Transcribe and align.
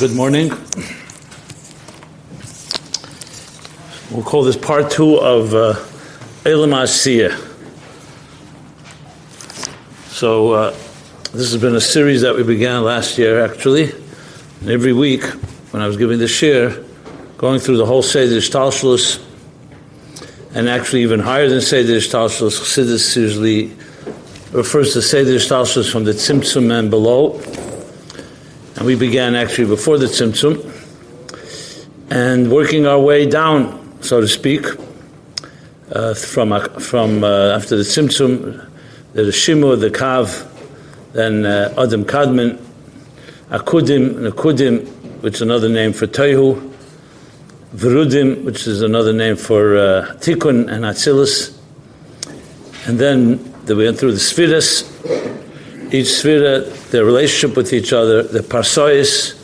Good 0.00 0.16
morning. 0.16 0.48
We'll 4.10 4.24
call 4.24 4.44
this 4.44 4.56
part 4.56 4.90
two 4.90 5.16
of 5.16 5.52
uh, 5.52 5.74
Elam 6.46 6.70
Asiyah. 6.70 7.36
So, 10.06 10.52
uh, 10.52 10.70
this 11.34 11.52
has 11.52 11.58
been 11.58 11.76
a 11.76 11.82
series 11.82 12.22
that 12.22 12.34
we 12.34 12.44
began 12.44 12.82
last 12.82 13.18
year, 13.18 13.44
actually. 13.44 13.92
And 14.62 14.70
every 14.70 14.94
week, 14.94 15.22
when 15.70 15.82
I 15.82 15.86
was 15.86 15.98
giving 15.98 16.18
the 16.18 16.28
share, 16.28 16.82
going 17.36 17.60
through 17.60 17.76
the 17.76 17.84
whole 17.84 18.02
Seder 18.02 18.36
Shtalshlus, 18.36 19.22
and 20.54 20.66
actually 20.66 21.02
even 21.02 21.20
higher 21.20 21.50
than 21.50 21.60
Seder 21.60 21.96
Shtalshlus, 21.96 22.58
Chassidus 22.58 23.16
usually 23.18 23.66
refers 24.52 24.94
to 24.94 25.02
Seder 25.02 25.34
Shtalshlus 25.34 25.92
from 25.92 26.04
the 26.04 26.12
Tzimtzum 26.12 26.72
and 26.72 26.88
below, 26.88 27.38
and 28.80 28.86
we 28.86 28.96
began 28.96 29.34
actually 29.34 29.66
before 29.66 29.98
the 29.98 30.06
Tzimtzum, 30.06 30.56
and 32.10 32.50
working 32.50 32.86
our 32.86 32.98
way 32.98 33.28
down, 33.28 34.02
so 34.02 34.22
to 34.22 34.26
speak, 34.26 34.64
uh, 35.92 36.14
from, 36.14 36.58
from 36.80 37.22
uh, 37.22 37.54
after 37.54 37.76
the 37.76 37.82
Tzimtzum, 37.82 38.70
the 39.12 39.20
Shimu, 39.24 39.78
the 39.78 39.90
Kav, 39.90 40.48
then 41.12 41.44
uh, 41.44 41.74
Adam 41.76 42.06
Kadman, 42.06 42.56
Akudim, 43.50 44.14
Nakudim, 44.14 44.86
which 45.20 45.34
is 45.34 45.42
another 45.42 45.68
name 45.68 45.92
for 45.92 46.06
Toihu, 46.06 46.72
Verudim, 47.74 48.44
which 48.44 48.66
is 48.66 48.80
another 48.80 49.12
name 49.12 49.36
for 49.36 49.76
uh, 49.76 50.16
Tikkun 50.20 50.72
and 50.72 50.86
Atzilus, 50.86 51.54
and 52.86 52.98
then 52.98 53.38
we 53.66 53.74
went 53.74 53.98
through 53.98 54.12
the 54.12 54.18
Sfiras, 54.18 54.84
each 55.92 56.06
Sfira, 56.06 56.79
their 56.90 57.04
relationship 57.04 57.56
with 57.56 57.72
each 57.72 57.92
other, 57.92 58.22
the 58.22 58.40
Parsois, 58.40 59.36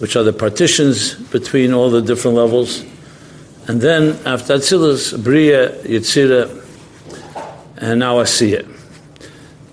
which 0.00 0.16
are 0.16 0.22
the 0.22 0.32
partitions 0.32 1.14
between 1.14 1.72
all 1.72 1.90
the 1.90 2.02
different 2.02 2.36
levels. 2.36 2.84
And 3.68 3.80
then 3.80 4.18
after 4.26 4.54
Atzilus, 4.54 5.22
Bria, 5.22 5.70
Yitzira, 5.82 6.58
and 7.76 8.00
now 8.00 8.16
Asiya. 8.16 8.68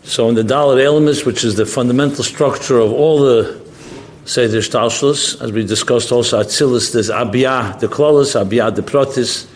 So 0.04 0.30
in 0.30 0.36
the 0.36 0.44
Dalit 0.44 0.84
elements, 0.84 1.26
which 1.26 1.44
is 1.44 1.56
the 1.56 1.66
fundamental 1.66 2.24
structure 2.24 2.78
of 2.78 2.92
all 2.92 3.20
the 3.20 3.60
Seder 4.26 4.60
Shtalshlus, 4.60 5.42
as 5.42 5.52
we 5.52 5.66
discussed 5.66 6.12
also 6.12 6.42
Atzilus, 6.44 6.94
there's 6.94 7.10
Abiyah, 7.10 7.80
the 7.80 7.88
Klolos, 7.88 8.40
Abiyah, 8.40 8.76
the 8.76 8.84
Protis, 8.84 9.48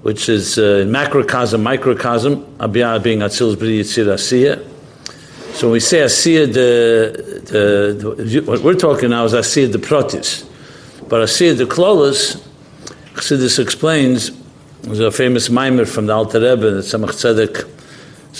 which 0.00 0.30
is 0.30 0.58
uh, 0.58 0.86
macrocosm, 0.88 1.62
microcosm, 1.62 2.42
Abiyah 2.56 3.02
being 3.02 3.18
Atzilus, 3.18 3.58
Bria, 3.58 3.82
Yitzira, 3.84 4.14
Asiya. 4.14 4.66
So 5.54 5.70
we 5.70 5.80
say 5.80 5.98
Asiya, 5.98 6.52
the, 6.52 7.42
the, 7.44 8.22
the, 8.22 8.40
what 8.42 8.62
we're 8.62 8.74
talking 8.74 9.10
now 9.10 9.24
is 9.24 9.34
Asiya 9.34 9.70
the 9.70 9.78
Protis. 9.78 10.48
But 11.08 11.22
Asiya 11.22 11.58
the 11.58 11.64
Klolos, 11.64 12.40
Chassidus 13.14 13.58
explains, 13.58 14.30
there's 14.82 15.00
a 15.00 15.10
famous 15.10 15.50
mimer 15.50 15.84
from 15.84 16.06
the 16.06 16.14
Alter 16.14 16.40
Rebbe, 16.40 16.70
the 16.70 16.80
Tzemach 16.80 17.10
Tzedek, 17.10 17.68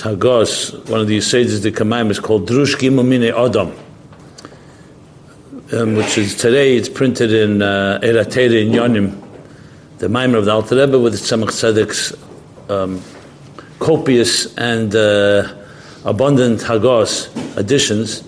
Hagos, 0.03 0.73
one 0.89 1.01
of 1.01 1.09
the 1.09 1.19
Yisaitis, 1.19 1.63
the 1.63 1.73
Kamaim, 1.73 2.11
is 2.11 2.21
called 2.21 2.49
Drush 2.49 2.77
Gimel 2.77 3.05
Adam, 3.49 3.73
um, 5.73 5.97
which 5.97 6.17
is 6.17 6.35
today, 6.35 6.77
it's 6.77 6.89
printed 6.89 7.33
in 7.33 7.61
uh, 7.61 7.99
Eratere 8.03 8.65
in 8.65 8.73
Yonim, 8.73 9.21
the 9.99 10.09
mimer 10.09 10.39
of 10.39 10.47
the 10.47 10.53
Alter 10.53 10.77
Rebbe 10.77 10.99
with 10.99 11.13
the 11.13 11.19
Tzemach 11.19 11.51
Tzedek's 11.51 12.15
um, 12.71 13.03
copious 13.81 14.57
and 14.57 14.95
uh, 14.95 15.60
abundant 16.05 16.63
Hagos 16.63 17.29
editions. 17.57 18.25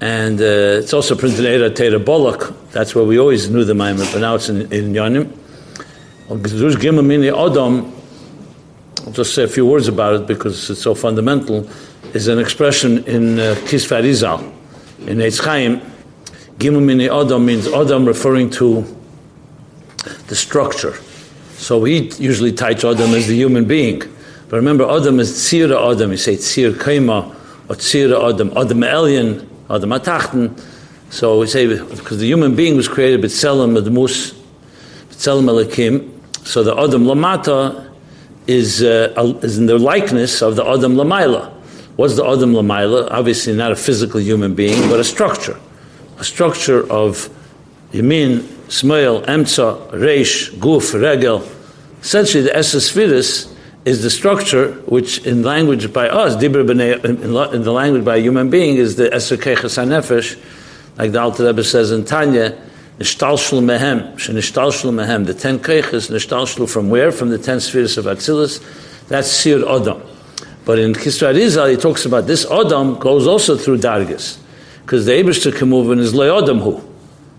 And 0.00 0.40
uh, 0.40 0.80
it's 0.82 0.92
also 0.92 1.14
printed 1.14 1.40
in 1.40 1.46
Eira 1.46 1.70
Teira 1.70 2.02
Bolak. 2.02 2.54
That's 2.72 2.94
where 2.94 3.04
we 3.04 3.18
always 3.18 3.48
knew 3.48 3.64
the 3.64 3.74
Maimon, 3.74 4.06
but 4.12 4.20
now 4.20 4.34
it's 4.34 4.48
in, 4.48 4.72
in 4.72 4.92
Yonim. 4.92 5.32
I'll 9.06 9.12
just 9.12 9.34
say 9.34 9.44
a 9.44 9.48
few 9.48 9.66
words 9.66 9.88
about 9.88 10.14
it 10.14 10.26
because 10.26 10.70
it's 10.70 10.82
so 10.82 10.94
fundamental, 10.94 11.68
is 12.14 12.28
an 12.28 12.38
expression 12.38 13.04
in 13.04 13.38
uh, 13.38 13.54
Kisvar 13.66 14.02
Izal, 14.02 14.40
in 15.06 15.18
Eitz 15.18 15.40
Chaim. 15.42 15.80
Gimel 16.58 16.82
Mini 16.82 17.08
Odom 17.08 17.44
means 17.44 17.66
Odom 17.66 18.06
referring 18.06 18.48
to 18.50 18.84
the 20.28 20.34
structure. 20.34 20.94
So 21.56 21.78
we 21.78 22.10
usually 22.18 22.52
touch 22.52 22.82
Odom 22.82 23.12
as 23.14 23.26
the 23.26 23.34
human 23.34 23.64
being. 23.64 24.02
But 24.54 24.58
remember, 24.58 24.88
Adam 24.88 25.18
is 25.18 25.32
Tzira 25.32 25.92
Adam. 25.92 26.12
You 26.12 26.16
say 26.16 26.36
Tzir 26.36 26.74
Kaima 26.74 27.28
or 27.68 27.74
Tzira 27.74 28.32
Adam, 28.32 28.50
Adam 28.56 28.82
Elyon, 28.82 29.48
Adam 29.68 29.90
Atachten. 29.90 30.56
So 31.10 31.40
we 31.40 31.48
say, 31.48 31.66
because 31.66 32.18
the 32.18 32.28
human 32.28 32.54
being 32.54 32.76
was 32.76 32.86
created 32.86 33.20
B'Tselem 33.20 33.76
Admus, 33.76 34.32
B'Tselem 35.10 35.50
Elikim, 35.50 36.08
so 36.46 36.62
the 36.62 36.72
Adam 36.72 37.02
Lamata 37.02 37.92
is, 38.46 38.80
uh, 38.80 39.12
is 39.42 39.58
in 39.58 39.66
the 39.66 39.76
likeness 39.76 40.40
of 40.40 40.54
the 40.54 40.64
Adam 40.64 40.94
Lamaila. 40.94 41.52
What's 41.96 42.14
the 42.14 42.24
Adam 42.24 42.52
Lamaila? 42.52 43.08
Obviously 43.10 43.56
not 43.56 43.72
a 43.72 43.76
physical 43.76 44.20
human 44.20 44.54
being, 44.54 44.88
but 44.88 45.00
a 45.00 45.04
structure. 45.04 45.58
A 46.18 46.24
structure 46.24 46.88
of 46.92 47.28
Yamin, 47.90 48.42
Smail, 48.68 49.26
Emtza, 49.26 49.90
Reish, 49.90 50.52
Guf, 50.58 50.94
Regel. 50.94 51.44
Essentially, 52.00 52.44
the 52.44 52.50
Esesphiris 52.50 53.52
is 53.84 54.02
the 54.02 54.10
structure 54.10 54.72
which, 54.86 55.18
in 55.26 55.42
language 55.42 55.92
by 55.92 56.08
us, 56.08 56.36
dibur 56.36 56.68
in 56.70 57.62
the 57.62 57.72
language 57.72 58.04
by 58.04 58.16
a 58.16 58.20
human 58.20 58.48
being, 58.48 58.76
is 58.76 58.96
the 58.96 59.10
eser 59.10 59.36
keches 59.36 59.76
hanefesh, 59.76 60.38
like 60.96 61.12
the 61.12 61.20
Alter 61.20 61.46
Rebbe 61.46 61.62
says 61.62 61.92
in 61.92 62.04
Tanya, 62.04 62.58
nishtalshlu 62.98 63.62
mehem, 63.62 64.14
shenishtalshlu 64.14 64.90
mehem, 64.90 65.26
the 65.26 65.34
ten 65.34 65.58
keches, 65.58 66.10
nishtalshlu 66.10 66.68
from 66.68 66.88
where? 66.88 67.12
From 67.12 67.28
the 67.28 67.38
ten 67.38 67.60
spheres 67.60 67.98
of 67.98 68.06
Atzilus, 68.06 68.62
that's 69.08 69.30
Sir 69.30 69.58
Odom. 69.58 70.00
But 70.64 70.78
in 70.78 70.94
Kisra 70.94 71.34
Rizal, 71.34 71.66
he 71.66 71.76
talks 71.76 72.06
about 72.06 72.26
this 72.26 72.46
Odom 72.46 72.98
goes 72.98 73.26
also 73.26 73.54
through 73.58 73.78
Dargis, 73.78 74.38
because 74.82 75.04
the 75.04 75.12
Abishter 75.12 75.52
Kemuvan 75.52 75.98
is 75.98 76.14
Le 76.14 76.26
Odom 76.28 76.62
Hu. 76.62 76.82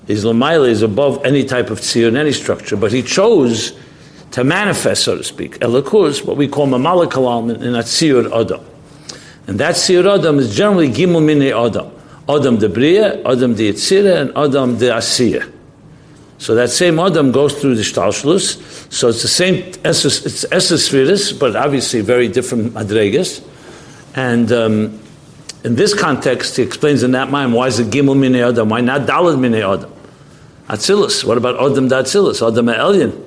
His 0.06 0.24
Lamaila 0.24 0.70
is 0.70 0.84
above 0.84 1.26
any 1.26 1.44
type 1.44 1.72
of 1.72 1.80
tzir 1.80 2.08
in 2.08 2.16
any 2.16 2.34
structure, 2.34 2.78
but 2.78 2.92
he 2.92 3.02
chose 3.02 3.76
to 4.31 4.44
manifest, 4.44 5.03
so 5.03 5.18
to 5.18 5.24
speak. 5.24 5.59
Elikuz, 5.59 6.25
what 6.25 6.38
we 6.38 6.47
call 6.47 6.68
Mamala 6.68 7.09
Kalam 7.09 7.50
in 7.56 7.74
Atzir 7.74 8.31
Adam. 8.31 8.66
And 9.47 9.59
that 9.59 9.78
Sir 9.78 10.08
Adam 10.08 10.40
is 10.40 10.56
generally 10.56 10.90
Gimel 10.90 11.24
Mine 11.25 11.53
Adam. 11.53 11.91
Adam 12.28 12.58
de 12.58 12.68
Bria, 12.68 13.22
Adam 13.24 13.53
de 13.53 13.72
Yitzira, 13.72 14.22
and 14.22 14.31
Adam 14.35 14.78
de 14.78 14.90
Asiya. 14.90 15.52
So 16.38 16.56
that 16.56 16.69
same 16.69 17.00
Adam 17.00 17.31
goes 17.31 17.59
through 17.59 17.75
the 17.75 17.84
Shtalshlus. 17.84 18.91
So 18.91 19.09
it's 19.09 19.22
the 19.22 19.28
same, 19.28 19.56
it's 19.56 20.46
Esesphiris, 20.46 21.40
but 21.40 21.56
obviously 21.56 22.02
very 22.02 22.28
different 22.28 22.74
Madregas. 22.74 23.44
And 24.16 24.52
um, 24.52 25.00
in 25.64 25.75
this 25.75 25.94
context, 25.94 26.58
he 26.58 26.64
explains 26.64 27.03
in 27.03 27.12
that 27.12 27.30
mind, 27.30 27.53
why 27.53 27.68
is 27.68 27.80
it 27.80 27.88
Gimel 27.88 28.19
Mine 28.19 28.35
Adam? 28.35 28.69
Why 28.69 28.81
not 28.81 29.02
Dalad 29.02 29.40
Mine 29.40 29.56
Adam? 29.56 29.91
Atzilus. 30.68 31.24
What 31.24 31.38
about 31.38 31.56
Adam 31.62 31.88
da 31.88 32.02
Atzilus? 32.02 32.46
Adam 32.46 32.66
Elyon. 32.66 33.25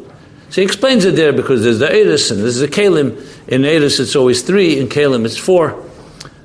So 0.50 0.62
he 0.62 0.62
explains 0.62 1.04
it 1.04 1.14
there 1.14 1.32
because 1.32 1.62
there's 1.62 1.78
the 1.78 1.92
Eris 1.92 2.30
and 2.30 2.40
there's 2.40 2.58
the 2.58 2.68
Kalim. 2.68 3.22
In 3.48 3.64
Eris 3.64 4.00
it's 4.00 4.16
always 4.16 4.42
three, 4.42 4.78
in 4.78 4.88
Kalim 4.88 5.26
it's 5.26 5.36
four. 5.36 5.84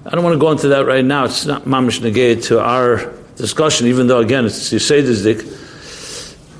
I 0.06 0.10
don't 0.10 0.24
want 0.24 0.34
to 0.34 0.40
go 0.40 0.52
into 0.52 0.68
that 0.70 0.86
right 0.86 1.06
now. 1.06 1.24
It's 1.24 1.46
not 1.46 1.64
mamish 1.64 2.02
negate 2.02 2.44
to 2.44 2.60
our 2.60 3.14
discussion, 3.38 3.88
even 3.88 4.08
though 4.08 4.20
again 4.20 4.46
it's 4.46 4.74
Yusedizdik. 4.74 5.62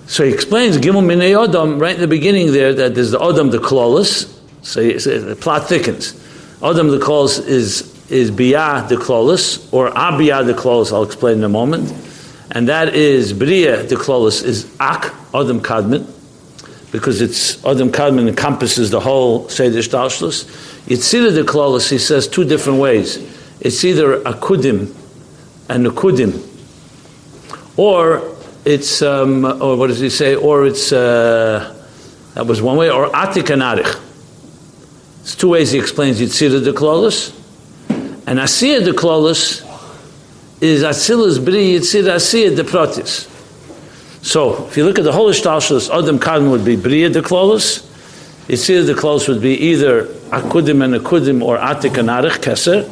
So 0.10 0.24
he 0.24 0.34
explains 0.34 0.78
Gimel 0.78 1.04
Minei 1.04 1.36
Odom 1.36 1.82
right 1.82 1.96
in 1.96 2.02
the 2.02 2.08
beginning 2.08 2.54
there 2.54 2.74
that 2.74 2.96
there's 2.96 3.12
the 3.12 3.20
Odom 3.20 3.52
the 3.52 3.58
Klolis. 3.58 4.30
So, 4.62 4.82
he, 4.82 4.94
the 4.94 5.36
plot 5.36 5.68
thickens. 5.68 6.14
Odom 6.62 6.98
the 6.98 7.06
Klolis 7.06 7.46
is 7.46 7.92
is 8.10 8.32
Biyah 8.32 8.88
the 8.88 8.96
Klolis 8.96 9.74
or 9.74 9.90
Abiyah 9.90 10.46
the 10.46 10.54
Klolis. 10.54 10.94
I'll 10.94 11.04
explain 11.04 11.40
in 11.40 11.44
a 11.44 11.50
moment. 11.50 11.92
And 12.52 12.70
that 12.70 12.96
is 12.96 13.34
Bria 13.34 13.84
the 13.84 13.96
Klolis 13.96 14.46
is 14.46 14.74
Ak 14.80 15.12
Odom 15.34 15.60
Kadmit 15.60 16.08
because 16.94 17.22
it's 17.22 17.66
Adam 17.66 17.92
Kadman 17.92 18.30
encompasses 18.30 18.92
the 18.92 19.00
whole 19.00 19.50
Seder 19.50 19.80
Shtalshlus. 19.80 20.46
Yitzira 20.86 21.34
de 21.34 21.44
Klolos, 21.44 21.90
he 21.90 21.98
says 21.98 22.28
two 22.28 22.46
different 22.46 22.80
ways. 22.80 23.18
It's 23.60 23.84
either 23.84 24.20
Akudim 24.20 24.96
and 25.70 25.86
Nukudim, 25.88 26.40
or 27.78 28.22
it's, 28.64 29.02
um, 29.02 29.44
or 29.44 29.76
what 29.76 29.88
does 29.88 30.00
he 30.00 30.12
say, 30.12 30.36
or 30.36 30.68
it's, 30.68 30.94
uh, 30.94 31.84
that 32.36 32.46
was 32.46 32.62
one 32.62 32.78
way, 32.78 32.92
or 32.92 33.10
Atik 33.10 33.50
and 33.50 33.64
Arich. 33.64 34.00
It's 35.22 35.36
two 35.36 35.50
ways 35.50 35.72
he 35.72 35.80
explains 35.80 36.22
Yitzira 36.22 36.64
de 36.64 36.74
Klolos. 36.74 37.40
And 38.28 38.38
Asiya 38.38 38.86
de 38.86 38.92
Klolos 38.92 39.62
is 40.62 40.84
Atzilus 40.84 41.44
Bri 41.44 41.80
Yitzira 41.80 42.16
Asiya 42.18 42.56
de 42.56 42.64
Protis. 42.64 43.33
So, 44.24 44.68
if 44.68 44.78
you 44.78 44.86
look 44.86 44.98
at 44.98 45.04
the 45.04 45.12
whole 45.12 45.30
Ishtalshalas, 45.30 45.94
Adam 45.94 46.18
Kadm 46.18 46.50
would 46.50 46.64
be 46.64 46.78
Bria 46.78 47.10
de 47.10 47.22
Klolos, 47.22 47.82
Yitzir 48.48 48.86
de 48.86 48.94
Klolos 48.94 49.28
would 49.28 49.42
be 49.42 49.54
either 49.54 50.06
Akudim 50.32 50.82
and 50.82 50.94
Akudim 50.94 51.44
or 51.44 51.58
Atik 51.58 51.98
and 51.98 52.08
Arich 52.08 52.40
Keser, 52.40 52.90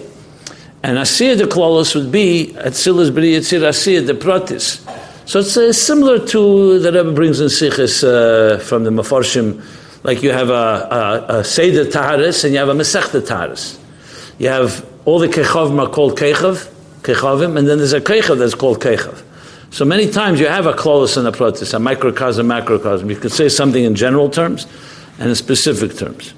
and 0.83 0.97
de 0.97 1.47
Klolos 1.47 1.95
would 1.95 2.11
be 2.11 2.53
Atzilas 2.57 3.13
Bria 3.13 3.39
Yitzir 3.39 3.65
Asir 3.65 4.05
de 4.05 4.13
Protis. 4.13 4.85
So 5.25 5.39
it's 5.39 5.55
uh, 5.55 5.71
similar 5.71 6.19
to 6.27 6.79
the 6.79 6.91
Rebbe 6.91 7.13
brings 7.13 7.39
in 7.39 7.47
Sikhs 7.47 8.03
uh, 8.03 8.61
from 8.61 8.83
the 8.83 8.89
Mefarshim, 8.89 9.63
like 10.03 10.23
you 10.23 10.33
have 10.33 10.49
a, 10.49 10.53
a, 11.29 11.37
a 11.37 11.43
Seder 11.45 11.85
Taharis 11.85 12.43
and 12.43 12.51
you 12.51 12.59
have 12.59 12.67
a 12.67 12.73
Masechta 12.73 13.21
Taharis. 13.21 13.79
You 14.37 14.49
have 14.49 14.85
all 15.05 15.19
the 15.19 15.29
Kechavim 15.29 15.81
are 15.81 15.89
called 15.89 16.17
Kechav, 16.17 16.69
Kechavim, 17.03 17.57
and 17.57 17.69
then 17.69 17.77
there's 17.77 17.93
a 17.93 18.01
Kechav 18.01 18.37
that's 18.37 18.53
called 18.53 18.81
Kechav. 18.81 19.23
So 19.71 19.85
many 19.85 20.11
times 20.11 20.41
you 20.41 20.47
have 20.47 20.65
a 20.65 20.73
klolos 20.73 21.15
and 21.15 21.25
a 21.25 21.31
protis, 21.31 21.73
a 21.73 21.79
microcosm, 21.79 22.45
macrocosm. 22.45 23.09
You 23.09 23.15
could 23.15 23.31
say 23.31 23.47
something 23.47 23.81
in 23.81 23.95
general 23.95 24.29
terms 24.29 24.67
and 25.17 25.29
in 25.29 25.35
specific 25.35 25.97
terms. 25.97 26.33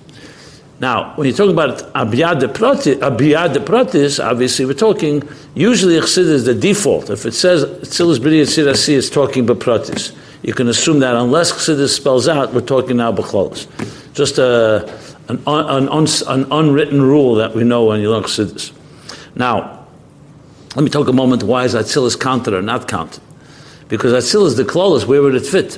Now, 0.80 1.16
when 1.16 1.26
you 1.26 1.34
talk 1.34 1.50
about 1.50 1.80
abiyad 1.94 2.42
de 2.42 2.48
protis, 2.48 2.98
abiyad 2.98 3.54
de 3.54 3.60
protis, 3.60 4.24
obviously 4.24 4.66
we're 4.66 4.74
talking, 4.74 5.28
usually 5.56 5.96
chassid 5.96 6.30
is 6.30 6.46
the 6.46 6.54
default. 6.54 7.10
If 7.10 7.26
it 7.26 7.32
says 7.32 7.66
tzilus 7.66 8.20
b'ri 8.20 8.42
yitzirasi, 8.42 8.98
it's 8.98 9.10
talking 9.10 9.48
protis. 9.48 10.16
You 10.44 10.54
can 10.54 10.68
assume 10.68 11.00
that 11.00 11.16
unless 11.16 11.52
chassidus 11.52 11.90
spells 11.90 12.28
out, 12.28 12.54
we're 12.54 12.62
talking 12.62 12.98
now 12.98 13.12
b'cholos. 13.12 13.66
Just 14.14 14.38
a, 14.38 14.88
an, 15.28 15.42
an, 15.48 15.90
an, 15.90 16.52
unwritten 16.52 17.02
rule 17.02 17.34
that 17.36 17.56
we 17.56 17.64
know 17.64 17.86
when 17.86 18.00
you 18.00 18.12
learn 18.12 18.24
chassidus. 18.24 18.74
Now, 19.36 19.83
let 20.76 20.84
me 20.84 20.90
talk 20.90 21.08
a 21.08 21.14
moment 21.14 21.44
why 21.44 21.66
is 21.66 21.76
Atzilus 21.76 22.20
counted 22.20 22.54
or 22.54 22.62
not 22.62 22.88
counted. 22.88 23.22
Because 23.90 24.12
Atzilus 24.12 24.58
the 24.58 24.64
Klolos, 24.64 25.06
where 25.06 25.22
would 25.22 25.36
it 25.36 25.46
fit? 25.46 25.78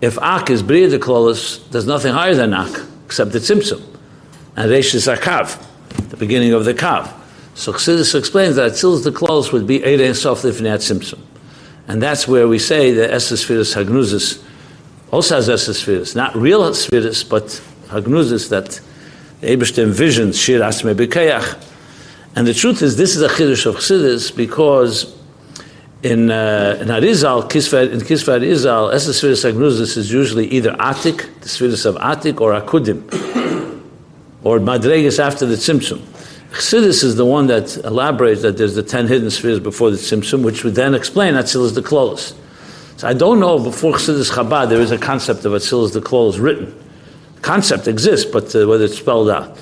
If 0.00 0.18
Ak 0.18 0.50
is 0.50 0.62
Bria 0.62 0.88
the 0.88 0.98
Klolos, 0.98 1.66
there's 1.70 1.86
nothing 1.86 2.12
higher 2.12 2.34
than 2.34 2.52
Ak, 2.52 2.82
except 3.06 3.32
the 3.32 3.38
Tzimtzum. 3.38 3.82
And 4.56 4.70
Reish 4.70 4.94
is 4.94 5.06
Akav, 5.06 5.58
the 6.10 6.16
beginning 6.16 6.52
of 6.52 6.66
the 6.66 6.74
Kav. 6.74 7.12
So 7.54 7.72
Chassidus 7.72 8.14
explains 8.18 8.56
that 8.56 8.72
Atzilus 8.72 9.04
the 9.04 9.10
Klolos 9.10 9.52
would 9.52 9.66
be 9.66 9.84
Eid 9.84 10.14
Sof 10.14 10.42
Lifnei 10.42 10.76
Tzimtzum. 10.76 11.20
And 11.88 12.02
that's 12.02 12.28
where 12.28 12.46
we 12.46 12.58
say 12.58 12.92
that 12.92 13.10
Esesphiris 13.10 13.74
Hagnuzis 13.74 14.42
also 15.10 15.36
has 15.36 15.48
Esesphiris. 15.48 16.14
Not 16.14 16.34
real 16.36 16.60
Sphiris, 16.70 17.26
but 17.28 17.44
Hagnuzis 17.88 18.50
that 18.50 18.80
the 19.40 19.46
Eberster 19.56 19.86
envisions, 19.86 20.42
Shir 20.42 20.62
Asme 20.62 20.88
B'Kayach, 20.88 21.73
and 22.36 22.46
the 22.46 22.54
truth 22.54 22.82
is, 22.82 22.96
this 22.96 23.14
is 23.14 23.22
a 23.22 23.28
chiddush 23.28 23.66
of 23.66 23.76
chassidus 23.76 24.34
because 24.34 25.14
in 26.02 26.30
uh, 26.30 26.78
in 26.80 26.88
Arizal, 26.88 27.48
Kisvad, 27.48 27.92
in 27.92 28.00
Kisvad 28.00 28.42
Arizal, 28.42 28.92
Esesfiris 28.92 29.50
Agnuzis 29.50 29.96
is 29.96 30.12
usually 30.12 30.46
either 30.48 30.72
Atik, 30.72 31.18
the 31.40 31.48
Sfiris 31.48 31.86
of 31.86 31.94
Atik, 31.96 32.40
or 32.40 32.52
Akudim, 32.60 33.02
or 34.42 34.58
Madregas 34.58 35.18
after 35.18 35.46
the 35.46 35.54
Tzimtzum. 35.54 35.98
Chassidus 36.50 37.02
is 37.02 37.16
the 37.16 37.24
one 37.24 37.46
that 37.46 37.76
elaborates 37.78 38.42
that 38.42 38.58
there's 38.58 38.74
the 38.74 38.82
ten 38.82 39.06
hidden 39.06 39.30
spheres 39.30 39.60
before 39.60 39.90
the 39.90 39.96
Tzimtzum, 39.96 40.44
which 40.44 40.62
would 40.62 40.74
then 40.74 40.94
explain 40.94 41.34
Atzilus 41.34 41.74
the 41.74 41.82
Klolos. 41.82 42.34
So 42.98 43.08
I 43.08 43.14
don't 43.14 43.40
know 43.40 43.58
before 43.58 43.94
Chassidus 43.94 44.30
Chabad 44.30 44.68
there 44.68 44.80
is 44.80 44.90
a 44.90 44.98
concept 44.98 45.44
of 45.46 45.52
Atzilus 45.52 45.94
the 45.94 46.00
Klolos 46.00 46.38
written. 46.38 46.74
concept 47.40 47.88
exists, 47.88 48.30
but 48.30 48.54
uh, 48.54 48.66
whether 48.66 48.84
it's 48.84 48.98
spelled 48.98 49.30
out. 49.30 49.56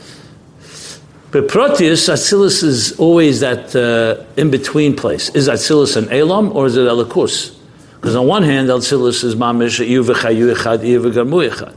But 1.33 1.49
Proteus, 1.49 2.11
Atzilus 2.11 2.63
is 2.63 2.93
always 2.99 3.41
that 3.41 3.75
uh, 3.75 4.23
in 4.37 4.51
between 4.51 4.95
place. 4.95 5.31
Is 5.31 5.49
Atzilus 5.49 5.97
an 5.97 6.13
Elam 6.13 6.55
or 6.55 6.67
is 6.67 6.77
it 6.77 6.87
Elikus? 6.87 7.59
Because 7.95 8.15
on 8.15 8.27
one 8.27 8.43
hand, 8.43 8.69
Atzilus 8.69 9.25
is 9.25 9.35
Mamish 9.35 9.81
Echad. 9.81 11.75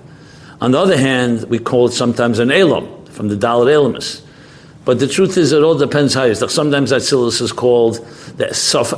On 0.60 0.72
the 0.72 0.78
other 0.78 0.98
hand, 0.98 1.46
we 1.46 1.58
call 1.58 1.86
it 1.86 1.94
sometimes 1.94 2.40
an 2.40 2.52
Elam 2.52 3.06
from 3.06 3.30
the 3.30 3.36
Dalit 3.38 3.68
Elamus. 3.68 4.22
But 4.84 5.00
the 5.00 5.08
truth 5.08 5.38
is, 5.38 5.54
it 5.54 5.64
all 5.64 5.78
depends 5.78 6.14
how 6.14 6.26
you. 6.26 6.36
Sometimes 6.36 6.92
Atzilus 6.92 7.42
is 7.42 7.54
called 7.54 8.06
the 8.36 8.54
Sof 8.54 8.90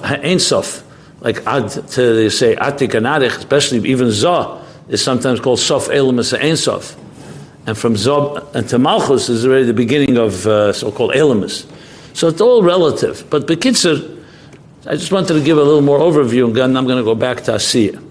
Sof, 0.42 0.84
like 1.22 1.46
Ad 1.46 1.70
to 1.70 2.14
they 2.16 2.30
say 2.30 2.56
Atik 2.56 2.96
and 2.96 3.06
Adich, 3.06 3.38
especially 3.38 3.88
even 3.88 4.10
Zah 4.10 4.60
is 4.90 5.04
sometimes 5.04 5.40
called 5.40 5.60
Sof 5.60 5.90
Elamus 5.90 6.36
Ein 6.36 6.58
Sof 6.58 6.98
and 7.68 7.78
from 7.78 7.94
Zob 7.96 8.56
and 8.56 8.68
to 8.70 8.80
Malchus 8.80 9.30
is 9.30 9.46
already 9.46 9.66
the 9.66 9.74
beginning 9.74 10.18
of 10.18 10.48
uh, 10.48 10.72
so-called 10.72 11.12
Elamus. 11.12 11.70
So 12.16 12.30
it's 12.30 12.42
all 12.42 12.64
relative. 12.64 13.30
But 13.30 13.46
Bekitzer, 13.46 14.24
I 14.88 14.96
just 14.96 15.12
wanted 15.12 15.34
to 15.34 15.44
give 15.44 15.58
a 15.58 15.64
little 15.64 15.82
more 15.82 16.00
overview, 16.00 16.46
and 16.46 16.56
then 16.56 16.78
I'm 16.78 16.86
going 16.86 16.98
to 16.98 17.04
go 17.04 17.14
back 17.14 17.44
to 17.44 17.52
Asiya. 17.52 18.02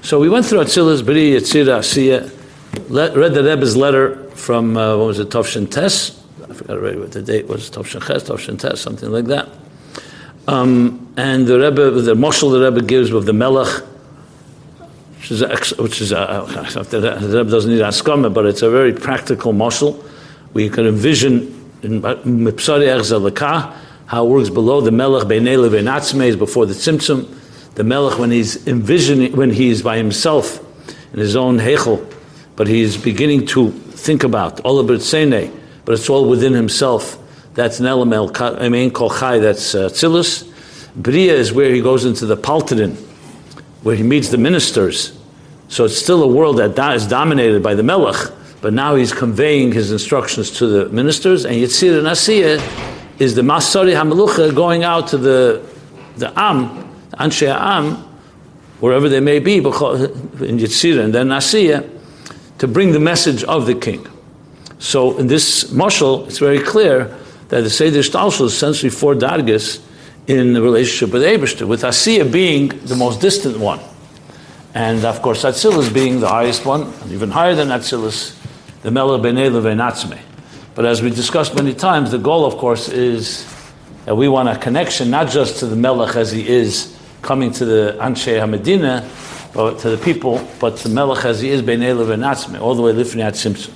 So 0.00 0.18
we 0.18 0.30
went 0.30 0.46
through 0.46 0.60
Atzilas, 0.60 1.04
Bri, 1.04 1.32
Yitzira, 1.32 1.78
Asiya, 1.80 2.32
read 2.88 3.34
the 3.34 3.44
Rebbe's 3.44 3.76
letter 3.76 4.30
from, 4.30 4.76
uh, 4.76 4.96
what 4.96 5.08
was 5.08 5.18
it, 5.18 5.28
Tovshin 5.28 5.70
Tes? 5.70 6.18
I 6.48 6.54
forgot 6.54 6.78
already 6.78 6.98
what 6.98 7.12
the 7.12 7.22
date 7.22 7.46
was, 7.46 7.70
Tovshin 7.70 8.04
Ches, 8.04 8.24
Tovshin 8.24 8.58
Tes, 8.58 8.80
something 8.80 9.10
like 9.10 9.26
that. 9.26 9.48
Um, 10.48 11.12
and 11.18 11.46
the 11.46 11.60
Rebbe, 11.60 11.90
the 12.00 12.14
Moshel 12.14 12.50
the 12.50 12.70
Rebbe 12.70 12.84
gives 12.84 13.12
with 13.12 13.26
the 13.26 13.32
Melech, 13.32 13.84
which 15.22 15.30
is, 15.30 15.42
a, 15.42 15.80
which 15.80 16.00
is 16.00 16.10
a, 16.10 16.44
Rebbe 16.48 17.44
doesn't 17.48 17.70
need 17.70 17.80
askama, 17.80 18.34
but 18.34 18.44
it's 18.44 18.62
a 18.62 18.68
very 18.68 18.92
practical 18.92 19.52
muscle. 19.52 20.04
We 20.52 20.68
can 20.68 20.84
envision 20.84 21.70
in 21.84 22.02
Mipsari 22.02 22.88
Erzalaka 22.88 23.72
how 24.06 24.26
it 24.26 24.28
works 24.28 24.50
below 24.50 24.80
the 24.80 24.90
Melech 24.90 25.28
Beinele 25.28 25.70
Beinatzme 25.70 26.26
is 26.26 26.34
before 26.34 26.66
the 26.66 26.74
Tzimtzum. 26.74 27.32
The 27.76 27.84
Melech, 27.84 28.18
when 28.18 28.32
he's 28.32 28.66
envisioning, 28.66 29.36
when 29.36 29.50
he's 29.50 29.80
by 29.80 29.96
himself 29.96 30.58
in 31.12 31.20
his 31.20 31.36
own 31.36 31.58
Hechel, 31.58 32.04
but 32.56 32.66
he's 32.66 32.96
beginning 32.96 33.46
to 33.46 33.70
think 33.70 34.24
about 34.24 34.56
Olabert 34.64 35.02
Sene, 35.02 35.52
but 35.84 35.92
it's 35.92 36.10
all 36.10 36.28
within 36.28 36.52
himself. 36.52 37.16
That's 37.54 37.80
I 37.80 38.68
mean, 38.68 38.90
Kol 38.90 39.10
Chai, 39.10 39.38
that's 39.38 39.76
uh, 39.76 39.88
Tzilus. 39.88 40.48
Bria 40.96 41.34
is 41.34 41.52
where 41.52 41.72
he 41.72 41.80
goes 41.80 42.04
into 42.04 42.26
the 42.26 42.36
Paltadin 42.36 42.96
where 43.82 43.96
he 43.96 44.02
meets 44.02 44.28
the 44.28 44.38
ministers. 44.38 45.18
So 45.68 45.84
it's 45.84 45.96
still 45.96 46.22
a 46.22 46.26
world 46.26 46.58
that 46.58 46.94
is 46.94 47.06
dominated 47.06 47.62
by 47.62 47.74
the 47.74 47.82
Melech, 47.82 48.30
but 48.60 48.72
now 48.72 48.94
he's 48.94 49.12
conveying 49.12 49.72
his 49.72 49.90
instructions 49.90 50.50
to 50.58 50.66
the 50.66 50.88
ministers. 50.90 51.44
And 51.44 51.56
Yitzir 51.56 51.98
and 51.98 52.06
Asiya 52.06 52.60
is 53.18 53.34
the 53.34 53.42
Masari 53.42 53.94
HaMelucha 53.94 54.54
going 54.54 54.84
out 54.84 55.08
to 55.08 55.18
the, 55.18 55.66
the 56.16 56.32
Am, 56.38 56.88
Anshe 57.12 57.48
Am, 57.48 57.96
wherever 58.80 59.08
they 59.08 59.20
may 59.20 59.38
be, 59.38 59.56
in 59.56 59.62
Yitzir 59.62 61.02
and 61.02 61.14
then 61.14 61.28
Asiya, 61.28 61.88
to 62.58 62.68
bring 62.68 62.92
the 62.92 63.00
message 63.00 63.42
of 63.44 63.66
the 63.66 63.74
king. 63.74 64.06
So 64.78 65.16
in 65.16 65.26
this 65.26 65.64
mashal, 65.72 66.26
it's 66.26 66.38
very 66.38 66.60
clear 66.60 67.16
that 67.48 67.62
the 67.62 67.70
Seder 67.70 68.00
Shtalshal 68.00 68.46
is 68.46 68.52
essentially 68.52 68.90
four 68.90 69.14
dargas 69.14 69.80
in 70.26 70.52
the 70.52 70.62
relationship 70.62 71.12
with 71.12 71.22
Abishter, 71.22 71.66
with 71.66 71.82
Asiya 71.82 72.30
being 72.30 72.68
the 72.68 72.94
most 72.94 73.20
distant 73.20 73.58
one. 73.58 73.80
And 74.74 75.04
of 75.04 75.20
course, 75.20 75.44
Atzilus 75.44 75.92
being 75.92 76.20
the 76.20 76.28
highest 76.28 76.64
one, 76.64 76.92
and 77.02 77.12
even 77.12 77.30
higher 77.30 77.54
than 77.54 77.68
Atzilus, 77.68 78.38
the 78.82 78.90
Mela 78.90 79.18
B'nei 79.18 79.50
Levenatzme. 79.50 80.18
But 80.74 80.86
as 80.86 81.02
we 81.02 81.10
discussed 81.10 81.54
many 81.54 81.74
times, 81.74 82.10
the 82.10 82.18
goal, 82.18 82.46
of 82.46 82.56
course, 82.56 82.88
is 82.88 83.46
that 84.06 84.16
we 84.16 84.28
want 84.28 84.48
a 84.48 84.56
connection 84.56 85.10
not 85.10 85.28
just 85.28 85.58
to 85.58 85.66
the 85.66 85.76
Melech 85.76 86.16
as 86.16 86.32
he 86.32 86.48
is 86.48 86.96
coming 87.20 87.52
to 87.52 87.64
the 87.64 87.96
Anshe 88.00 88.40
HaMedina, 88.40 89.52
but 89.52 89.78
to 89.80 89.90
the 89.90 89.98
people, 90.02 90.46
but 90.58 90.78
the 90.78 90.88
Melech 90.88 91.24
as 91.24 91.40
he 91.40 91.50
is 91.50 91.62
B'nei 91.62 91.94
Levenatzme, 91.94 92.60
all 92.60 92.74
the 92.74 92.82
way 92.82 92.92
Lifnei 92.92 93.30
Tzimtzum. 93.30 93.72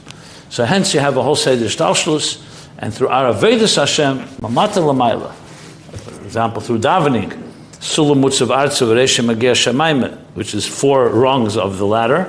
So 0.51 0.65
hence 0.65 0.95
you 0.95 1.01
have 1.01 1.17
a 1.17 1.23
whole 1.23 1.37
Seder 1.37 1.67
Shtalshlus, 1.67 2.43
and 2.79 2.95
through 2.95 3.09
our 3.09 3.35
Aravedus 3.35 3.77
Hashem, 3.77 4.19
Mamata 4.41 4.81
Lamaila, 4.81 5.35
example, 6.37 6.61
through 6.61 6.79
davening, 6.79 7.31
Sulam 7.81 8.23
Mutzav 8.23 8.49
Artzav 8.49 8.89
Reshem 8.89 9.35
Shemaim, 9.35 10.19
which 10.35 10.55
is 10.55 10.67
four 10.67 11.09
rungs 11.09 11.57
of 11.57 11.79
the 11.79 11.87
ladder. 11.87 12.25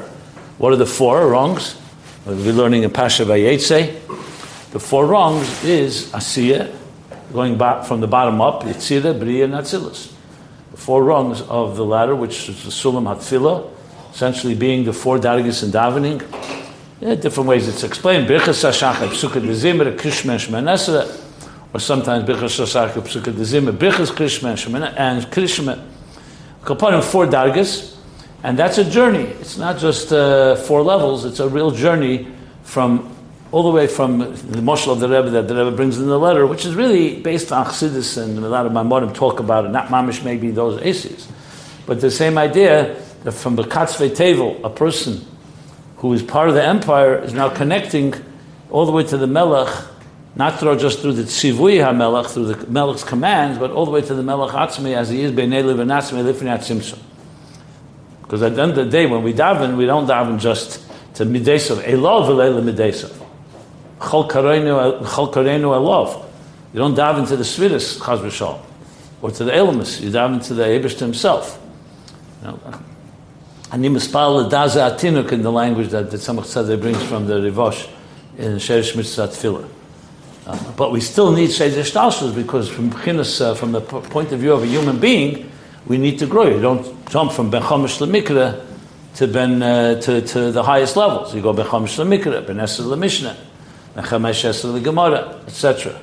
What 0.59 0.71
are 0.71 0.77
the 0.77 0.85
four 0.85 1.27
rungs? 1.27 1.75
We'll 2.25 2.41
be 2.41 2.53
learning 2.53 2.83
in 2.83 2.91
Pasha 2.91 3.25
Vayetze. 3.25 3.99
The 4.71 4.79
four 4.79 5.07
rungs 5.07 5.61
is 5.65 6.09
Asiya, 6.13 6.73
going 7.33 7.57
back 7.57 7.83
from 7.83 7.99
the 7.99 8.07
bottom 8.07 8.39
up, 8.39 8.63
Yitzira, 8.63 9.19
Bria, 9.19 9.43
and 9.43 9.55
Atzilus. 9.55 10.13
The 10.71 10.77
four 10.77 11.03
rungs 11.03 11.41
of 11.41 11.75
the 11.75 11.83
ladder, 11.83 12.15
which 12.15 12.47
is 12.47 12.63
the 12.63 12.69
Sulam 12.69 13.69
essentially 14.13 14.55
being 14.55 14.85
the 14.85 14.93
four 14.93 15.19
dargis 15.19 15.65
in 15.65 15.71
davening. 15.71 16.23
Yeah, 17.01 17.15
different 17.15 17.49
ways 17.49 17.67
it's 17.67 17.83
explained. 17.83 18.29
Birchas 18.29 18.63
Hashachar, 18.63 19.09
Psukat 19.09 19.41
Vizimra, 19.41 19.97
Krishma, 19.97 20.37
Shemanesra, 20.37 21.26
or 21.77 21.79
sometimes 21.79 22.27
Birchas 22.27 22.57
Shosaka 22.57 23.03
Psuka 23.03 23.31
Dezima, 23.31 23.71
Birchas 23.71 24.09
Krishma, 24.09 24.93
and 24.97 25.23
Krishma. 25.25 25.79
Kaparim 26.65 27.03
four 27.03 27.27
dargas, 27.27 27.95
and 28.41 28.57
that's 28.57 28.79
a 28.79 28.83
journey. 28.83 29.25
It's 29.41 29.59
not 29.59 29.77
just 29.77 30.11
uh, 30.11 30.55
four 30.55 30.81
levels, 30.81 31.23
it's 31.23 31.39
a 31.39 31.47
real 31.47 31.69
journey 31.69 32.27
from 32.63 33.15
all 33.51 33.61
the 33.61 33.69
way 33.69 33.85
from 33.85 34.17
the 34.17 34.59
Moshel 34.59 34.91
of 34.91 34.99
the 34.99 35.07
Rebbe 35.07 35.29
that 35.29 35.47
the 35.47 35.55
Rebbe 35.55 35.75
brings 35.75 35.99
in 35.99 36.07
the 36.07 36.17
letter, 36.17 36.47
which 36.47 36.65
is 36.65 36.73
really 36.73 37.21
based 37.21 37.51
on 37.51 37.63
Chassidus, 37.67 38.17
and 38.21 38.39
a 38.39 38.49
lot 38.49 38.65
of 38.65 38.71
Maimonim 38.71 39.13
talk 39.13 39.39
about 39.39 39.65
it, 39.65 39.69
not 39.69 39.89
Mamish 39.89 40.25
maybe 40.25 40.49
those 40.49 40.81
aces. 40.81 41.27
But 41.85 42.01
the 42.01 42.09
same 42.09 42.39
idea 42.39 42.99
that 43.23 43.33
from 43.33 43.55
the 43.55 43.63
Katzve 43.63 44.15
Tevel, 44.15 44.63
a 44.63 44.69
person 44.71 45.23
who 45.97 46.11
is 46.13 46.23
part 46.23 46.49
of 46.49 46.55
the 46.55 46.63
empire 46.63 47.17
is 47.19 47.33
now 47.33 47.49
connecting 47.49 48.15
all 48.71 48.87
the 48.87 48.91
way 48.91 49.03
to 49.03 49.15
the 49.15 49.27
Melech 49.27 49.69
not 50.37 50.59
through 50.59 50.77
just 50.77 50.99
through 50.99 51.13
the 51.13 51.23
tzivui 51.23 51.79
hamelach, 51.83 52.27
through 52.27 52.53
the 52.53 52.55
melech's 52.67 53.03
commands, 53.03 53.57
but 53.57 53.71
all 53.71 53.85
the 53.85 53.91
way 53.91 54.01
to 54.01 54.13
the 54.13 54.21
melech 54.21 54.51
atzmi 54.51 54.95
as 54.95 55.09
he 55.09 55.21
is 55.21 55.31
beinei 55.31 55.65
lev 55.65 55.79
and 55.79 55.89
atzmi 55.89 56.23
lifnei 56.23 56.57
tzimtzum. 56.57 56.99
Because 58.21 58.43
at 58.43 58.55
the 58.55 58.61
end 58.61 58.71
of 58.71 58.77
the 58.77 58.85
day, 58.85 59.05
when 59.05 59.23
we 59.23 59.33
daven, 59.33 59.77
we 59.77 59.85
don't 59.85 60.05
daven 60.05 60.39
just 60.39 60.85
to 61.15 61.25
midesav. 61.25 61.81
Elov 61.83 62.27
v'leila 62.27 62.61
midesav. 62.61 63.15
Chol 63.99 64.29
kareinu 64.29 65.01
elov. 65.01 66.25
You 66.73 66.79
don't 66.79 66.95
daven 66.95 67.27
to 67.29 67.35
the 67.35 67.43
svidus, 67.43 67.97
chaz 67.97 68.19
v'shal, 68.19 68.59
or 69.21 69.31
to 69.31 69.43
the 69.43 69.51
elamus. 69.51 70.01
You 70.01 70.11
daven 70.11 70.45
to 70.47 70.53
the 70.53 70.63
Abish 70.63 70.99
himself. 70.99 71.59
Ani 72.43 73.89
mispal 73.89 74.51
daza 74.51 74.91
atinuk 74.91 75.31
in 75.31 75.41
the 75.41 75.51
language 75.51 75.89
that 75.89 76.11
the 76.11 76.17
Tzemach 76.17 76.43
Tzedek 76.43 76.79
brings 76.79 77.01
from 77.03 77.25
the 77.25 77.35
Rivosh 77.35 77.89
in 78.37 78.57
Sherish 78.57 78.95
Mitzvah 78.95 79.29
Tefillah. 79.29 79.67
But 80.77 80.91
we 80.91 81.01
still 81.01 81.31
need 81.31 81.51
Seder 81.51 81.81
Shtalshus 81.81 82.33
because 82.33 82.69
from, 82.69 82.93
uh, 82.93 83.53
from 83.55 83.71
the 83.73 83.81
point 83.81 84.31
of 84.31 84.39
view 84.39 84.53
of 84.53 84.63
a 84.63 84.67
human 84.67 84.97
being, 84.99 85.51
we 85.87 85.97
need 85.97 86.19
to 86.19 86.25
grow. 86.25 86.47
You 86.47 86.61
don't 86.61 87.09
jump 87.09 87.33
from 87.33 87.49
Ben 87.49 87.61
Chomish 87.61 87.99
Lemikra 87.99 88.65
to, 89.15 89.27
ben, 89.27 89.61
uh, 89.61 89.99
to, 90.01 90.21
to 90.21 90.51
the 90.51 90.63
highest 90.63 90.95
levels. 90.95 91.35
You 91.35 91.41
go 91.41 91.51
Ben 91.51 91.65
Chomish 91.65 91.97
Lemikra, 91.97 92.47
Ben 92.47 92.59
Esser 92.61 92.83
Lemishnah, 92.83 93.35
Ben 93.95 94.25
Esser 94.25 94.67
Legemara, 94.69 95.43
etc. 95.47 95.99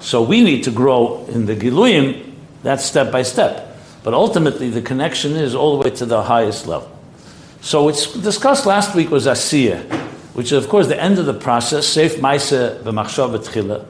So 0.00 0.22
we 0.22 0.42
need 0.42 0.62
to 0.64 0.70
grow 0.70 1.26
in 1.26 1.46
the 1.46 1.56
Giluyim, 1.56 2.34
that's 2.62 2.84
step 2.84 3.10
by 3.10 3.22
step. 3.22 3.76
But 4.04 4.14
ultimately, 4.14 4.70
the 4.70 4.82
connection 4.82 5.32
is 5.32 5.56
all 5.56 5.78
the 5.78 5.88
way 5.88 5.96
to 5.96 6.06
the 6.06 6.22
highest 6.22 6.68
level. 6.68 6.96
So 7.60 7.88
it's 7.88 8.12
discussed 8.12 8.64
last 8.66 8.94
week 8.94 9.10
was 9.10 9.26
Asiya, 9.26 9.97
which 10.38 10.52
is 10.52 10.64
of 10.64 10.70
course 10.70 10.86
the 10.86 11.02
end 11.02 11.18
of 11.18 11.26
the 11.26 11.34
process, 11.34 11.84
Seif 11.96 12.10
Maisa 12.20 12.80
b'machshav 12.84 13.36
Tchila. 13.38 13.84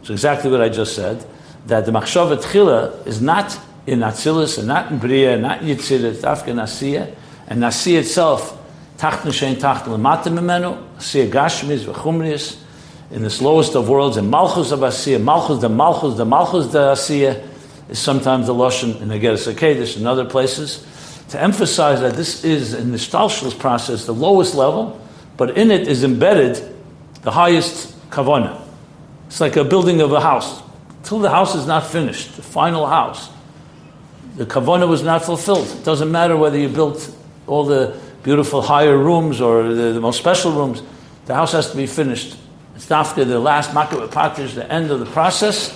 It's 0.00 0.10
exactly 0.10 0.50
what 0.50 0.60
I 0.60 0.68
just 0.68 0.96
said, 0.96 1.24
that 1.66 1.86
the 1.86 1.92
machshav 1.92 2.36
Tchila 2.36 3.06
is 3.06 3.22
not 3.22 3.56
in 3.86 4.00
Atzilus, 4.00 4.58
and 4.58 4.66
not 4.66 4.90
in 4.90 4.98
Bria, 4.98 5.38
not 5.38 5.62
in 5.62 5.68
Yitzir, 5.68 6.02
it's 6.02 6.22
Afka 6.22 6.52
Asiya, 6.52 7.14
and 7.46 7.62
Asiya 7.62 8.00
itself, 8.00 8.60
Tachten 8.98 9.30
Shein 9.30 9.54
Tachten 9.54 9.96
Lamata 9.96 10.36
Memenu, 10.36 10.84
Asiya 10.96 11.30
Gashmiz 11.30 11.84
v'chumrius, 11.84 12.60
in 13.12 13.22
this 13.22 13.40
lowest 13.40 13.76
of 13.76 13.88
worlds, 13.88 14.16
and 14.16 14.28
Malchus 14.28 14.72
of 14.72 14.80
Asiya, 14.80 15.22
Malchus 15.22 15.60
the 15.60 15.68
Malchus, 15.68 16.16
the 16.16 16.24
Malchus 16.24 16.72
the 16.72 16.90
Asiya, 16.90 17.40
is 17.88 18.00
sometimes 18.00 18.48
the 18.48 18.54
Lashon 18.54 19.00
in 19.00 19.06
the 19.06 19.20
Geras 19.20 19.46
HaKadosh 19.54 19.96
and 19.96 20.08
other 20.08 20.24
places 20.24 20.84
to 21.28 21.40
emphasize 21.40 22.00
that 22.00 22.14
this 22.14 22.42
is 22.42 22.74
in 22.74 22.90
the 22.90 22.98
Stalshus 22.98 23.56
process 23.56 24.06
the 24.06 24.12
lowest 24.12 24.56
level, 24.56 25.00
but 25.36 25.56
in 25.56 25.70
it 25.70 25.88
is 25.88 26.04
embedded 26.04 26.62
the 27.22 27.30
highest 27.30 27.98
kavana. 28.10 28.60
It's 29.26 29.40
like 29.40 29.56
a 29.56 29.64
building 29.64 30.00
of 30.00 30.12
a 30.12 30.20
house. 30.20 30.62
Till 31.02 31.18
the 31.18 31.30
house 31.30 31.54
is 31.54 31.66
not 31.66 31.86
finished, 31.86 32.36
the 32.36 32.42
final 32.42 32.86
house, 32.86 33.30
the 34.36 34.46
kavana 34.46 34.88
was 34.88 35.02
not 35.02 35.24
fulfilled. 35.24 35.68
It 35.68 35.84
doesn't 35.84 36.10
matter 36.10 36.36
whether 36.36 36.58
you 36.58 36.68
built 36.68 37.14
all 37.46 37.64
the 37.64 37.98
beautiful 38.22 38.62
higher 38.62 38.96
rooms 38.96 39.40
or 39.40 39.74
the, 39.74 39.92
the 39.92 40.00
most 40.00 40.18
special 40.18 40.52
rooms, 40.52 40.82
the 41.26 41.34
house 41.34 41.52
has 41.52 41.70
to 41.70 41.76
be 41.76 41.86
finished. 41.86 42.36
It's 42.74 42.90
after 42.90 43.24
the 43.24 43.38
last 43.38 43.72
makkah 43.74 44.08
patish, 44.08 44.54
the 44.54 44.70
end 44.72 44.90
of 44.90 44.98
the 44.98 45.06
process, 45.06 45.68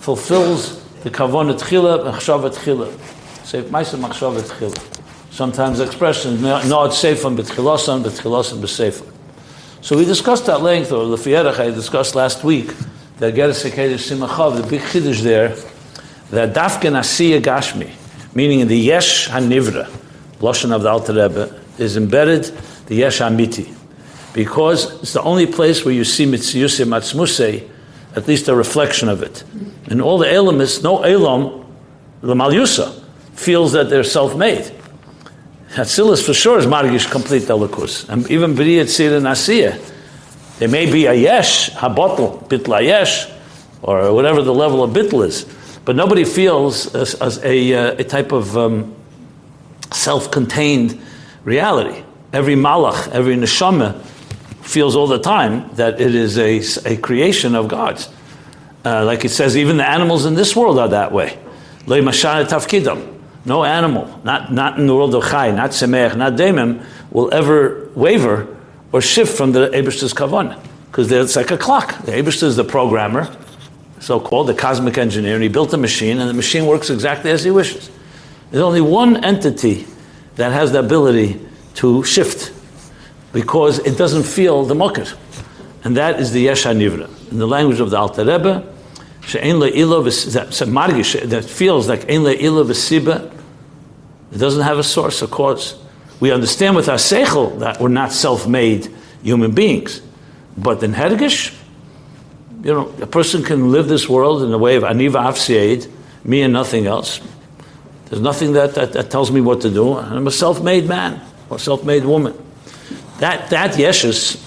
fulfills 0.00 0.82
the 1.02 1.10
kavana 1.10 1.58
tchila, 1.58 2.04
machshavat 2.04 2.54
tchila. 2.56 3.46
Say, 3.46 3.62
ma'isa 3.62 3.98
machshavat 3.98 4.42
tchila. 4.42 5.01
Sometimes 5.32 5.80
expressions, 5.80 6.42
no, 6.42 6.58
it's 6.58 7.02
seifan 7.02 7.38
b'tchilosan, 7.38 8.04
b'tchilosan 8.04 8.60
b'seifan. 8.60 9.10
So 9.80 9.96
we 9.96 10.04
discussed 10.04 10.44
that 10.44 10.60
length, 10.60 10.92
or 10.92 11.06
the 11.06 11.16
Fierach 11.16 11.58
I 11.58 11.70
discussed 11.70 12.14
last 12.14 12.44
week, 12.44 12.66
that 13.16 13.34
Geras 13.34 13.66
HaKadosh 13.66 14.14
Simachav, 14.14 14.60
the 14.60 14.68
big 14.68 14.82
chiddush 14.82 15.22
there, 15.22 15.56
that 16.28 16.54
dafken 16.54 16.92
asiya 16.92 17.40
gashmi, 17.40 17.90
meaning 18.34 18.60
in 18.60 18.68
the 18.68 18.76
yesh 18.76 19.30
hanivra, 19.30 19.86
lashon 20.40 20.70
of 20.70 20.82
the 20.82 20.90
Alter 20.90 21.14
Rebbe, 21.14 21.58
is 21.78 21.96
embedded 21.96 22.44
the 22.88 22.96
yesh 22.96 23.20
hamiti, 23.20 23.74
because 24.34 25.02
it's 25.02 25.14
the 25.14 25.22
only 25.22 25.46
place 25.46 25.82
where 25.82 25.94
you 25.94 26.04
see 26.04 26.26
mitziyusei 26.26 26.84
matzmusei, 26.84 27.70
at 28.14 28.28
least 28.28 28.48
a 28.48 28.54
reflection 28.54 29.08
of 29.08 29.22
it. 29.22 29.44
And 29.86 30.02
all 30.02 30.18
the 30.18 30.30
elements, 30.30 30.82
no 30.82 31.02
elam, 31.02 31.64
the 32.20 32.34
malyusa, 32.34 33.02
feels 33.32 33.72
that 33.72 33.88
they're 33.88 34.04
self-made. 34.04 34.70
Hatzilus 35.72 36.24
for 36.24 36.34
sure 36.34 36.58
is 36.58 36.66
margish 36.66 37.10
complete 37.10 37.44
elikus. 37.44 38.06
And 38.08 38.30
even 38.30 38.54
B'riyat 38.54 38.88
Sir 38.88 39.16
and 39.16 39.80
there 40.58 40.68
may 40.68 40.90
be 40.90 41.06
a 41.06 41.14
yesh, 41.14 41.70
habotl, 41.70 42.46
bitla 42.46 42.84
yesh, 42.84 43.26
or 43.80 44.12
whatever 44.12 44.42
the 44.42 44.52
level 44.52 44.84
of 44.84 44.90
bitl 44.90 45.26
is. 45.26 45.46
But 45.84 45.96
nobody 45.96 46.24
feels 46.24 46.94
as, 46.94 47.14
as 47.14 47.42
a, 47.42 47.74
uh, 47.74 47.94
a, 47.98 48.04
type 48.04 48.32
of 48.32 48.56
um, 48.56 48.94
self-contained 49.92 51.00
reality. 51.44 52.04
Every 52.34 52.54
malach, 52.54 53.08
every 53.08 53.36
neshama 53.36 53.98
feels 54.60 54.94
all 54.94 55.06
the 55.06 55.18
time 55.18 55.74
that 55.76 56.00
it 56.00 56.14
is 56.14 56.38
a, 56.38 56.92
a 56.94 56.96
creation 56.98 57.54
of 57.54 57.68
God's. 57.68 58.10
Uh, 58.84 59.04
like 59.04 59.24
it 59.24 59.30
says, 59.30 59.56
even 59.56 59.78
the 59.78 59.88
animals 59.88 60.26
in 60.26 60.34
this 60.34 60.54
world 60.54 60.78
are 60.78 60.88
that 60.88 61.12
way. 61.12 61.38
Tafkidam. 61.86 63.21
No 63.44 63.64
animal, 63.64 64.20
not, 64.24 64.52
not 64.52 64.78
in 64.78 64.86
the 64.86 64.94
world 64.94 65.14
of 65.14 65.24
Chai, 65.24 65.50
not 65.50 65.70
Semech, 65.70 66.16
not 66.16 66.34
Demim, 66.34 66.84
will 67.10 67.32
ever 67.34 67.88
waver 67.94 68.46
or 68.92 69.00
shift 69.00 69.36
from 69.36 69.52
the 69.52 69.68
Abish's 69.68 70.14
Kavan. 70.14 70.58
Because 70.90 71.10
it's 71.10 71.36
like 71.36 71.50
a 71.50 71.56
clock. 71.56 72.04
The 72.04 72.12
Abish 72.12 72.42
is 72.42 72.56
the 72.56 72.64
programmer, 72.64 73.34
so 73.98 74.20
called, 74.20 74.48
the 74.48 74.54
cosmic 74.54 74.98
engineer, 74.98 75.34
and 75.34 75.42
he 75.42 75.48
built 75.48 75.72
a 75.72 75.78
machine, 75.78 76.20
and 76.20 76.28
the 76.28 76.34
machine 76.34 76.66
works 76.66 76.90
exactly 76.90 77.30
as 77.30 77.42
he 77.42 77.50
wishes. 77.50 77.90
There's 78.50 78.62
only 78.62 78.82
one 78.82 79.24
entity 79.24 79.86
that 80.36 80.52
has 80.52 80.72
the 80.72 80.80
ability 80.80 81.40
to 81.76 82.04
shift 82.04 82.52
because 83.32 83.78
it 83.80 83.96
doesn't 83.96 84.24
feel 84.24 84.64
the 84.64 84.74
mukkah. 84.74 85.16
And 85.84 85.96
that 85.96 86.20
is 86.20 86.32
the 86.32 86.40
Yesh 86.40 86.64
Nivra. 86.64 87.08
In 87.32 87.38
the 87.38 87.46
language 87.46 87.80
of 87.80 87.90
the 87.90 87.96
Alter 87.96 88.24
Rebbe, 88.24 88.71
that 91.30 91.44
feels 91.48 91.88
like 91.88 92.02
ein 92.10 92.20
le'ila 92.22 92.64
v'siba, 92.66 93.32
it 94.32 94.38
doesn't 94.38 94.62
have 94.62 94.78
a 94.78 94.82
source, 94.82 95.22
a 95.22 95.26
cause. 95.26 95.78
We 96.20 96.30
understand 96.32 96.76
with 96.76 96.88
our 96.88 96.96
seichel 96.96 97.58
that 97.58 97.80
we're 97.80 97.88
not 97.88 98.12
self-made 98.12 98.88
human 99.22 99.52
beings. 99.52 100.00
But 100.56 100.82
in 100.82 100.92
Hergish, 100.92 101.54
you 102.62 102.72
know, 102.72 102.94
a 103.00 103.06
person 103.06 103.42
can 103.42 103.72
live 103.72 103.88
this 103.88 104.08
world 104.08 104.42
in 104.42 104.50
the 104.50 104.58
way 104.58 104.76
of 104.76 104.84
aniva 104.84 105.14
afsied, 105.14 105.90
me 106.24 106.42
and 106.42 106.52
nothing 106.52 106.86
else. 106.86 107.20
There's 108.06 108.22
nothing 108.22 108.52
that, 108.52 108.74
that, 108.74 108.92
that, 108.92 109.10
tells 109.10 109.32
me 109.32 109.40
what 109.40 109.62
to 109.62 109.70
do. 109.70 109.96
I'm 109.96 110.26
a 110.26 110.30
self-made 110.30 110.86
man 110.86 111.20
or 111.50 111.58
self-made 111.58 112.04
woman. 112.04 112.34
That, 113.18 113.50
that 113.50 113.72
yeshus, 113.72 114.40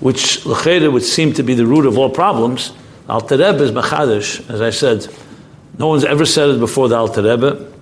which 0.00 0.44
l'cheda 0.44 0.90
would 0.90 1.04
seem 1.04 1.32
to 1.34 1.42
be 1.42 1.54
the 1.54 1.66
root 1.66 1.86
of 1.86 1.98
all 1.98 2.10
problems, 2.10 2.72
Alter 3.08 3.36
Rebbe 3.36 3.62
is 3.62 3.70
Machadish, 3.70 4.48
as 4.50 4.60
I 4.60 4.70
said. 4.70 5.06
No 5.78 5.88
one's 5.88 6.04
ever 6.04 6.26
said 6.26 6.50
it 6.50 6.58
before 6.58 6.88
the 6.88 6.96
Alter 6.96 7.22
Rebbe. 7.22 7.72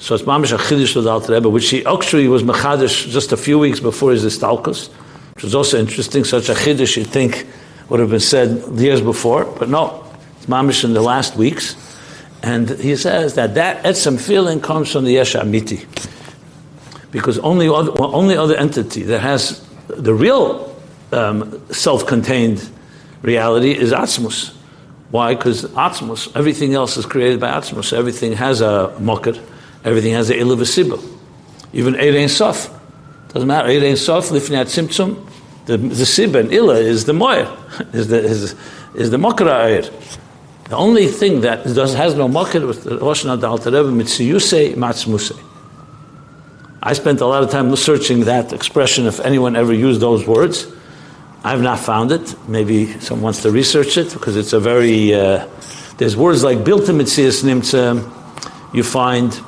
So 0.00 0.14
it's 0.14 0.24
Mamish 0.24 0.52
a 0.52 0.58
Chiddush 0.58 0.96
with 0.96 1.04
the 1.04 1.10
Alter 1.10 1.32
Rebbe, 1.34 1.48
which 1.48 1.70
he 1.70 1.86
actually 1.86 2.26
was 2.26 2.42
Machadish 2.42 3.10
just 3.10 3.32
a 3.32 3.36
few 3.36 3.58
weeks 3.58 3.78
before 3.78 4.10
his 4.10 4.24
Istalkus, 4.24 4.88
which 5.34 5.44
was 5.44 5.54
also 5.54 5.78
interesting. 5.78 6.24
Such 6.24 6.48
a 6.48 6.54
Chiddush 6.54 6.96
you'd 6.96 7.06
think 7.06 7.46
would 7.88 8.00
have 8.00 8.10
been 8.10 8.20
said 8.20 8.78
years 8.78 9.00
before, 9.00 9.44
but 9.44 9.68
no, 9.68 10.04
it's 10.36 10.46
Mamish 10.46 10.84
in 10.84 10.92
the 10.92 11.02
last 11.02 11.36
weeks. 11.36 11.76
And 12.42 12.68
he 12.68 12.96
says 12.96 13.34
that 13.36 13.54
that 13.54 13.84
etzem 13.84 14.20
feeling 14.20 14.60
comes 14.60 14.92
from 14.92 15.04
the 15.04 15.12
Yesh 15.12 15.34
Amiti. 15.34 15.86
Because 17.10 17.38
only 17.38 17.68
other, 17.68 17.92
only 18.02 18.36
other 18.36 18.56
entity 18.56 19.02
that 19.04 19.20
has 19.20 19.66
the 19.86 20.12
real 20.12 20.76
um, 21.12 21.62
self-contained 21.72 22.68
reality 23.22 23.70
is 23.70 23.92
Atzmus. 23.92 24.54
Why? 25.14 25.36
Because 25.36 25.62
Atzmus, 25.62 26.34
everything 26.34 26.74
else 26.74 26.96
is 26.96 27.06
created 27.06 27.38
by 27.38 27.46
Atzmus. 27.46 27.92
Everything 27.92 28.32
has 28.32 28.60
a 28.60 28.92
mokker, 28.98 29.40
everything 29.84 30.12
has 30.12 30.28
a 30.28 30.34
iluvasiba. 30.34 31.00
Even 31.72 31.94
Erein 31.94 32.28
Sof. 32.28 32.68
Doesn't 33.28 33.46
matter. 33.46 33.68
Erein 33.68 33.96
Sof, 33.96 34.30
Lifnei 34.30 34.64
Tzimtzum, 34.64 35.24
the, 35.66 35.76
the 35.76 36.02
Sibba 36.02 36.40
and 36.40 36.52
Illa 36.52 36.74
is 36.74 37.04
the 37.04 37.12
Moyer, 37.12 37.56
is 37.92 38.08
the, 38.08 38.18
is, 38.18 38.56
is 38.96 39.12
the 39.12 39.16
Mokra 39.16 39.88
The 40.68 40.76
only 40.76 41.06
thing 41.06 41.42
that 41.42 41.62
does, 41.62 41.94
has 41.94 42.16
no 42.16 42.26
Mokker 42.26 42.66
was 42.66 42.82
the 42.82 42.98
Rosh 42.98 43.24
Nadal 43.24 43.60
Terebe 43.60 43.94
Mitziyuse 43.94 44.74
Matzmuse. 44.74 45.40
I 46.82 46.92
spent 46.92 47.20
a 47.20 47.26
lot 47.26 47.44
of 47.44 47.52
time 47.52 47.76
searching 47.76 48.24
that 48.24 48.52
expression 48.52 49.06
if 49.06 49.20
anyone 49.20 49.54
ever 49.54 49.72
used 49.72 50.00
those 50.00 50.26
words. 50.26 50.66
I've 51.46 51.60
not 51.60 51.78
found 51.78 52.10
it. 52.10 52.34
Maybe 52.48 52.86
someone 53.00 53.24
wants 53.24 53.42
to 53.42 53.50
research 53.50 53.98
it 53.98 54.14
because 54.14 54.34
it's 54.34 54.54
a 54.54 54.60
very. 54.60 55.12
Uh, 55.12 55.46
there's 55.98 56.16
words 56.16 56.42
like 56.42 56.58
Bilta 56.58 56.94
Mitzias 56.94 57.44
Nimtza, 57.44 58.74
you 58.74 58.82
find, 58.82 59.38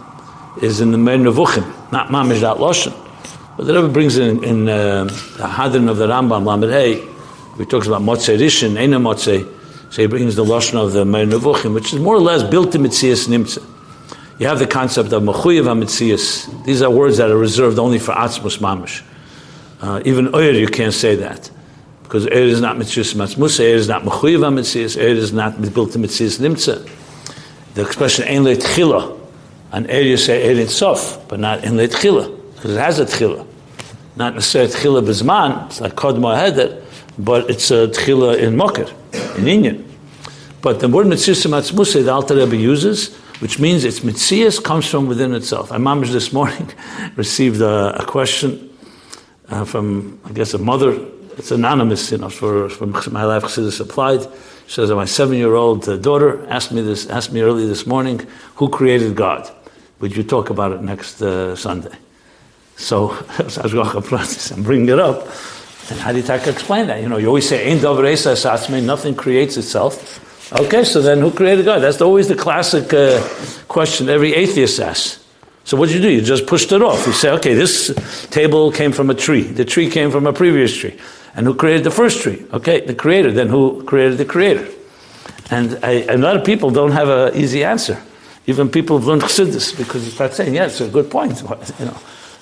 is 0.62 0.82
in 0.82 0.92
the 0.92 0.98
Moreh 0.98 1.16
Nevuchim, 1.16 1.90
not 1.90 2.08
Mamish 2.08 2.42
Dat 2.42 2.58
Loshen. 2.58 2.94
But 3.56 3.66
the 3.66 3.74
Rebbe 3.74 3.88
brings 3.88 4.18
in, 4.18 4.44
in 4.44 4.68
uh, 4.68 5.04
the 5.04 5.44
Hadran 5.44 5.88
of 5.88 5.96
the 5.96 6.06
Rambam, 6.06 6.44
Lamed 6.44 6.70
Hey, 6.70 7.02
he 7.56 7.64
talks 7.64 7.86
about 7.86 8.02
Motzei 8.02 8.38
Rishon, 8.38 8.74
Eina 8.74 9.00
Motzei, 9.00 9.50
so 9.90 10.02
he 10.02 10.06
brings 10.06 10.36
the 10.36 10.44
Loshen 10.44 10.74
of 10.74 10.92
the 10.92 11.06
Moreh 11.06 11.24
Nevuchim, 11.24 11.72
which 11.72 11.94
is 11.94 11.98
more 11.98 12.16
or 12.16 12.20
less 12.20 12.42
Bilta 12.42 12.78
Mitzias 12.78 13.26
Nimtza. 13.26 13.64
You 14.38 14.48
have 14.48 14.58
the 14.58 14.66
concept 14.66 15.12
of 15.14 15.22
mechuyev 15.22 15.64
hamitzias. 15.64 16.64
These 16.66 16.82
are 16.82 16.90
words 16.90 17.16
that 17.16 17.30
are 17.30 17.38
reserved 17.38 17.78
only 17.78 17.98
for 17.98 18.12
atzmus 18.12 18.58
mamish. 18.58 19.02
Uh, 19.80 20.02
even 20.04 20.34
oyer, 20.34 20.50
you 20.50 20.68
can't 20.68 20.92
say 20.92 21.14
that. 21.16 21.50
Because 22.06 22.28
oyer 22.28 22.44
is 22.44 22.60
not 22.60 22.76
mitzias 22.76 23.16
matzmus, 23.16 23.58
oyer 23.58 23.74
is 23.74 23.88
not 23.88 24.02
mechuyev 24.02 24.38
hamitzias, 24.38 24.96
oyer 24.96 25.08
is 25.08 25.32
not 25.32 25.60
built 25.74 25.90
to 25.90 25.98
mitzias 25.98 26.38
nimtza. 26.38 26.88
The 27.74 27.82
expression 27.82 28.28
ein 28.28 28.44
le'tchila, 28.44 29.18
and 29.72 29.90
oyer 29.90 30.02
you 30.02 30.16
say 30.16 30.48
oyer 30.48 30.68
sof, 30.68 31.28
but 31.28 31.40
not 31.40 31.64
ein 31.64 31.72
le'tchila, 31.72 32.54
because 32.54 32.76
it 32.76 32.78
has 32.78 33.00
a 33.00 33.06
tchila. 33.06 33.44
Not 34.14 34.34
necessarily 34.34 34.72
tchila 34.72 35.04
b'zman, 35.04 35.66
it's 35.66 35.80
like 35.80 35.96
kod 35.96 36.14
mo'aheder, 36.14 36.80
but 37.18 37.50
it's 37.50 37.72
a 37.72 37.88
tchila 37.88 38.38
in 38.38 38.54
mokir, 38.54 38.88
in 39.36 39.46
inyan. 39.46 39.84
But 40.62 40.78
the 40.78 40.88
word 40.88 41.08
mitzias 41.08 41.44
matzmus, 41.44 41.92
the 42.04 42.12
Alter 42.12 42.36
Rebbe 42.36 42.56
uses, 42.56 43.16
which 43.40 43.58
means 43.58 43.82
its 43.82 43.98
mitzias 43.98 44.62
comes 44.62 44.88
from 44.88 45.08
within 45.08 45.34
itself. 45.34 45.72
I 45.72 45.78
mamish 45.78 46.12
this 46.12 46.32
morning 46.32 46.72
received 47.16 47.60
a, 47.60 48.00
a 48.00 48.06
question 48.06 48.70
uh, 49.48 49.64
from, 49.64 50.20
I 50.24 50.30
guess, 50.30 50.54
a 50.54 50.58
mother. 50.58 51.04
It's 51.36 51.50
anonymous, 51.50 52.10
you 52.12 52.18
know, 52.18 52.30
for, 52.30 52.68
for 52.68 52.86
my 53.10 53.24
life 53.24 53.42
Chassidus 53.42 53.80
applied. 53.80 54.22
She 54.66 54.74
says, 54.74 54.90
my 54.90 55.04
seven-year-old 55.04 55.88
uh, 55.88 55.96
daughter 55.96 56.46
asked 56.48 56.72
me 56.72 56.80
this, 56.80 57.08
asked 57.08 57.32
me 57.32 57.42
early 57.42 57.66
this 57.66 57.86
morning, 57.86 58.26
who 58.54 58.68
created 58.68 59.14
God? 59.14 59.50
Would 60.00 60.16
you 60.16 60.22
talk 60.22 60.50
about 60.50 60.72
it 60.72 60.82
next 60.82 61.20
uh, 61.22 61.54
Sunday? 61.54 61.96
So, 62.76 63.10
I'm 63.38 64.62
bringing 64.62 64.88
it 64.88 64.98
up. 64.98 65.26
And 65.88 66.00
how 66.00 66.12
do 66.12 66.18
you 66.18 66.24
explain 66.24 66.88
that? 66.88 67.00
You 67.00 67.08
know, 67.08 67.16
you 67.16 67.28
always 67.28 67.48
say, 67.48 67.70
"Ein 67.70 68.86
nothing 68.86 69.14
creates 69.14 69.56
itself. 69.56 70.52
Okay, 70.52 70.84
so 70.84 71.00
then 71.00 71.20
who 71.20 71.30
created 71.30 71.64
God? 71.64 71.78
That's 71.78 72.00
always 72.00 72.28
the 72.28 72.34
classic 72.34 72.92
uh, 72.92 73.22
question 73.68 74.08
every 74.08 74.34
atheist 74.34 74.80
asks. 74.80 75.24
So 75.64 75.76
what 75.76 75.88
did 75.88 75.96
you 75.96 76.02
do? 76.02 76.10
You 76.10 76.22
just 76.22 76.46
pushed 76.46 76.72
it 76.72 76.82
off. 76.82 77.06
You 77.06 77.12
say, 77.12 77.30
okay, 77.30 77.54
this 77.54 77.92
table 78.30 78.70
came 78.72 78.92
from 78.92 79.10
a 79.10 79.14
tree. 79.14 79.42
The 79.42 79.64
tree 79.64 79.90
came 79.90 80.10
from 80.10 80.26
a 80.26 80.32
previous 80.32 80.76
tree. 80.76 80.96
And 81.36 81.46
who 81.46 81.54
created 81.54 81.84
the 81.84 81.90
first 81.90 82.22
tree? 82.22 82.44
Okay, 82.52 82.80
the 82.80 82.94
creator. 82.94 83.30
Then 83.30 83.48
who 83.48 83.84
created 83.84 84.18
the 84.18 84.24
creator? 84.24 84.66
And 85.50 85.78
I, 85.84 86.02
a 86.08 86.16
lot 86.16 86.36
of 86.36 86.44
people 86.44 86.70
don't 86.70 86.92
have 86.92 87.08
an 87.08 87.36
easy 87.36 87.62
answer. 87.62 88.02
Even 88.46 88.68
people 88.68 88.98
who've 88.98 89.06
learned 89.06 89.22
Chassidus, 89.22 89.76
because 89.76 90.04
you 90.04 90.10
start 90.10 90.32
saying, 90.32 90.54
yeah, 90.54 90.66
it's 90.66 90.80
a 90.80 90.88
good 90.88 91.10
point. 91.10 91.42
You 91.78 91.86
know. 91.86 91.96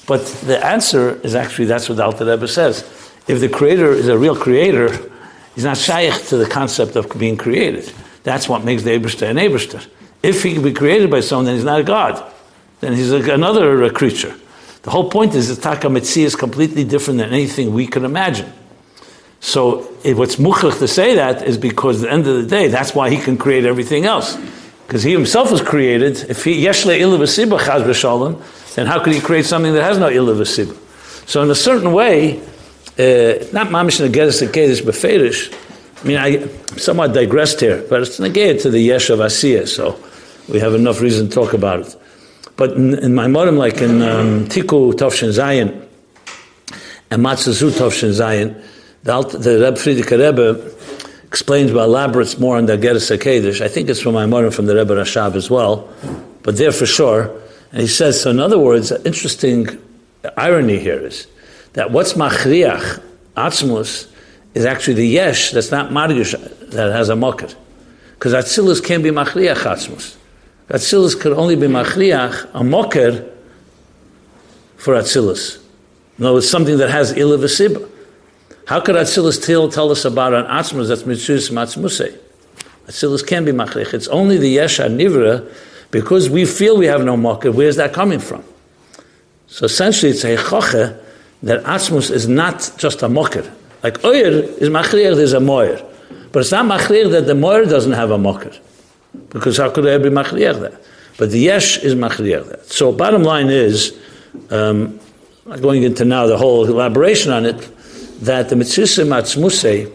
But 0.06 0.24
the 0.46 0.64
answer 0.64 1.20
is 1.22 1.34
actually, 1.34 1.66
that's 1.66 1.88
what 1.88 1.98
Alter 1.98 2.24
Rebbe 2.24 2.46
says. 2.46 2.82
If 3.26 3.40
the 3.40 3.48
creator 3.48 3.90
is 3.90 4.08
a 4.08 4.16
real 4.16 4.36
creator, 4.36 5.10
He's 5.54 5.64
not 5.64 5.76
shaykh 5.76 6.26
to 6.26 6.36
the 6.36 6.46
concept 6.46 6.96
of 6.96 7.16
being 7.18 7.36
created. 7.36 7.92
That's 8.24 8.48
what 8.48 8.64
makes 8.64 8.82
the 8.82 8.90
Eberster 8.90 9.28
an 9.28 9.36
Eberster. 9.36 9.86
If 10.22 10.42
he 10.42 10.54
can 10.54 10.62
be 10.62 10.72
created 10.72 11.10
by 11.10 11.20
someone, 11.20 11.46
then 11.46 11.54
he's 11.54 11.64
not 11.64 11.80
a 11.80 11.84
god. 11.84 12.32
Then 12.80 12.94
he's 12.94 13.12
a, 13.12 13.32
another 13.32 13.84
uh, 13.84 13.90
creature. 13.90 14.34
The 14.82 14.90
whole 14.90 15.10
point 15.10 15.34
is 15.34 15.54
that 15.54 15.62
Taka 15.62 15.88
Metzi 15.88 16.24
is 16.24 16.34
completely 16.34 16.84
different 16.84 17.20
than 17.20 17.32
anything 17.32 17.72
we 17.72 17.86
can 17.86 18.04
imagine. 18.04 18.52
So 19.44 19.86
it, 20.02 20.16
what's 20.16 20.36
muchach 20.36 20.78
to 20.78 20.88
say 20.88 21.16
that 21.16 21.42
is 21.42 21.58
because 21.58 22.02
at 22.02 22.06
the 22.06 22.12
end 22.14 22.26
of 22.26 22.36
the 22.36 22.46
day, 22.46 22.68
that's 22.68 22.94
why 22.94 23.10
he 23.10 23.18
can 23.18 23.36
create 23.36 23.66
everything 23.66 24.06
else. 24.06 24.38
Because 24.86 25.02
he 25.02 25.12
himself 25.12 25.52
was 25.52 25.60
created. 25.60 26.16
If 26.30 26.44
he 26.44 26.64
yeshle 26.64 26.98
ilah 26.98 27.18
chaz 27.58 28.74
then 28.74 28.86
how 28.86 29.04
could 29.04 29.12
he 29.12 29.20
create 29.20 29.44
something 29.44 29.74
that 29.74 29.82
has 29.82 29.98
no 29.98 30.08
ilah 30.08 31.28
So 31.28 31.42
in 31.42 31.50
a 31.50 31.54
certain 31.54 31.92
way, 31.92 32.38
uh, 32.38 33.44
not 33.52 33.68
mamish 33.68 34.00
negeres 34.00 34.42
kedesh 34.48 34.80
beferish. 34.80 35.52
I 36.02 36.06
mean, 36.08 36.16
I 36.16 36.46
somewhat 36.78 37.12
digressed 37.12 37.60
here, 37.60 37.84
but 37.90 38.00
it's 38.00 38.18
negated 38.18 38.62
to 38.62 38.70
the 38.70 38.80
yesh 38.80 39.10
of 39.10 39.18
asiya, 39.18 39.68
so 39.68 40.00
we 40.48 40.58
have 40.58 40.72
enough 40.72 41.02
reason 41.02 41.28
to 41.28 41.34
talk 41.34 41.52
about 41.52 41.80
it. 41.80 41.96
But 42.56 42.72
in, 42.72 42.94
in 42.98 43.14
my 43.14 43.26
modem, 43.26 43.58
like 43.58 43.82
in 43.82 44.00
um, 44.00 44.46
Tiku 44.46 44.94
Tovshin 44.94 45.34
Zayin 45.34 45.86
and 47.10 47.22
Matzazu 47.22 47.70
Tovshin 47.70 48.10
Zayin, 48.10 48.64
the, 49.04 49.22
the 49.38 49.60
Reb 49.60 49.74
Frierdiker 49.74 50.18
Rebbe 50.18 50.72
explains 51.24 51.72
by 51.72 51.84
elaborates 51.84 52.38
more 52.38 52.56
on 52.56 52.66
the 52.66 52.78
Geras 52.78 53.16
HaKedesh. 53.16 53.60
I 53.60 53.68
think 53.68 53.88
it's 53.88 54.00
from 54.00 54.14
my 54.14 54.26
modem 54.26 54.50
from 54.50 54.66
the 54.66 54.74
Rebbe 54.74 54.94
Rashab 54.94 55.34
as 55.36 55.50
well, 55.50 55.88
but 56.42 56.56
there 56.56 56.72
for 56.72 56.86
sure. 56.86 57.30
And 57.72 57.82
he 57.82 57.86
says, 57.86 58.22
so 58.22 58.30
in 58.30 58.40
other 58.40 58.58
words, 58.58 58.92
interesting 58.92 59.66
irony 60.36 60.78
here 60.78 60.98
is 60.98 61.26
that 61.74 61.90
what's 61.90 62.14
machriach, 62.14 63.02
atzmus, 63.36 64.10
is 64.54 64.64
actually 64.64 64.94
the 64.94 65.06
yesh 65.06 65.50
that's 65.50 65.70
not 65.70 65.90
margish, 65.90 66.32
that 66.70 66.92
has 66.92 67.08
a 67.08 67.16
mocker. 67.16 67.48
Because 68.14 68.32
atzilus 68.32 68.82
can't 68.82 69.02
be 69.02 69.10
machriach 69.10 69.56
atzmus. 69.56 70.16
Atzilus 70.68 71.20
could 71.20 71.32
only 71.32 71.56
be 71.56 71.66
machriach, 71.66 72.48
a 72.54 72.64
mocker, 72.64 73.28
for 74.76 74.94
atzilus. 74.94 75.62
No, 76.16 76.36
it's 76.36 76.48
something 76.48 76.78
that 76.78 76.90
has 76.90 77.12
ilavasib. 77.12 77.90
How 78.66 78.80
could 78.80 78.94
atzilus 78.94 79.44
tell, 79.44 79.68
tell 79.68 79.90
us 79.90 80.04
about 80.04 80.32
an 80.34 80.46
atzmus 80.46 80.88
that's 80.88 81.02
mitzvus 81.02 81.50
matzmusei? 81.50 82.18
Atzilus 82.86 83.26
can 83.26 83.44
be 83.44 83.52
machriach. 83.52 83.92
It's 83.92 84.08
only 84.08 84.38
the 84.38 84.48
yesh 84.48 84.78
nivra 84.78 85.52
because 85.90 86.28
we 86.28 86.44
feel 86.44 86.76
we 86.76 86.86
have 86.86 87.04
no 87.04 87.16
mocker. 87.16 87.52
Where's 87.52 87.76
that 87.76 87.92
coming 87.92 88.18
from? 88.18 88.42
So 89.46 89.66
essentially, 89.66 90.10
it's 90.10 90.24
a 90.24 90.36
choche 90.36 91.00
that 91.44 91.62
Atzmus 91.64 92.10
is 92.10 92.26
not 92.26 92.72
just 92.76 93.02
a 93.02 93.08
mocker. 93.08 93.48
Like 93.84 94.02
Oyer 94.04 94.30
is 94.32 94.68
Machrir, 94.70 95.14
there's 95.14 95.34
a 95.34 95.40
Moyer. 95.40 95.80
But 96.32 96.40
it's 96.40 96.50
not 96.50 96.64
Machrir 96.64 97.10
that 97.12 97.26
the 97.26 97.34
Moyer 97.34 97.64
doesn't 97.64 97.92
have 97.92 98.10
a 98.10 98.18
mocker. 98.18 98.52
Because 99.28 99.58
how 99.58 99.70
could 99.70 99.84
there 99.84 99.98
be 100.00 100.08
Machrir 100.08 100.58
there? 100.58 100.80
But 101.18 101.30
the 101.30 101.38
Yesh 101.38 101.78
is 101.78 101.94
Machrir 101.94 102.44
there. 102.44 102.64
So 102.64 102.90
bottom 102.90 103.22
line 103.22 103.48
is, 103.48 103.96
um, 104.50 104.98
going 105.60 105.82
into 105.82 106.04
now 106.04 106.26
the 106.26 106.36
whole 106.36 106.64
elaboration 106.64 107.30
on 107.30 107.44
it, 107.46 107.68
that 108.22 108.48
the 108.48 108.56
Mitzvah 108.56 108.82
Atzmusei 109.02 109.92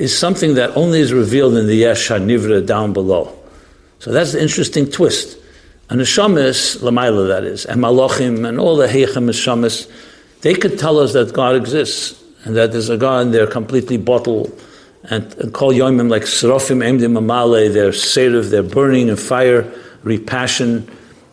is 0.00 0.16
something 0.16 0.54
that 0.54 0.76
only 0.76 1.00
is 1.00 1.12
revealed 1.12 1.56
in 1.56 1.66
the 1.66 1.74
Yesh 1.74 2.08
HaNivra 2.08 2.64
down 2.66 2.92
below. 2.92 3.36
So 3.98 4.12
that's 4.12 4.32
the 4.32 4.42
interesting 4.42 4.90
twist. 4.90 5.38
And 5.90 6.00
the 6.00 6.04
Shamis, 6.04 6.78
Lamaila 6.78 7.28
that 7.28 7.44
is, 7.44 7.64
and 7.64 7.82
Malachim, 7.82 8.46
and 8.46 8.60
all 8.60 8.76
the 8.76 8.86
Heichem 8.86 9.28
Shamis, 9.30 9.90
they 10.42 10.54
could 10.54 10.78
tell 10.78 10.98
us 10.98 11.14
that 11.14 11.32
God 11.32 11.56
exists 11.56 12.22
and 12.44 12.56
that 12.56 12.72
there's 12.72 12.90
a 12.90 12.96
God 12.96 13.26
and 13.26 13.34
they're 13.34 13.46
completely 13.46 13.96
bottled 13.96 14.52
and, 15.04 15.34
and 15.34 15.52
call 15.54 15.72
Yomim 15.72 16.08
like 16.10 16.22
Serafim 16.22 16.84
Emdim 16.84 17.18
Amale, 17.18 17.72
they're 17.72 17.90
Serev, 17.90 18.50
they're 18.50 18.62
burning 18.62 19.08
in 19.08 19.16
fire, 19.16 19.72
repassion, 20.02 20.88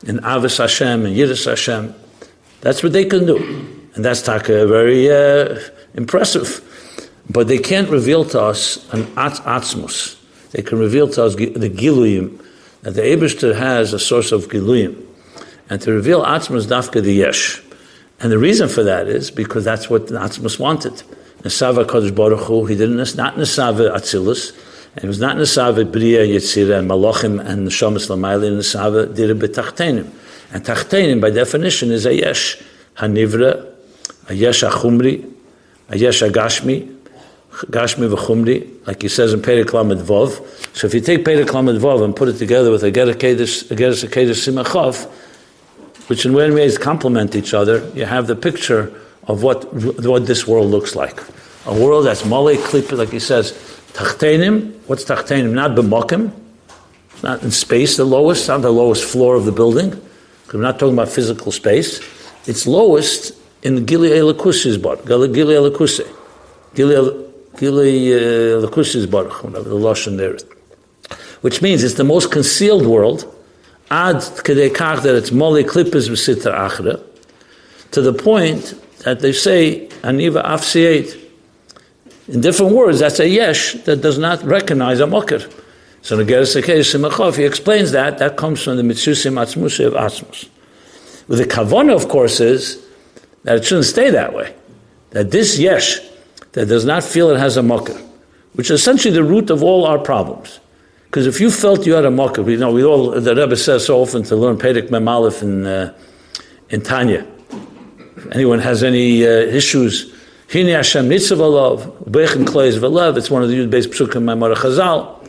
in 0.06 0.24
Avis 0.24 0.58
Hashem 0.58 1.06
and 1.06 1.15
Yiddis 1.15 1.46
Hashem. 1.46 1.94
That's 2.62 2.82
what 2.82 2.94
they 2.94 3.06
can 3.06 3.26
do. 3.26 3.75
And 3.95 4.05
that's 4.05 4.21
taka 4.21 4.67
very 4.67 5.10
uh, 5.10 5.60
impressive. 5.93 6.62
But 7.29 7.47
they 7.47 7.58
can't 7.58 7.89
reveal 7.89 8.25
to 8.25 8.41
us 8.41 8.88
an 8.93 9.03
at- 9.17 9.41
atzmus. 9.43 10.21
They 10.51 10.62
can 10.62 10.79
reveal 10.79 11.08
to 11.10 11.23
us 11.23 11.36
the 11.36 11.69
giluyim, 11.69 12.41
that 12.81 12.91
the 12.91 13.01
Abishter 13.01 13.55
has 13.55 13.93
a 13.93 13.99
source 13.99 14.31
of 14.31 14.47
giluyim. 14.47 15.01
And 15.69 15.81
to 15.81 15.91
reveal 15.91 16.23
atzmus 16.23 16.67
dafka 16.67 17.01
the 17.01 17.13
yesh. 17.13 17.62
And 18.19 18.31
the 18.31 18.38
reason 18.38 18.69
for 18.69 18.84
that 18.84 19.08
is 19.08 19.29
because 19.29 19.63
that's 19.63 19.89
what 19.89 20.08
the 20.08 20.15
Atzmus 20.15 20.58
wanted. 20.58 20.93
Nesava 21.41 21.86
Kodesh 21.86 22.15
Baruch 22.15 22.41
Hu, 22.41 22.65
he 22.65 22.75
didn't, 22.75 22.97
not 23.15 23.36
Nesava 23.36 23.93
Atzilus, 23.93 24.51
and 24.95 25.03
it 25.03 25.08
was 25.08 25.19
not 25.19 25.36
Nesava 25.36 25.89
Bria, 25.89 26.25
Yetzira, 26.25 26.79
and 26.79 26.89
Malachim, 26.89 27.45
and 27.45 27.67
Neshamas 27.67 28.08
Lamaili, 28.10 28.47
and 28.47 28.62
Nesava 28.62 29.13
Dira 29.13 29.36
B'Tachtenim. 29.36 30.10
And 30.53 30.63
Tachtenim, 30.63 31.19
by 31.19 31.29
definition, 31.29 31.91
is 31.91 32.05
a 32.05 32.15
Yesh 32.15 32.58
Hanivra, 32.97 33.75
a 34.30 34.34
Yesh 34.34 34.64
HaChumri, 34.64 35.32
a 35.90 35.98
Yesh 35.98 36.22
HaGashmi, 36.22 36.96
Gashmi 37.52 38.14
v'chumri, 38.14 38.86
like 38.86 39.02
he 39.02 39.08
says 39.08 39.32
in 39.34 39.42
Perek 39.42 39.72
Lamed 39.72 40.02
Vov. 40.02 40.46
So 40.76 40.88
if 40.88 40.94
you 40.94 41.00
take 41.00 41.24
Perek 41.24 41.54
Lamed 41.54 41.80
Vov 41.80 42.04
and 42.04 42.16
put 42.16 42.28
it 42.28 42.34
together 42.34 42.70
with 42.70 42.84
a 42.84 42.92
Geras 42.92 43.16
HaKedesh 43.24 43.66
Simachov, 43.70 45.10
which 46.10 46.26
in 46.26 46.34
many 46.34 46.54
ways 46.54 46.78
complement 46.78 47.36
each 47.36 47.54
other, 47.54 47.90
you 47.96 48.06
have 48.06 48.28
the 48.28 48.36
picture 48.36 48.94
of 49.28 49.42
what, 49.42 49.74
what 50.04 50.28
this 50.28 50.46
world 50.46 50.70
looks 50.70 50.96
like. 50.96 51.20
A 51.66 51.74
world 51.74 52.06
that's 52.06 52.26
mole 52.26 52.56
klip, 52.58 52.92
like 52.92 53.10
he 53.10 53.20
says, 53.20 53.54
tachtenim. 53.94 54.76
What's 54.88 55.06
tachtenim? 55.06 55.52
Not 55.54 55.72
b'mokim. 55.72 56.32
Not 57.24 57.42
in 57.42 57.52
space, 57.52 57.96
the 57.98 58.06
lowest, 58.06 58.48
not 58.50 58.62
the 58.62 58.72
lowest 58.72 59.04
floor 59.04 59.36
of 59.36 59.46
the 59.46 59.52
building. 59.52 60.00
We're 60.54 60.62
not 60.62 60.78
talking 60.78 60.94
about 60.94 61.10
physical 61.10 61.52
space. 61.52 62.02
It's 62.46 62.68
lowest 62.68 63.34
in 63.65 63.84
Gili 63.86 64.10
Elakusis 64.10 64.80
bar. 64.82 64.97
Gili 64.97 65.56
Elakuse. 65.56 66.08
Gili 66.75 66.95
Elakusis 67.58 69.04
uh, 69.04 69.12
bar, 69.12 69.25
whatever 69.25 69.69
the 69.69 69.75
Lashon 69.75 70.17
there 70.17 70.36
is. 70.36 70.45
Which 71.41 71.62
means 71.63 71.84
it's 71.84 71.95
the 71.95 72.04
most 72.04 72.32
concealed 72.32 72.86
world 72.86 73.25
ad 73.89 74.17
kedei 74.45 74.69
kach 74.69 75.01
that 75.01 75.15
it's 75.15 75.32
mole 75.32 75.63
klippes 75.63 76.08
v'sitra 76.10 76.69
achra, 76.69 77.04
to 77.91 78.01
the 78.01 78.13
point 78.13 78.75
that 78.99 79.19
they 79.19 79.34
say 79.34 79.88
aniva 80.04 80.45
afsiet. 80.45 81.21
In 82.28 82.41
different 82.41 82.73
words, 82.73 82.99
that's 82.99 83.19
a 83.19 83.28
yesh 83.28 83.73
that 83.86 84.01
does 84.01 84.17
not 84.19 84.43
recognize 84.43 84.99
a 84.99 85.08
mocker. 85.08 85.41
So 86.01 86.17
the 86.17 86.23
Geras 86.23 86.56
Simachov, 86.56 87.38
he 87.38 87.45
explains 87.45 87.91
that, 87.91 88.19
that 88.19 88.38
comes 88.38 88.63
from 88.63 88.78
the 88.78 88.84
Mitzusim 88.84 89.34
Atzmusi 89.34 89.86
of 89.86 89.93
Asmus. 89.93 90.49
With 91.28 91.39
the 91.39 91.45
Kavana, 91.45 91.95
of 91.95 92.10
course, 92.10 92.39
is 92.39 92.85
that 93.45 93.58
it 93.58 93.65
shouldn't 93.65 93.86
stay 93.86 94.10
that 94.10 94.34
way. 94.34 94.53
That 95.12 95.29
this 95.29 95.58
Yesh, 95.58 95.99
that 96.53 96.65
does 96.65 96.84
not 96.84 97.03
feel 97.03 97.29
it 97.29 97.38
has 97.38 97.58
a 97.58 97.62
Mokkah, 97.62 98.01
which 98.53 98.71
is 98.71 98.81
essentially 98.81 99.13
the 99.13 99.23
root 99.23 99.51
of 99.51 99.62
all 99.63 99.86
our 99.86 99.99
problems. 99.99 100.60
Because 101.05 101.27
if 101.27 101.39
you 101.39 101.51
felt 101.51 101.86
you 101.86 101.93
had 101.93 102.05
a 102.05 102.10
Mokkah, 102.10 102.43
we 102.43 102.58
know 102.58 102.71
we 102.71 102.84
all, 102.84 103.12
the 103.12 103.36
Rebbe 103.36 103.55
says 103.55 103.86
so 103.86 104.01
often 104.01 104.23
to 104.23 104.36
learn 104.36 104.58
Perek 104.58 104.89
Memalef 104.89 105.43
in, 105.43 105.65
uh, 105.65 105.93
in 106.69 106.81
Tanya. 106.81 107.25
If 108.17 108.31
anyone 108.31 108.60
has 108.60 108.84
any 108.84 109.23
uh, 109.23 109.29
issues, 109.29 110.12
Hini 110.47 110.75
Hashem 110.75 111.08
Nitzav 111.08 111.38
Alav, 111.38 112.10
Bechen 112.10 112.45
Kleis 112.45 113.17
it's 113.17 113.29
one 113.29 113.43
of 113.43 113.49
the 113.49 113.60
Yud-based 113.60 113.91
Psukim 113.91 114.23
Maimara 114.23 114.55
Chazal. 114.55 115.21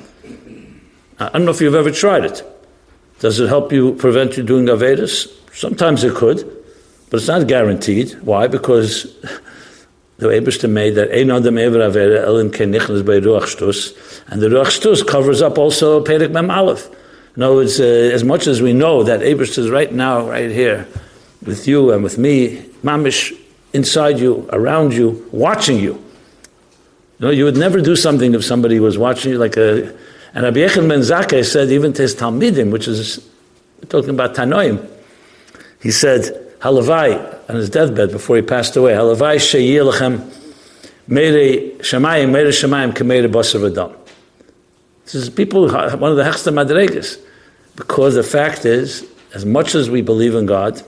I 1.19 1.29
don't 1.29 1.45
know 1.45 1.51
if 1.51 1.61
you've 1.61 1.75
ever 1.75 1.91
tried 1.91 2.25
it. 2.25 2.43
Does 3.19 3.41
it 3.41 3.49
help 3.49 3.73
you 3.73 3.95
prevent 3.95 4.39
you 4.39 4.43
doing 4.43 4.67
Avedis? 4.67 5.31
Sometimes 5.55 6.03
it 6.03 6.15
could, 6.15 6.56
but 7.11 7.19
it's 7.19 7.29
not 7.29 7.47
guaranteed. 7.47 8.13
Why? 8.23 8.47
Because 8.49 9.05
the 10.19 10.29
Eberster 10.29 10.69
made 10.69 10.95
that 10.95 11.11
Ein 11.13 11.31
Adam 11.31 11.59
Ever 11.59 11.79
Avera 11.79 12.25
Elin 12.25 12.51
Ken 12.51 12.73
Nichnas 12.73 13.05
by 13.05 13.21
Ruach 13.21 13.55
Shtus, 13.55 14.23
and 14.29 14.41
the 14.41 14.49
Ruach 14.49 14.79
Shtus 14.79 15.07
covers 15.07 15.43
up 15.43 15.59
also 15.59 16.03
Perek 16.03 16.33
Mem 16.33 16.51
Aleph. 16.51 16.89
In 17.37 17.43
other 17.43 17.57
words, 17.57 17.79
uh, 17.79 17.85
as 17.85 18.25
much 18.25 18.47
as 18.47 18.63
we 18.63 18.73
know 18.73 19.03
that 19.03 19.21
Eberster 19.21 19.59
is 19.59 19.71
right 19.71 19.93
now, 19.93 20.27
right 20.27 20.51
here, 20.51 20.89
with 21.45 21.69
you 21.69 21.93
and 21.93 22.03
with 22.03 22.17
me, 22.17 22.63
Mamish 22.83 23.39
inside 23.75 24.19
you, 24.19 24.49
around 24.53 24.95
you, 24.95 25.29
watching 25.33 25.79
you. 25.79 26.03
You 27.19 27.27
know, 27.27 27.31
you 27.31 27.45
would 27.45 27.57
never 27.57 27.81
do 27.81 27.95
something 27.95 28.35
if 28.35 28.45
somebody 28.45 28.81
was 28.81 28.97
watching 28.97 29.33
you 29.33 29.39
like 29.39 29.57
a. 29.57 29.95
And 30.35 30.45
Rabbi 30.45 30.59
Yochanan 30.61 30.89
Ben 30.89 31.01
Zakkai 31.01 31.45
said 31.45 31.71
even 31.71 31.93
to 31.95 32.03
his 32.03 32.15
Talmidim, 32.15 32.71
which 32.71 32.89
is 32.89 33.27
talking 33.89 34.11
about 34.11 34.35
Tanoim, 34.35 34.87
he 35.81 35.91
said, 35.91 36.46
Halavai, 36.61 37.49
on 37.49 37.57
his 37.57 37.71
deathbed 37.71 38.11
before 38.11 38.37
he 38.37 38.43
passed 38.43 38.77
away, 38.77 38.93
Halavai 38.93 39.37
sheyir 39.37 39.91
lechem 39.91 40.33
mere 41.07 41.33
shemayim, 41.79 42.31
mere 42.31 42.47
shemayim, 42.47 42.93
kemere 42.93 43.31
basar 43.31 43.71
v'dam. 43.71 43.95
This 45.05 45.15
is 45.15 45.31
people, 45.31 45.69
one 45.69 46.11
of 46.11 46.17
the 46.17 46.25
Hechsta 46.25 46.53
Madregas. 46.53 47.21
Because 47.77 48.15
the 48.15 48.23
fact 48.23 48.65
is, 48.65 49.07
as 49.35 49.45
much 49.45 49.75
as 49.75 49.91
we 49.91 50.01
believe 50.01 50.35
in 50.35 50.47
God, 50.47 50.83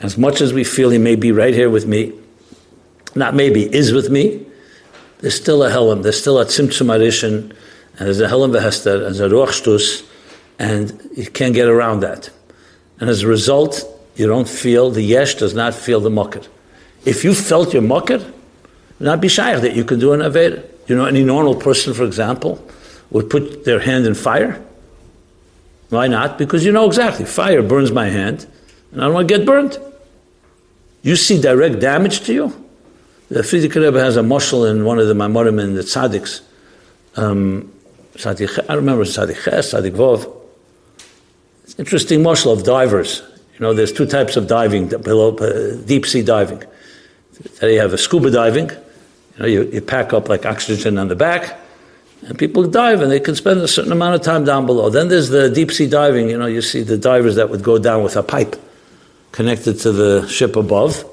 as 0.00 0.18
much 0.18 0.40
as 0.40 0.52
we 0.52 0.64
feel 0.64 0.90
He 0.90 0.98
may 0.98 1.14
be 1.14 1.32
right 1.32 1.54
here 1.54 1.70
with 1.70 1.86
me, 1.86 2.12
not 3.14 3.34
maybe, 3.34 3.72
is 3.72 3.92
with 3.92 4.10
me, 4.10 4.44
there's 5.18 5.34
still 5.34 5.62
a 5.62 5.70
Helam, 5.70 6.02
there's 6.02 6.20
still 6.20 6.38
a 6.38 6.44
Tzimtzum 6.44 6.86
Arishin, 6.86 7.54
and 7.98 8.06
there's 8.06 8.20
a 8.20 8.26
Helam 8.26 8.58
Vehester, 8.58 8.94
and 9.06 9.14
there's 9.14 9.20
a 9.20 9.28
Ruach 9.28 9.48
Shtus, 9.48 10.06
and 10.58 11.00
you 11.16 11.30
can't 11.30 11.54
get 11.54 11.68
around 11.68 12.00
that. 12.00 12.30
And 12.98 13.08
as 13.08 13.22
a 13.22 13.26
result, 13.26 13.84
you 14.20 14.26
don't 14.26 14.48
feel, 14.48 14.90
the 14.90 15.02
Yesh 15.02 15.36
does 15.36 15.54
not 15.54 15.74
feel 15.74 15.98
the 15.98 16.10
Mukkar. 16.10 16.46
If 17.06 17.24
you 17.24 17.34
felt 17.34 17.72
your 17.72 17.82
Mukkar, 17.82 18.22
not 19.00 19.22
be 19.22 19.28
shy 19.28 19.58
that 19.58 19.74
you 19.74 19.82
can 19.82 19.98
do 19.98 20.12
an 20.12 20.20
Aveda. 20.20 20.62
You 20.86 20.96
know, 20.96 21.06
any 21.06 21.24
normal 21.24 21.54
person, 21.54 21.94
for 21.94 22.04
example, 22.04 22.62
would 23.10 23.30
put 23.30 23.64
their 23.64 23.80
hand 23.80 24.04
in 24.06 24.14
fire. 24.14 24.62
Why 25.88 26.06
not? 26.06 26.36
Because 26.36 26.66
you 26.66 26.70
know 26.70 26.86
exactly, 26.86 27.24
fire 27.24 27.62
burns 27.62 27.92
my 27.92 28.10
hand, 28.10 28.46
and 28.92 29.00
I 29.00 29.06
don't 29.06 29.14
want 29.14 29.26
to 29.26 29.38
get 29.38 29.46
burned. 29.46 29.78
You 31.02 31.16
see 31.16 31.40
direct 31.40 31.80
damage 31.80 32.20
to 32.26 32.34
you. 32.34 32.66
The 33.30 33.40
Frierdiker 33.40 33.82
Rebbe 33.82 33.98
has 34.00 34.18
a 34.18 34.22
mushal 34.22 34.70
in 34.70 34.84
one 34.84 34.98
of 34.98 35.08
the 35.08 35.14
Mamorim 35.14 35.58
in 35.62 35.74
the 35.74 35.82
Tzadiks. 35.82 36.42
Um, 37.16 37.72
I 38.22 38.74
remember 38.74 39.04
Tzadik 39.04 39.42
Ches, 39.44 39.72
Tzadik 39.72 39.92
Vov. 39.92 40.30
It's 41.64 41.78
interesting 41.78 42.20
mushal 42.20 42.52
of 42.52 42.64
divers. 42.64 43.22
You 43.60 43.66
know, 43.66 43.74
there's 43.74 43.92
two 43.92 44.06
types 44.06 44.38
of 44.38 44.46
diving, 44.46 44.88
below, 44.88 45.36
uh, 45.36 45.76
deep 45.84 46.06
sea 46.06 46.22
diving. 46.22 46.64
You 47.60 47.78
have 47.78 47.92
a 47.92 47.98
scuba 47.98 48.30
diving. 48.30 48.70
You 48.70 49.38
know, 49.38 49.44
you, 49.44 49.62
you 49.64 49.82
pack 49.82 50.14
up 50.14 50.30
like 50.30 50.46
oxygen 50.46 50.96
on 50.96 51.08
the 51.08 51.14
back, 51.14 51.58
and 52.26 52.38
people 52.38 52.66
dive 52.66 53.02
and 53.02 53.12
they 53.12 53.20
can 53.20 53.34
spend 53.34 53.60
a 53.60 53.68
certain 53.68 53.92
amount 53.92 54.14
of 54.14 54.22
time 54.22 54.44
down 54.44 54.64
below. 54.64 54.88
Then 54.88 55.08
there's 55.08 55.28
the 55.28 55.50
deep 55.50 55.72
sea 55.72 55.86
diving. 55.86 56.30
You 56.30 56.38
know, 56.38 56.46
you 56.46 56.62
see 56.62 56.82
the 56.82 56.96
divers 56.96 57.36
that 57.36 57.50
would 57.50 57.62
go 57.62 57.78
down 57.78 58.02
with 58.02 58.16
a 58.16 58.22
pipe 58.22 58.56
connected 59.32 59.78
to 59.80 59.92
the 59.92 60.26
ship 60.26 60.56
above. 60.56 61.04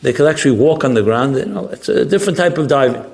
They 0.00 0.14
could 0.14 0.26
actually 0.26 0.58
walk 0.58 0.84
on 0.84 0.94
the 0.94 1.02
ground. 1.02 1.36
You 1.36 1.44
know, 1.44 1.68
it's 1.68 1.90
a 1.90 2.06
different 2.06 2.38
type 2.38 2.56
of 2.56 2.68
diving. 2.68 3.04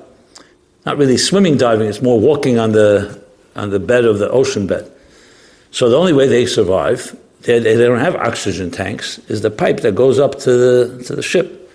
Not 0.85 0.97
really 0.97 1.17
swimming 1.17 1.57
diving, 1.57 1.89
it's 1.89 2.01
more 2.01 2.17
walking 2.17 2.57
on 2.57 2.71
the, 2.71 3.21
on 3.57 3.71
the 3.71 3.79
bed 3.79 4.05
of 4.05 4.19
the 4.19 4.29
ocean 4.29 4.67
bed. 4.67 4.89
So 5.71 5.89
the 5.89 5.97
only 5.97 6.13
way 6.13 6.29
they 6.29 6.45
survive, 6.45 7.13
they, 7.41 7.59
they 7.59 7.75
don't 7.75 7.99
have 7.99 8.15
oxygen 8.15 8.69
tanks, 8.71 9.17
is 9.29 9.41
the 9.41 9.51
pipe 9.51 9.81
that 9.81 9.95
goes 9.95 10.19
up 10.19 10.39
to 10.39 10.51
the, 10.51 11.03
to 11.05 11.15
the 11.15 11.21
ship. 11.21 11.71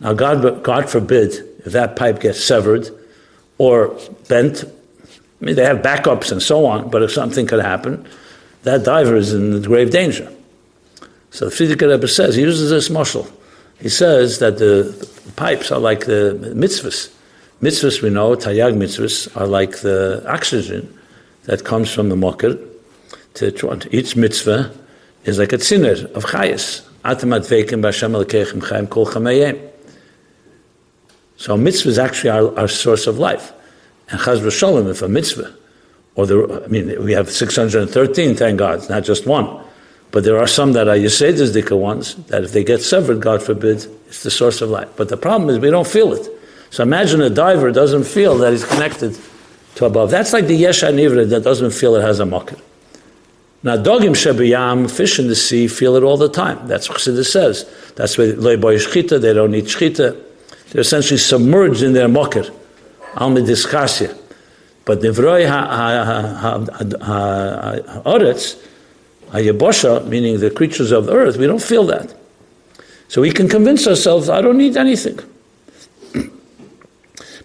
Now, 0.00 0.14
God, 0.14 0.62
God 0.62 0.88
forbid 0.88 1.32
if 1.64 1.72
that 1.72 1.96
pipe 1.96 2.20
gets 2.20 2.42
severed 2.42 2.88
or 3.58 3.98
bent. 4.28 4.64
I 4.64 5.44
mean, 5.44 5.56
they 5.56 5.64
have 5.64 5.78
backups 5.78 6.32
and 6.32 6.42
so 6.42 6.64
on, 6.66 6.90
but 6.90 7.02
if 7.02 7.12
something 7.12 7.46
could 7.46 7.62
happen, 7.62 8.06
that 8.62 8.84
diver 8.84 9.16
is 9.16 9.32
in 9.32 9.62
grave 9.62 9.90
danger. 9.90 10.32
So 11.30 11.48
the 11.48 11.54
Frierdiker 11.54 11.90
Rebbe 11.90 12.08
says, 12.08 12.36
he 12.36 12.42
uses 12.42 12.70
this 12.70 12.88
muscle. 12.88 13.28
He 13.78 13.90
says 13.90 14.38
that 14.38 14.58
the, 14.58 14.94
the 15.26 15.32
pipes 15.32 15.70
are 15.70 15.78
like 15.78 16.06
the 16.06 16.52
mitzvahs. 16.56 17.12
Mitzvahs, 17.60 18.00
we 18.00 18.08
know, 18.08 18.34
tayag 18.34 18.74
mitzvahs, 18.74 19.34
are 19.38 19.46
like 19.46 19.78
the 19.78 20.24
oxygen 20.26 20.98
that 21.44 21.64
comes 21.64 21.92
from 21.92 22.08
the 22.08 22.16
mokir 22.16 22.58
to 23.34 23.88
each 23.94 24.16
mitzvah 24.16 24.72
is 25.26 25.38
like 25.38 25.52
a 25.52 25.58
tziner 25.58 26.04
of 26.12 26.24
chayas. 26.24 26.86
Atamat 27.04 27.46
veikim 27.46 27.82
b'Hashem 27.82 28.24
alekechem 28.24 28.62
chayim 28.62 28.88
kol 28.88 29.06
chameyem. 29.06 29.70
So 31.36 31.54
a 31.54 31.58
mitzvah 31.58 31.88
is 31.90 31.98
actually 31.98 32.30
our, 32.30 32.58
our 32.58 32.68
source 32.68 33.06
of 33.06 33.18
life. 33.18 33.52
And 34.08 34.20
chaz 34.20 34.40
v'sholem, 34.40 34.88
if 34.88 35.02
a 35.02 35.08
mitzvah, 35.08 35.54
or 36.14 36.26
the, 36.26 36.62
I 36.64 36.68
mean, 36.68 37.04
we 37.04 37.12
have 37.12 37.30
613, 37.30 38.36
thank 38.36 38.58
God, 38.58 38.88
not 38.88 39.04
just 39.04 39.26
one. 39.26 39.62
But 40.12 40.24
there 40.24 40.38
are 40.38 40.46
some 40.46 40.72
that 40.72 40.88
are 40.88 40.96
Yesedi's 40.96 41.54
Dika 41.54 41.78
ones, 41.78 42.14
that 42.26 42.44
if 42.44 42.52
they 42.52 42.64
get 42.64 42.80
severed, 42.80 43.20
God 43.20 43.42
forbid, 43.42 43.86
it's 44.06 44.22
the 44.22 44.30
source 44.30 44.62
of 44.62 44.70
life. 44.70 44.88
But 44.96 45.10
the 45.10 45.16
problem 45.16 45.50
is 45.50 45.58
we 45.58 45.70
don't 45.70 45.86
feel 45.86 46.14
it. 46.14 46.26
So 46.70 46.82
imagine 46.82 47.20
a 47.20 47.30
diver 47.30 47.70
doesn't 47.70 48.04
feel 48.04 48.38
that 48.38 48.52
he's 48.52 48.64
connected 48.64 49.18
to 49.76 49.84
above. 49.84 50.10
That's 50.10 50.32
like 50.32 50.46
the 50.46 50.62
Nivra 50.62 51.28
that 51.28 51.44
doesn't 51.44 51.72
feel 51.72 51.96
it 51.96 52.02
has 52.02 52.20
a 52.20 52.24
makir. 52.24 52.60
Now, 53.66 53.76
dogim 53.76 54.14
shebiyam, 54.14 54.88
fish 54.88 55.18
in 55.18 55.26
the 55.26 55.34
sea, 55.34 55.66
feel 55.66 55.96
it 55.96 56.04
all 56.04 56.16
the 56.16 56.28
time. 56.28 56.68
That's 56.68 56.88
what 56.88 56.98
Chassidus 56.98 57.32
says. 57.32 57.68
That's 57.96 58.16
why 58.16 58.54
boy 58.54 58.76
shchita, 58.76 59.20
they 59.20 59.34
don't 59.34 59.52
eat 59.56 59.64
shchita. 59.64 60.16
They're 60.70 60.82
essentially 60.82 61.18
submerged 61.18 61.82
in 61.82 61.92
their 61.92 62.06
makir, 62.06 62.54
almidiskasya. 63.14 64.16
But 64.84 65.00
nivroi 65.00 65.48
ha'aretz, 67.00 68.56
Hayabosha, 69.30 70.06
meaning 70.06 70.38
the 70.38 70.52
creatures 70.52 70.92
of 70.92 71.06
the 71.06 71.12
earth, 71.14 71.36
we 71.36 71.48
don't 71.48 71.60
feel 71.60 71.86
that. 71.86 72.14
So 73.08 73.20
we 73.20 73.32
can 73.32 73.48
convince 73.48 73.88
ourselves, 73.88 74.28
I 74.28 74.42
don't 74.42 74.58
need 74.58 74.76
anything. 74.76 75.18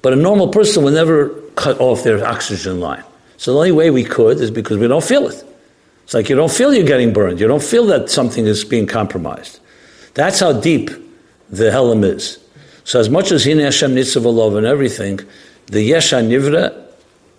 but 0.03 0.13
a 0.13 0.15
normal 0.15 0.49
person 0.49 0.84
will 0.84 0.91
never 0.91 1.29
cut 1.55 1.79
off 1.79 2.03
their 2.03 2.23
oxygen 2.23 2.79
line. 2.79 3.03
So 3.38 3.53
the 3.53 3.57
only 3.57 3.71
way 3.71 3.89
we 3.89 4.03
could 4.03 4.39
is 4.39 4.51
because 4.51 4.77
we 4.77 4.88
don't 4.88 5.03
feel 5.03 5.27
it. 5.27 5.47
It's 6.12 6.13
like 6.13 6.28
you 6.28 6.36
don't 6.36 6.52
feel 6.52 6.74
you're 6.74 6.86
getting 6.86 7.13
burned. 7.13 7.39
You 7.39 7.47
don't 7.47 7.63
feel 7.63 7.86
that 7.86 8.10
something 8.10 8.45
is 8.45 8.65
being 8.65 8.86
compromised. 8.86 9.62
That's 10.13 10.41
how 10.41 10.52
deep 10.52 10.89
the 11.50 11.69
Helam 11.69 12.04
is. 12.04 12.38
So 12.84 13.00
as 13.00 13.10
much 13.10 13.32
as 13.32 13.45
Hine 13.45 13.60
Hashem 13.60 13.95
Nitzav 13.95 14.58
and 14.58 14.67
everything, 14.67 15.21
the 15.67 15.89
Yesha 15.89 16.21
Nivra 16.21 16.86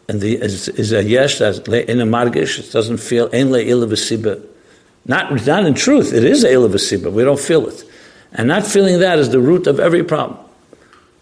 and 0.09 0.23
the 0.23 0.37
is, 0.37 0.69
is 0.69 0.91
a 0.93 1.05
yesh 1.05 1.39
that's 1.39 1.59
in 1.59 2.01
a 2.01 2.07
margish. 2.07 2.61
It 2.61 2.73
doesn't 2.73 2.97
feel 2.97 3.27
ein 3.35 3.49
le'ila 3.49 4.43
Not 5.05 5.47
not 5.47 5.67
in 5.67 5.75
truth, 5.75 6.15
it 6.15 6.25
is 6.25 6.43
eila 6.43 7.13
We 7.13 7.25
don't 7.25 7.39
feel 7.39 7.69
it, 7.69 7.85
and 8.33 8.49
not 8.49 8.67
feeling 8.67 9.01
that 9.01 9.19
is 9.19 9.29
the 9.29 9.41
root 9.41 9.67
of 9.67 9.81
every 9.81 10.03
problem. 10.03 10.39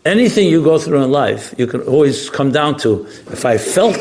Anything 0.05 0.47
you 0.47 0.63
go 0.63 0.79
through 0.79 1.03
in 1.03 1.11
life, 1.11 1.53
you 1.59 1.67
can 1.67 1.81
always 1.81 2.31
come 2.31 2.53
down 2.53 2.79
to 2.79 3.07
if 3.33 3.45
I 3.45 3.59
felt 3.59 3.99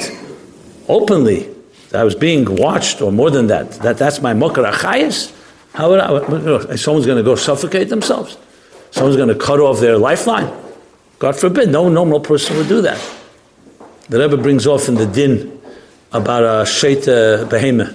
openly 0.87 1.39
that 1.39 1.58
I 1.93 2.03
was 2.03 2.15
being 2.15 2.55
watched, 2.55 3.01
or 3.01 3.11
more 3.11 3.31
than 3.31 3.47
that, 3.47 3.71
that 3.81 3.97
that's 3.97 4.21
my 4.21 4.33
mokar. 4.33 4.65
How 5.73 5.89
would 5.89 5.99
I, 5.99 6.75
someone's 6.75 7.05
going 7.05 7.17
to 7.17 7.23
go 7.23 7.35
suffocate 7.35 7.89
themselves? 7.89 8.37
Someone's 8.91 9.17
going 9.17 9.29
to 9.29 9.35
cut 9.35 9.59
off 9.59 9.79
their 9.79 9.97
lifeline? 9.97 10.51
God 11.19 11.35
forbid, 11.35 11.69
no 11.69 11.89
normal 11.89 12.19
person 12.19 12.57
would 12.57 12.67
do 12.67 12.81
that. 12.81 12.99
The 14.07 14.19
Rebbe 14.19 14.37
brings 14.37 14.65
off 14.65 14.87
in 14.87 14.95
the 14.95 15.05
din 15.05 15.61
about 16.11 16.43
a 16.43 16.65
sheta 16.65 17.47
behema, 17.49 17.93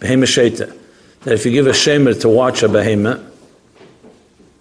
behema 0.00 0.26
sheta. 0.26 0.74
That 1.20 1.34
if 1.34 1.46
you 1.46 1.52
give 1.52 1.66
a 1.66 1.70
shemer 1.70 2.20
to 2.22 2.28
watch 2.28 2.62
a 2.62 2.68
behema, 2.68 3.24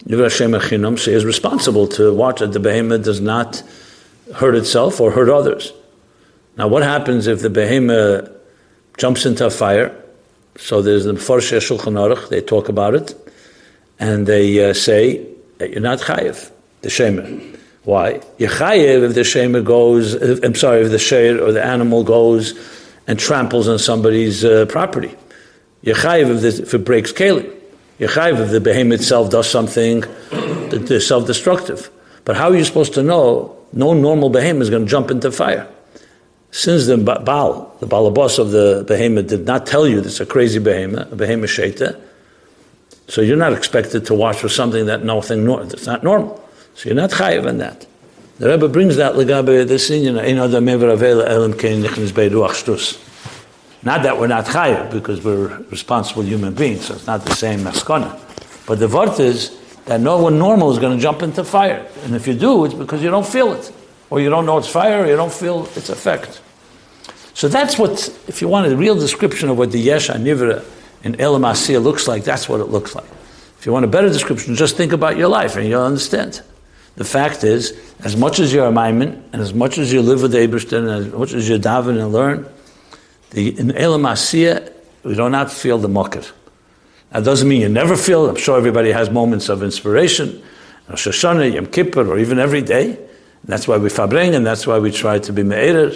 you 0.05 0.17
give 0.17 0.19
a 0.19 0.29
shemer 0.29 0.59
chinam, 0.59 0.99
so 0.99 1.11
he 1.11 1.17
is 1.17 1.25
responsible 1.25 1.87
to 1.87 2.13
watch 2.13 2.39
that 2.39 2.53
the 2.53 2.59
behema 2.59 3.03
does 3.03 3.21
not 3.21 3.63
hurt 4.35 4.55
itself 4.55 4.99
or 4.99 5.11
hurt 5.11 5.29
others. 5.29 5.71
Now, 6.57 6.67
what 6.67 6.83
happens 6.83 7.27
if 7.27 7.41
the 7.41 7.49
behema 7.49 8.31
jumps 9.01 9.25
into 9.25 9.43
a 9.47 9.49
fire. 9.49 9.89
So 10.57 10.83
there's 10.83 11.05
the 11.05 11.13
Mefarshei 11.13 11.57
Shulchan 11.57 11.95
Aruch, 12.03 12.29
they 12.29 12.39
talk 12.39 12.69
about 12.69 12.93
it, 12.93 13.07
and 13.99 14.27
they 14.27 14.63
uh, 14.63 14.73
say 14.73 15.25
that 15.57 15.71
you're 15.71 15.81
not 15.81 15.99
chayiv, 16.01 16.51
the 16.81 16.89
shemer. 16.89 17.57
Why? 17.83 18.21
You're 18.37 18.51
if 18.51 19.15
the 19.15 19.21
shemer 19.21 19.63
goes, 19.63 20.13
if, 20.13 20.43
I'm 20.43 20.53
sorry, 20.53 20.81
if 20.81 20.91
the 20.91 20.97
sheir 20.97 21.41
or 21.41 21.51
the 21.51 21.63
animal 21.63 22.03
goes 22.03 22.53
and 23.07 23.17
tramples 23.17 23.67
on 23.67 23.79
somebody's 23.79 24.45
uh, 24.45 24.67
property. 24.67 25.15
You're 25.81 25.97
if, 25.97 26.59
if, 26.59 26.73
it 26.75 26.85
breaks 26.85 27.11
keli. 27.11 27.51
You're 27.97 28.09
chayiv 28.09 28.39
if 28.39 28.51
the 28.51 28.61
behemoth 28.61 28.99
itself 28.99 29.31
does 29.31 29.49
something 29.49 30.03
that's 30.69 31.07
self-destructive. 31.07 31.89
But 32.23 32.37
how 32.37 32.51
are 32.51 32.55
you 32.55 32.65
supposed 32.65 32.93
to 32.93 33.01
know 33.01 33.57
no 33.73 33.95
normal 33.95 34.29
behemoth 34.29 34.61
is 34.61 34.69
going 34.69 34.85
to 34.85 34.91
jump 34.91 35.09
into 35.09 35.31
fire? 35.31 35.67
Since 36.51 36.87
the 36.87 36.97
Baal, 36.97 37.75
the 37.79 37.87
Balabos 37.87 38.37
of 38.37 38.51
the 38.51 38.83
behemoth, 38.85 39.27
did 39.27 39.45
not 39.45 39.65
tell 39.65 39.87
you 39.87 39.99
it's 39.99 40.19
a 40.19 40.25
crazy 40.25 40.59
behemoth, 40.59 41.11
a 41.11 41.15
behemoth 41.15 41.49
shaita, 41.49 41.99
so 43.07 43.21
you're 43.21 43.37
not 43.37 43.53
expected 43.53 44.05
to 44.07 44.13
watch 44.13 44.37
for 44.37 44.49
something 44.49 44.85
that 44.85 45.03
nothing 45.03 45.45
that's 45.45 45.85
not 45.85 46.03
normal. 46.03 46.45
So 46.75 46.89
you're 46.89 46.95
not 46.95 47.11
chayiv 47.11 47.45
in 47.47 47.57
that. 47.59 47.87
The 48.37 48.49
Rebbe 48.49 48.67
brings 48.67 48.97
that 48.97 49.15
legabe 49.15 49.67
this 49.67 49.89
in, 49.89 50.03
you 50.03 50.11
know, 50.11 50.21
elim 50.21 51.53
kein 51.53 51.83
shtus. 51.83 53.07
Not 53.83 54.03
that 54.03 54.19
we're 54.19 54.27
not 54.27 54.45
chayiv, 54.45 54.91
because 54.91 55.23
we're 55.23 55.57
responsible 55.69 56.23
human 56.23 56.53
beings, 56.53 56.85
so 56.85 56.95
it's 56.95 57.07
not 57.07 57.25
the 57.25 57.35
same 57.35 57.61
maskana. 57.61 58.19
But 58.65 58.79
the 58.79 58.87
vart 58.87 59.19
is 59.21 59.57
that 59.85 60.01
no 60.01 60.21
one 60.21 60.37
normal 60.37 60.71
is 60.71 60.79
going 60.79 60.97
to 60.97 61.01
jump 61.01 61.21
into 61.21 61.43
fire. 61.45 61.87
And 62.03 62.13
if 62.13 62.27
you 62.27 62.33
do, 62.33 62.65
it's 62.65 62.73
because 62.73 63.01
you 63.01 63.09
don't 63.09 63.25
feel 63.25 63.53
it 63.53 63.71
or 64.11 64.19
you 64.19 64.29
don't 64.29 64.45
know 64.45 64.59
it's 64.59 64.67
fire, 64.67 65.03
or 65.03 65.07
you 65.07 65.15
don't 65.15 65.33
feel 65.33 65.65
its 65.75 65.89
effect. 65.89 66.41
So 67.33 67.47
that's 67.47 67.79
what, 67.79 68.09
if 68.27 68.41
you 68.41 68.47
want 68.47 68.71
a 68.71 68.75
real 68.75 68.93
description 68.93 69.49
of 69.49 69.57
what 69.57 69.71
the 69.71 69.79
Yesh 69.79 70.09
Nivra 70.09 70.63
in 71.03 71.19
Elam 71.19 71.41
Asiyah 71.41 71.81
looks 71.81 72.07
like, 72.07 72.23
that's 72.23 72.47
what 72.47 72.59
it 72.59 72.65
looks 72.65 72.93
like. 72.93 73.09
If 73.57 73.65
you 73.65 73.71
want 73.71 73.85
a 73.85 73.87
better 73.87 74.09
description, 74.09 74.55
just 74.55 74.75
think 74.75 74.91
about 74.91 75.17
your 75.17 75.29
life 75.29 75.55
and 75.55 75.67
you'll 75.67 75.83
understand. 75.83 76.41
The 76.97 77.05
fact 77.05 77.43
is, 77.45 77.79
as 78.03 78.17
much 78.17 78.39
as 78.39 78.53
you're 78.53 78.67
a 78.67 78.71
Maimon, 78.71 79.23
and 79.31 79.41
as 79.41 79.53
much 79.53 79.77
as 79.77 79.93
you 79.93 80.01
live 80.01 80.21
with 80.21 80.33
Eberster, 80.33 80.77
and 80.79 80.89
as 80.89 81.13
much 81.13 81.33
as 81.33 81.47
you 81.47 81.57
daven 81.57 81.97
and 81.97 82.11
learn, 82.11 82.45
the, 83.29 83.57
in 83.57 83.71
Elam 83.77 84.01
Asiyah, 84.01 84.73
we 85.03 85.15
do 85.15 85.29
not 85.29 85.49
feel 85.49 85.77
the 85.77 85.87
mocker. 85.87 86.23
That 87.11 87.23
doesn't 87.23 87.47
mean 87.47 87.61
you 87.61 87.69
never 87.69 87.95
feel. 87.95 88.29
I'm 88.29 88.35
sure 88.35 88.57
everybody 88.57 88.91
has 88.91 89.09
moments 89.09 89.47
of 89.47 89.63
inspiration, 89.63 90.43
Rosh 90.89 91.23
Yom 91.23 91.67
Kippur, 91.67 92.07
or 92.09 92.19
even 92.19 92.39
every 92.39 92.61
day. 92.61 92.97
That's 93.45 93.67
why 93.67 93.77
we 93.77 93.89
fabring, 93.89 94.35
and 94.35 94.45
that's 94.45 94.67
why 94.67 94.79
we 94.79 94.91
try 94.91 95.19
to 95.19 95.33
be 95.33 95.43
me'erer, 95.43 95.91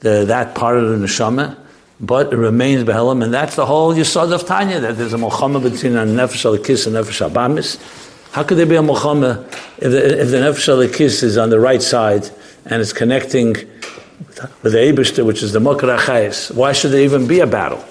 that 0.00 0.54
part 0.54 0.78
of 0.78 0.88
the 0.88 1.06
neshama. 1.06 1.56
But 1.98 2.32
it 2.32 2.36
remains 2.36 2.84
behelim, 2.84 3.24
and 3.24 3.32
that's 3.32 3.56
the 3.56 3.64
whole 3.64 3.94
yisod 3.94 4.32
of 4.32 4.46
Tanya, 4.46 4.80
that 4.80 4.96
there's 4.96 5.14
a 5.14 5.18
mochama 5.18 5.62
between 5.62 5.96
a 5.96 6.04
nefesh 6.04 6.44
alikis 6.44 6.86
and 6.86 6.96
nefesh 6.96 7.26
abamis. 7.28 7.78
How 8.32 8.42
could 8.42 8.58
there 8.58 8.66
be 8.66 8.76
a 8.76 8.82
mochama 8.82 9.46
if 9.78 9.90
the, 9.90 10.20
if 10.20 10.30
the 10.30 10.36
nefesh 10.36 10.68
alikis 10.68 11.22
is 11.22 11.38
on 11.38 11.48
the 11.50 11.58
right 11.58 11.82
side 11.82 12.28
and 12.66 12.82
it's 12.82 12.92
connecting 12.92 13.54
with 14.62 14.72
the 14.72 14.78
Eberster, 14.78 15.24
which 15.24 15.42
is 15.42 15.52
the 15.52 15.58
Mokar 15.58 15.96
Achayis? 15.98 16.54
Why 16.54 16.72
should 16.72 16.90
there 16.90 17.00
even 17.02 17.26
be 17.26 17.40
a 17.40 17.46
battle? 17.46 17.82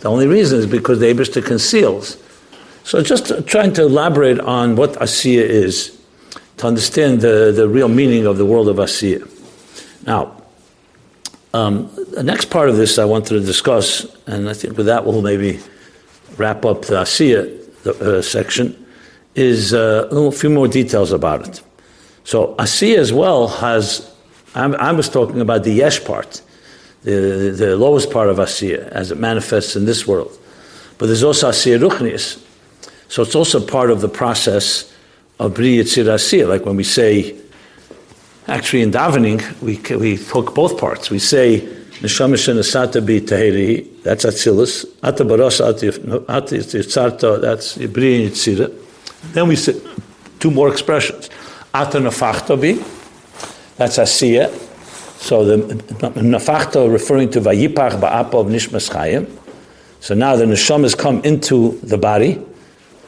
The 0.00 0.08
only 0.08 0.26
reason 0.26 0.58
is 0.58 0.66
because 0.66 1.00
the 1.00 1.06
Eberster 1.06 1.44
conceals. 1.44 2.16
So 2.84 3.02
just 3.02 3.46
trying 3.46 3.74
to 3.74 3.82
elaborate 3.82 4.40
on 4.40 4.76
what 4.76 4.92
Asiya 4.94 5.42
is 5.42 5.95
to 6.56 6.66
understand 6.66 7.20
the, 7.20 7.52
the 7.54 7.68
real 7.68 7.88
meaning 7.88 8.26
of 8.26 8.38
the 8.38 8.46
world 8.46 8.68
of 8.68 8.76
Asiya. 8.76 9.28
Now, 10.06 10.42
um, 11.52 11.90
the 12.12 12.22
next 12.22 12.50
part 12.50 12.68
of 12.68 12.76
this 12.76 12.98
I 12.98 13.04
wanted 13.04 13.28
to 13.30 13.40
discuss, 13.40 14.06
and 14.26 14.48
I 14.48 14.54
think 14.54 14.76
with 14.76 14.86
that 14.86 15.04
we'll 15.04 15.22
maybe 15.22 15.60
wrap 16.36 16.64
up 16.64 16.82
the 16.82 17.02
Asiya 17.02 17.86
uh, 17.86 18.22
section, 18.22 18.86
is 19.34 19.74
uh, 19.74 20.08
a 20.10 20.32
few 20.32 20.50
more 20.50 20.68
details 20.68 21.12
about 21.12 21.46
it. 21.46 21.62
So 22.24 22.54
Asiya 22.56 22.98
as 22.98 23.12
well 23.12 23.48
has, 23.48 24.12
I'm, 24.54 24.74
i 24.76 24.92
was 24.92 25.08
talking 25.08 25.40
about 25.40 25.64
the 25.64 25.72
Yesh 25.72 26.04
part, 26.04 26.42
the, 27.02 27.54
the 27.56 27.76
lowest 27.76 28.10
part 28.10 28.28
of 28.28 28.38
Asiya, 28.38 28.88
as 28.88 29.10
it 29.10 29.18
manifests 29.18 29.76
in 29.76 29.84
this 29.84 30.06
world. 30.06 30.36
But 30.98 31.06
there's 31.06 31.22
also 31.22 31.50
Asiya 31.50 31.78
Ruchnius. 31.78 32.42
So 33.08 33.22
it's 33.22 33.34
also 33.34 33.64
part 33.64 33.90
of 33.90 34.00
the 34.00 34.08
process 34.08 34.92
of 35.38 35.54
Yitzir 35.54 36.48
Like 36.48 36.64
when 36.64 36.76
we 36.76 36.84
say, 36.84 37.36
actually 38.48 38.82
in 38.82 38.90
davening, 38.90 39.40
we, 39.60 39.76
we 39.96 40.16
hook 40.16 40.54
both 40.54 40.78
parts. 40.78 41.10
We 41.10 41.18
say, 41.18 41.60
Neshama 42.00 42.34
Shenasata 42.34 43.00
Bi 43.00 43.24
Tahiri, 43.24 44.02
that's 44.02 44.24
Atzilus. 44.24 44.84
Ata 45.02 45.24
Baros 45.24 45.66
Ata 45.66 46.54
Yitzarta, 46.54 47.40
that's 47.40 47.76
Bri 47.76 48.28
Yitzira. 48.28 48.72
Then 49.32 49.48
we 49.48 49.56
say 49.56 49.80
two 50.38 50.50
more 50.50 50.68
expressions. 50.68 51.30
Ata 51.72 51.98
Nafachta 51.98 52.60
Bi, 52.60 52.82
that's 53.76 53.98
Asiya. 53.98 54.50
So 55.18 55.44
the 55.44 55.56
Nafachta 55.56 56.90
referring 56.90 57.30
to 57.30 57.40
Vayipach 57.40 57.98
Ba'apa 58.00 58.34
of 58.34 58.46
Nishmas 58.48 58.90
Chayim. 58.90 59.30
So 60.00 60.14
now 60.14 60.36
the 60.36 60.44
neshamas 60.44 60.96
come 60.96 61.20
into 61.24 61.78
the 61.82 61.98
body, 61.98 62.40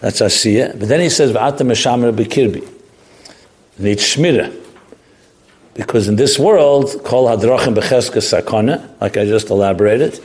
that's 0.00 0.20
Asiya. 0.20 0.78
But 0.78 0.88
then 0.88 1.00
he 1.00 1.08
says, 1.08 1.32
V'ata 1.32 1.58
meshamra 1.58 2.12
b'kirbi. 2.12 2.68
Need 3.78 3.98
shmira. 3.98 4.54
Because 5.74 6.08
in 6.08 6.16
this 6.16 6.38
world, 6.38 7.02
kol 7.04 7.26
hadrachim 7.26 7.74
b'cheska 7.74 8.42
sakana, 8.42 9.00
like 9.00 9.16
I 9.16 9.24
just 9.24 9.50
elaborated, 9.50 10.20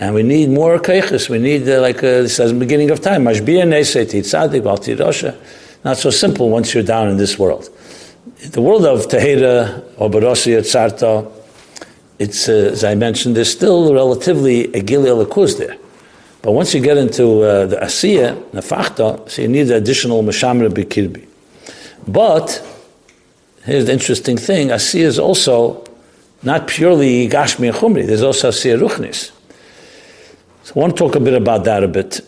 and 0.00 0.14
we 0.14 0.22
need 0.22 0.50
more 0.50 0.78
keiches. 0.78 1.28
We 1.28 1.38
need, 1.38 1.68
uh, 1.68 1.80
like 1.80 2.02
uh, 2.02 2.24
it 2.24 2.28
says 2.28 2.50
in 2.50 2.58
the 2.58 2.64
beginning 2.64 2.90
of 2.90 3.00
time, 3.00 3.24
mashbia 3.24 3.64
nesei 3.64 4.06
titzadik 4.06 4.64
bal 4.64 4.78
tirosha. 4.78 5.36
Not 5.84 5.96
so 5.96 6.10
simple 6.10 6.50
once 6.50 6.74
you're 6.74 6.82
down 6.82 7.08
in 7.08 7.16
this 7.16 7.38
world. 7.38 7.70
The 8.40 8.60
world 8.60 8.84
of 8.84 9.06
Tehera 9.06 9.84
or 9.96 10.10
Barosia 10.10 10.60
Tzarta, 10.60 11.30
it's, 12.18 12.48
uh, 12.48 12.70
as 12.72 12.84
I 12.84 12.94
mentioned, 12.94 13.36
there's 13.36 13.50
still 13.50 13.94
relatively 13.94 14.72
a 14.74 14.80
Gilead 14.80 15.28
there. 15.56 15.76
But 16.42 16.52
once 16.52 16.72
you 16.72 16.80
get 16.80 16.96
into 16.96 17.42
uh, 17.42 17.66
the 17.66 17.76
asiya, 17.76 18.40
nefachta, 18.52 19.28
so 19.28 19.42
you 19.42 19.48
need 19.48 19.64
the 19.64 19.76
additional 19.76 20.22
mashamra 20.22 20.68
bikirbi. 20.68 21.26
But 22.06 22.64
here's 23.64 23.86
the 23.86 23.92
interesting 23.92 24.36
thing: 24.36 24.68
asiya 24.68 25.02
is 25.02 25.18
also 25.18 25.84
not 26.42 26.68
purely 26.68 27.28
gashmi 27.28 27.72
chumri. 27.72 28.06
There's 28.06 28.22
also 28.22 28.50
asiya 28.50 28.80
ruchnis. 28.80 29.32
So 30.62 30.74
I 30.76 30.78
want 30.78 30.96
to 30.96 31.04
talk 31.04 31.16
a 31.16 31.20
bit 31.20 31.34
about 31.34 31.64
that 31.64 31.82
a 31.82 31.88
bit. 31.88 32.20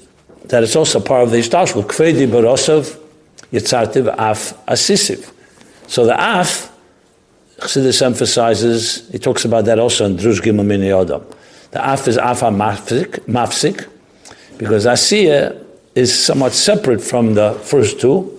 That 0.46 0.64
it's 0.64 0.74
also 0.74 0.98
part 0.98 1.22
of 1.22 1.30
the 1.30 1.38
ishtashvul 1.38 1.84
kvedi 1.84 2.26
barosov 2.26 2.98
yitzartiv 3.52 4.08
af 4.18 4.54
asisiv. 4.66 5.32
So 5.86 6.04
the 6.04 6.20
af, 6.20 6.68
Chassidus 7.58 8.00
emphasizes, 8.02 9.08
he 9.10 9.18
talks 9.18 9.44
about 9.44 9.66
that 9.66 9.78
also 9.78 10.06
in 10.06 10.16
Drush 10.16 10.40
Gimel 10.40 10.64
Mini 10.64 10.88
Odom. 10.88 11.22
The 11.72 11.86
af 11.86 12.08
is 12.08 12.16
afa 12.16 12.46
mafsik, 12.46 13.26
mafsik 13.26 13.86
because 14.60 14.84
Asiya 14.84 15.64
is 15.94 16.12
somewhat 16.12 16.52
separate 16.52 17.00
from 17.00 17.32
the 17.32 17.54
first 17.64 17.98
two, 17.98 18.38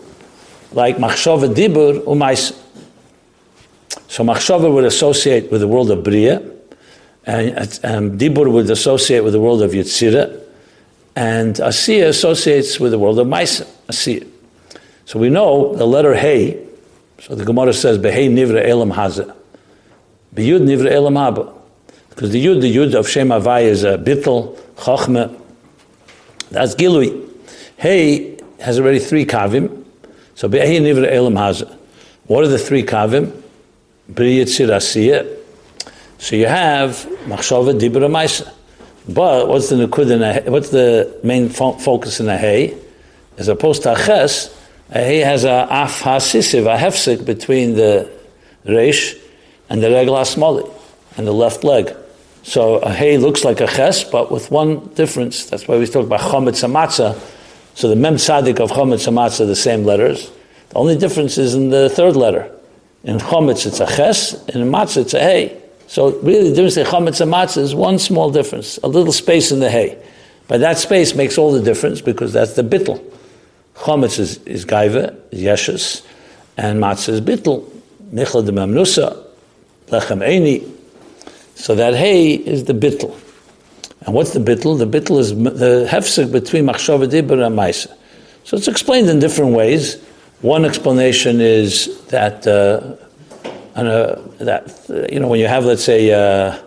like 0.71 0.97
Machshava 0.97 1.51
Dibur 1.51 2.03
Umais. 2.03 2.55
So 4.07 4.23
Machshava 4.23 4.71
would 4.71 4.83
associate 4.83 5.51
with 5.51 5.61
the 5.61 5.67
world 5.67 5.89
of 5.89 6.03
Bria, 6.03 6.43
and 7.25 7.57
um, 7.83 8.19
Dibur 8.19 8.51
would 8.51 8.69
associate 8.69 9.21
with 9.21 9.33
the 9.33 9.39
world 9.39 9.63
of 9.63 9.71
Yetzirah, 9.71 10.39
and 11.15 11.55
Asiya 11.55 12.09
associates 12.09 12.79
with 12.79 12.91
the 12.91 12.99
world 12.99 13.17
of 13.17 13.25
Maisa, 13.25 13.65
Asiya. 13.87 14.27
So 15.05 15.17
we 15.17 15.31
know 15.31 15.75
the 15.75 15.87
letter 15.87 16.13
Hey, 16.13 16.63
so 17.19 17.33
the 17.33 17.45
Gemara 17.45 17.73
says, 17.73 17.97
Behei 17.97 18.29
Nivra 18.29 18.63
Elam 18.63 18.91
Haza. 18.91 19.35
Beyud 20.35 20.61
Nivra 20.61 20.91
Elam 20.91 21.15
Haba. 21.15 21.51
Because 22.09 22.29
the 22.29 22.45
Yud, 22.45 22.61
the 22.61 22.75
Yud 22.75 22.93
of 22.93 23.09
Shem 23.09 23.29
Havai 23.29 23.63
is 23.63 23.83
a 23.83 23.97
Bittel, 23.97 24.55
Chachma, 24.75 25.40
that's 26.51 26.75
Gilui. 26.75 27.29
Hey 27.77 28.37
has 28.59 28.79
already 28.79 28.99
three 28.99 29.25
kavim. 29.25 29.85
So 30.35 30.47
Be'ehi 30.47 30.79
Nivra 30.79 31.11
Elam 31.11 31.33
Haza. 31.33 31.75
What 32.25 32.43
are 32.43 32.49
the 32.49 32.59
three 32.59 32.83
kavim? 32.83 33.31
B'riyat. 34.11 35.37
So 36.17 36.35
you 36.35 36.45
have 36.45 36.91
Machshava 37.25 37.79
Dibra 37.79 38.09
Maisa. 38.09 38.53
But 39.07 39.47
what's 39.47 39.69
the 39.69 39.75
nukud 39.75 40.11
in 40.11 40.21
a, 40.21 40.51
what's 40.51 40.69
the 40.69 41.19
main 41.23 41.49
fo- 41.49 41.73
focus 41.73 42.19
in 42.19 42.29
a 42.29 42.37
hay? 42.37 42.77
As 43.37 43.47
opposed 43.47 43.83
to 43.83 43.93
a 43.93 43.95
ches, 43.95 44.55
a 44.91 44.99
hay 44.99 45.19
has 45.19 45.43
a 45.43 45.67
af 45.69 46.01
hasisiv, 46.01 46.71
a 46.71 46.77
hefsik 46.77 47.25
between 47.25 47.73
the 47.73 48.11
reish 48.65 49.19
and 49.69 49.81
the 49.81 49.89
regla 49.89 50.21
smali, 50.21 50.71
and 51.17 51.25
the 51.25 51.31
left 51.31 51.63
leg. 51.63 51.95
So 52.43 52.77
a 52.77 52.91
hay 52.91 53.17
looks 53.17 53.43
like 53.43 53.61
a 53.61 53.67
ches, 53.67 54.03
but 54.03 54.31
with 54.31 54.49
one 54.49 54.87
difference. 54.95 55.45
That's 55.45 55.67
why 55.67 55.77
we 55.77 55.85
talk 55.85 56.05
about 56.05 56.21
chometz 56.21 56.67
matzah. 56.69 57.19
So 57.75 57.87
the 57.87 57.95
mem 57.95 58.15
tzadik 58.15 58.59
of 58.59 58.71
chometz 58.71 59.11
matzah 59.11 59.41
are 59.41 59.45
the 59.45 59.55
same 59.55 59.83
letters. 59.83 60.31
The 60.69 60.75
only 60.75 60.97
difference 60.97 61.37
is 61.37 61.53
in 61.53 61.69
the 61.69 61.89
third 61.89 62.15
letter. 62.15 62.51
In 63.03 63.17
chometz 63.17 63.65
it's 63.67 63.79
a 63.79 63.85
ches, 63.85 64.33
and 64.47 64.63
in 64.63 64.69
matzah 64.69 65.01
it's 65.03 65.13
a 65.13 65.19
hay. 65.19 65.61
So 65.87 66.17
really, 66.19 66.49
the 66.49 66.55
difference 66.55 66.77
in 66.77 66.85
chametz 66.85 67.21
and 67.21 67.31
matzah 67.31 67.57
is 67.57 67.75
one 67.75 67.99
small 67.99 68.31
difference, 68.31 68.79
a 68.83 68.87
little 68.87 69.13
space 69.13 69.51
in 69.51 69.59
the 69.59 69.69
hay. 69.69 70.01
But 70.47 70.61
that 70.61 70.79
space 70.79 71.15
makes 71.15 71.37
all 71.37 71.51
the 71.51 71.61
difference 71.61 72.01
because 72.01 72.33
that's 72.33 72.53
the 72.53 72.63
bittel. 72.63 73.03
Chametz 73.75 74.19
is, 74.19 74.37
is 74.43 74.65
gaiva, 74.65 75.15
yeshus, 75.31 76.05
and 76.57 76.81
matzah 76.81 77.09
is 77.09 77.21
bittel. 77.21 77.69
Nichla 78.11 78.45
de 78.45 78.51
mamnusa, 78.51 79.25
lechem 79.87 80.25
eini. 80.25 80.80
So 81.55 81.75
that 81.75 81.95
hay 81.95 82.33
is 82.33 82.65
the 82.65 82.73
bittel. 82.73 83.15
And 84.01 84.15
what's 84.15 84.33
the 84.33 84.39
bittel? 84.39 84.77
The 84.77 84.87
bittel 84.87 85.19
is 85.19 85.29
the 85.29 85.87
hefsek 85.89 86.31
between 86.31 86.65
machshava 86.65 87.07
dibur 87.07 87.45
and 87.45 87.57
maisa. 87.57 87.95
So 88.43 88.57
it's 88.57 88.67
explained 88.67 89.09
in 89.09 89.19
different 89.19 89.53
ways. 89.53 90.01
One 90.41 90.65
explanation 90.65 91.39
is 91.39 92.01
that, 92.07 92.47
uh, 92.47 92.95
that 93.75 95.07
you 95.11 95.19
know, 95.19 95.27
when 95.27 95.39
you 95.39 95.47
have, 95.47 95.65
let's 95.65 95.83
say, 95.83 96.11
uh, 96.11 96.57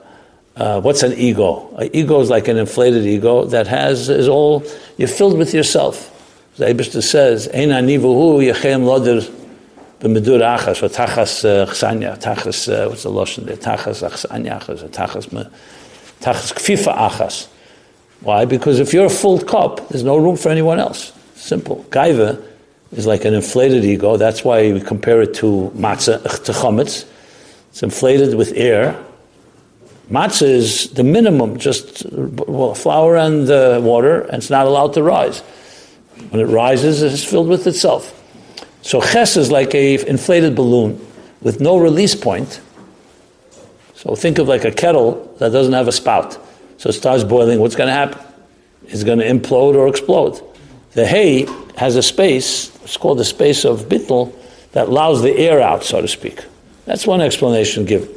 uh, 0.56 0.80
what's 0.80 1.02
an 1.02 1.12
ego? 1.14 1.74
An 1.76 1.90
ego 1.92 2.20
is 2.20 2.30
like 2.30 2.46
an 2.46 2.56
inflated 2.56 3.04
ego 3.04 3.44
that 3.46 3.66
has 3.66 4.08
is 4.08 4.28
all 4.28 4.64
you're 4.96 5.08
filled 5.08 5.36
with 5.36 5.52
yourself. 5.52 6.10
The 6.56 6.66
Eberster 6.66 7.02
says, 7.02 7.48
"Ein 7.48 7.70
anivuhu 7.70 8.52
yechem 8.52 8.84
loder 8.84 9.22
b'medur 10.04 10.40
achas 10.40 10.82
or 10.82 10.88
tachas 10.88 11.44
uh, 11.44 11.66
chsanya 11.66 12.20
tachas 12.20 12.72
uh, 12.72 12.88
what's 12.88 13.02
the 13.02 13.10
lashon 13.10 13.44
there 13.44 13.56
tachas 13.56 14.02
chsanya 14.02 14.60
achas 14.60 14.88
tachas 14.90 15.50
tachas 16.20 16.52
kfifa 16.52 16.96
achas." 16.96 17.48
Why? 18.20 18.44
Because 18.44 18.80
if 18.80 18.94
you're 18.94 19.06
a 19.06 19.10
full 19.10 19.38
cup, 19.40 19.88
there's 19.88 20.04
no 20.04 20.16
room 20.16 20.36
for 20.36 20.48
anyone 20.48 20.78
else. 20.78 21.12
Simple. 21.34 21.84
Gaiva 21.90 22.42
is 22.92 23.06
like 23.06 23.24
an 23.26 23.34
inflated 23.34 23.84
ego. 23.84 24.16
That's 24.16 24.44
why 24.44 24.72
we 24.72 24.80
compare 24.80 25.20
it 25.20 25.34
to 25.34 25.70
matzah 25.76 26.22
to 26.44 26.52
chametz. 26.52 27.06
It's 27.70 27.82
inflated 27.82 28.34
with 28.34 28.52
air 28.54 28.98
Matzah 30.10 30.46
is 30.46 30.90
the 30.90 31.02
minimum, 31.02 31.56
just 31.56 32.04
well, 32.12 32.74
flour 32.74 33.16
and 33.16 33.48
uh, 33.48 33.80
water, 33.82 34.20
and 34.22 34.34
it's 34.34 34.50
not 34.50 34.66
allowed 34.66 34.92
to 34.94 35.02
rise. 35.02 35.40
When 36.28 36.42
it 36.42 36.44
rises, 36.44 37.02
it's 37.02 37.24
filled 37.24 37.48
with 37.48 37.66
itself. 37.66 38.20
So 38.84 39.00
ches 39.00 39.38
is 39.38 39.50
like 39.50 39.74
a 39.74 39.94
inflated 40.06 40.54
balloon 40.54 41.00
with 41.40 41.58
no 41.58 41.78
release 41.78 42.14
point. 42.14 42.60
So 43.94 44.14
think 44.14 44.36
of 44.36 44.46
like 44.46 44.66
a 44.66 44.70
kettle 44.70 45.34
that 45.38 45.52
doesn't 45.52 45.72
have 45.72 45.88
a 45.88 45.92
spout. 45.92 46.38
So 46.76 46.90
it 46.90 46.92
starts 46.92 47.24
boiling. 47.24 47.60
What's 47.60 47.76
going 47.76 47.88
to 47.88 47.94
happen? 47.94 48.20
It's 48.88 49.02
going 49.02 49.20
to 49.20 49.24
implode 49.24 49.74
or 49.74 49.88
explode. 49.88 50.38
The 50.92 51.06
hay 51.06 51.48
has 51.78 51.96
a 51.96 52.02
space. 52.02 52.76
It's 52.84 52.98
called 52.98 53.18
the 53.18 53.24
space 53.24 53.64
of 53.64 53.88
bittel 53.88 54.34
that 54.72 54.88
allows 54.88 55.22
the 55.22 55.34
air 55.34 55.62
out, 55.62 55.82
so 55.82 56.02
to 56.02 56.08
speak. 56.08 56.44
That's 56.84 57.06
one 57.06 57.22
explanation 57.22 57.86
given. 57.86 58.10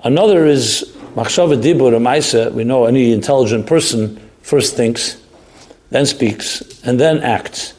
Another 0.00 0.44
is 0.44 0.94
Machshava 1.14 1.58
dibur 1.58 1.98
maisa, 1.98 2.52
we 2.52 2.62
know 2.62 2.84
any 2.84 3.10
intelligent 3.14 3.66
person 3.66 4.20
first 4.42 4.76
thinks, 4.76 5.16
then 5.88 6.04
speaks, 6.04 6.82
and 6.82 7.00
then 7.00 7.20
acts. 7.20 7.72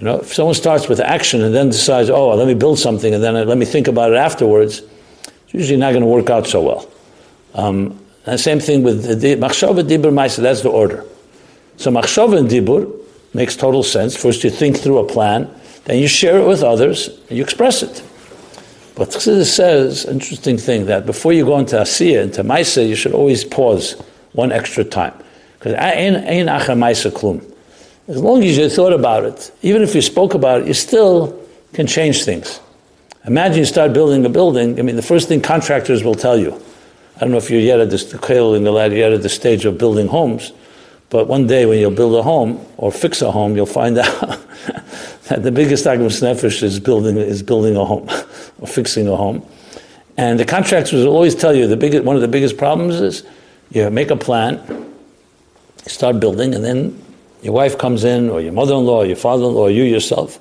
You 0.00 0.06
know, 0.06 0.20
if 0.20 0.32
someone 0.32 0.54
starts 0.54 0.88
with 0.88 0.98
action 0.98 1.42
and 1.42 1.54
then 1.54 1.68
decides, 1.68 2.08
oh, 2.08 2.34
let 2.34 2.46
me 2.46 2.54
build 2.54 2.78
something 2.78 3.12
and 3.12 3.22
then 3.22 3.34
let 3.46 3.58
me 3.58 3.66
think 3.66 3.86
about 3.86 4.10
it 4.12 4.16
afterwards, 4.16 4.80
it's 5.22 5.54
usually 5.54 5.78
not 5.78 5.90
going 5.90 6.00
to 6.00 6.06
work 6.06 6.30
out 6.30 6.46
so 6.46 6.62
well. 6.62 6.90
Um, 7.52 7.98
and 8.24 8.34
the 8.34 8.38
same 8.38 8.60
thing 8.60 8.82
with 8.82 9.04
machshava 9.04 9.82
dibur 9.82 10.10
maisa, 10.10 10.40
that's 10.42 10.62
the 10.62 10.70
order. 10.70 11.04
So 11.76 11.90
machshava 11.90 12.38
and 12.38 12.48
dibur 12.48 12.90
makes 13.34 13.56
total 13.56 13.82
sense. 13.82 14.16
First 14.16 14.42
you 14.42 14.48
think 14.48 14.78
through 14.78 14.98
a 14.98 15.06
plan, 15.06 15.54
then 15.84 15.98
you 15.98 16.08
share 16.08 16.38
it 16.38 16.46
with 16.46 16.62
others, 16.62 17.08
and 17.28 17.36
you 17.36 17.42
express 17.42 17.82
it. 17.82 18.02
But 18.94 19.10
Chassidus 19.10 19.46
says, 19.46 20.04
interesting 20.04 20.58
thing, 20.58 20.86
that 20.86 21.06
before 21.06 21.32
you 21.32 21.44
go 21.44 21.58
into 21.58 21.76
Asiya, 21.76 22.22
into 22.24 22.42
Maisa, 22.42 22.86
you 22.86 22.94
should 22.94 23.12
always 23.12 23.44
pause 23.44 23.92
one 24.32 24.52
extra 24.52 24.84
time. 24.84 25.14
Because 25.58 25.74
ain 25.74 26.14
acha 26.46 26.76
Maisa 26.76 27.10
klum. 27.10 27.44
As 28.10 28.20
long 28.20 28.42
as 28.42 28.58
you 28.58 28.68
thought 28.68 28.92
about 28.92 29.24
it, 29.24 29.52
even 29.62 29.82
if 29.82 29.94
you 29.94 30.02
spoke 30.02 30.34
about 30.34 30.62
it, 30.62 30.66
you 30.66 30.74
still 30.74 31.46
can 31.72 31.86
change 31.86 32.24
things. 32.24 32.58
Imagine 33.24 33.58
you 33.58 33.64
start 33.64 33.92
building 33.92 34.26
a 34.26 34.28
building. 34.28 34.80
I 34.80 34.82
mean, 34.82 34.96
the 34.96 35.02
first 35.02 35.28
thing 35.28 35.40
contractors 35.40 36.02
will 36.02 36.16
tell 36.16 36.36
you. 36.36 36.60
I 37.14 37.20
don't 37.20 37.30
know 37.30 37.36
if 37.36 37.50
you're 37.50 37.60
yet 37.60 37.78
at 37.78 37.88
this, 37.90 38.12
in 38.12 38.64
the 38.64 38.72
ladder, 38.72 38.96
yet 38.96 39.12
at 39.12 39.22
the 39.22 39.28
stage 39.28 39.64
of 39.64 39.78
building 39.78 40.08
homes, 40.08 40.52
but 41.08 41.28
one 41.28 41.46
day 41.46 41.66
when 41.66 41.78
you'll 41.78 41.92
build 41.92 42.16
a 42.16 42.22
home 42.24 42.66
or 42.78 42.90
fix 42.90 43.22
a 43.22 43.30
home, 43.30 43.54
you'll 43.54 43.64
find 43.64 43.96
out 43.98 44.40
that 45.28 45.44
the 45.44 45.52
biggest 45.52 45.86
argument 45.86 46.14
nefesh 46.14 46.64
is 46.64 46.80
building 46.80 47.16
is 47.16 47.44
building 47.44 47.76
a 47.76 47.84
home 47.84 48.08
or 48.58 48.66
fixing 48.66 49.06
a 49.06 49.14
home. 49.14 49.46
And 50.16 50.40
the 50.40 50.44
contractors 50.44 51.04
will 51.04 51.14
always 51.14 51.36
tell 51.36 51.54
you 51.54 51.68
the 51.68 51.76
biggest, 51.76 52.02
one 52.02 52.16
of 52.16 52.22
the 52.22 52.28
biggest 52.28 52.58
problems 52.58 53.00
is 53.00 53.24
you 53.70 53.88
make 53.88 54.10
a 54.10 54.16
plan, 54.16 54.92
start 55.86 56.18
building, 56.18 56.56
and 56.56 56.64
then 56.64 57.00
your 57.42 57.52
wife 57.52 57.78
comes 57.78 58.04
in, 58.04 58.28
or 58.30 58.40
your 58.40 58.52
mother-in-law, 58.52 59.02
or 59.02 59.06
your 59.06 59.16
father-in-law, 59.16 59.62
or 59.62 59.70
you 59.70 59.84
yourself, 59.84 60.38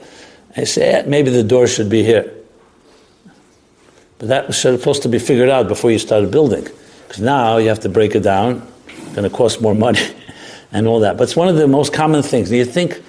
and 0.50 0.58
you 0.58 0.66
say, 0.66 0.92
eh, 0.92 1.04
maybe 1.08 1.30
the 1.30 1.44
door 1.44 1.68
should 1.68 1.90
be 1.90 2.04
here. 2.04 2.34
But 4.18 4.28
that 4.28 4.48
was 4.48 4.60
supposed 4.60 5.02
to 5.04 5.10
be 5.10 5.20
figured 5.20 5.50
out 5.50 5.68
before 5.68 5.92
you 5.92 6.00
started 6.00 6.30
building. 6.30 6.68
Because 7.08 7.22
now 7.22 7.58
you 7.58 7.70
have 7.70 7.80
to 7.82 7.90
break 7.90 8.16
it 8.16 8.20
down, 8.20 8.68
it's 8.88 9.16
going 9.16 9.30
to 9.30 9.36
cost 9.36 9.62
more 9.62 9.74
money, 9.74 10.02
and 10.72 10.88
all 10.88 11.00
that. 11.00 11.18
But 11.18 11.24
it's 11.24 11.36
one 11.36 11.48
of 11.48 11.56
the 11.56 11.68
most 11.68 11.94
common 11.94 12.22
things. 12.22 12.50
And 12.50 12.58
you 12.58 12.66
think, 12.66 13.02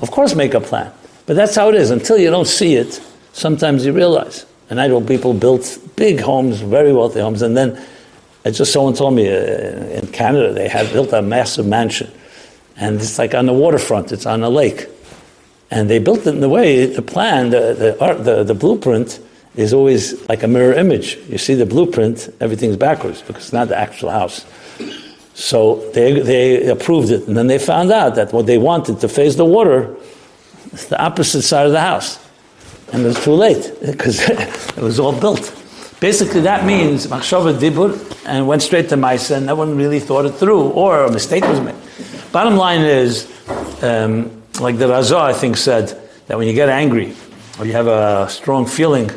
of 0.00 0.10
course, 0.10 0.34
make 0.34 0.54
a 0.54 0.60
plan. 0.60 0.92
But 1.26 1.36
that's 1.36 1.56
how 1.56 1.68
it 1.70 1.74
is. 1.74 1.90
Until 1.90 2.18
you 2.18 2.30
don't 2.30 2.46
see 2.46 2.74
it, 2.74 3.00
sometimes 3.32 3.86
you 3.86 3.92
realize. 3.92 4.44
And 4.68 4.80
I 4.80 4.86
know 4.86 5.00
people 5.00 5.34
built 5.34 5.78
big 5.96 6.20
homes, 6.20 6.60
very 6.60 6.92
wealthy 6.92 7.20
homes, 7.20 7.42
and 7.42 7.56
then 7.56 7.80
just 8.44 8.72
someone 8.72 8.94
told 8.94 9.14
me 9.14 9.28
uh, 9.28 9.98
in 9.98 10.06
Canada 10.08 10.52
they 10.52 10.68
had 10.68 10.90
built 10.92 11.12
a 11.12 11.20
massive 11.20 11.66
mansion, 11.66 12.10
and 12.80 12.96
it's 12.96 13.18
like 13.18 13.34
on 13.34 13.46
the 13.46 13.52
waterfront, 13.52 14.10
it's 14.10 14.26
on 14.26 14.42
a 14.42 14.50
lake, 14.50 14.88
and 15.70 15.88
they 15.88 16.00
built 16.00 16.20
it 16.26 16.30
in 16.30 16.40
the 16.40 16.48
way 16.48 16.86
the 16.86 17.02
plan, 17.02 17.50
the 17.50 17.74
the, 17.74 18.04
art, 18.04 18.24
the, 18.24 18.42
the 18.42 18.54
blueprint 18.54 19.20
is 19.54 19.72
always 19.72 20.28
like 20.28 20.42
a 20.42 20.48
mirror 20.48 20.74
image. 20.74 21.16
You 21.28 21.38
see 21.38 21.54
the 21.54 21.66
blueprint, 21.66 22.28
everything's 22.40 22.76
backwards 22.76 23.22
because 23.22 23.44
it's 23.44 23.52
not 23.52 23.68
the 23.68 23.78
actual 23.78 24.10
house. 24.10 24.44
So 25.34 25.90
they, 25.92 26.20
they 26.20 26.68
approved 26.68 27.10
it, 27.10 27.26
and 27.28 27.36
then 27.36 27.46
they 27.46 27.58
found 27.58 27.92
out 27.92 28.16
that 28.16 28.32
what 28.32 28.46
they 28.46 28.58
wanted 28.58 29.00
to 29.00 29.08
face 29.08 29.36
the 29.36 29.44
water 29.44 29.94
is 30.72 30.86
the 30.88 31.00
opposite 31.00 31.42
side 31.42 31.66
of 31.66 31.72
the 31.72 31.80
house 31.80 32.18
and 32.92 33.02
it 33.02 33.06
was 33.06 33.24
too 33.24 33.32
late 33.32 33.72
because 33.86 34.20
it 34.28 34.76
was 34.76 34.98
all 34.98 35.18
built. 35.18 35.56
Basically, 36.00 36.40
that 36.40 36.64
means 36.64 37.06
machshava 37.06 37.52
dibur 37.52 37.92
and 38.24 38.48
went 38.48 38.62
straight 38.62 38.88
to 38.88 38.96
Maisa, 38.96 39.36
and 39.36 39.44
no 39.44 39.54
one 39.54 39.76
really 39.76 40.00
thought 40.00 40.24
it 40.24 40.32
through, 40.32 40.70
or 40.70 41.04
a 41.04 41.12
mistake 41.12 41.44
was 41.44 41.60
made. 41.60 41.74
Bottom 42.32 42.56
line 42.56 42.80
is, 42.80 43.30
um, 43.82 44.42
like 44.60 44.78
the 44.78 44.86
Raza, 44.86 45.18
I 45.20 45.34
think, 45.34 45.58
said 45.58 45.88
that 46.26 46.38
when 46.38 46.48
you 46.48 46.54
get 46.54 46.70
angry 46.70 47.14
or 47.58 47.66
you 47.66 47.72
have 47.72 47.86
a 47.86 48.28
strong 48.30 48.64
feeling, 48.64 49.10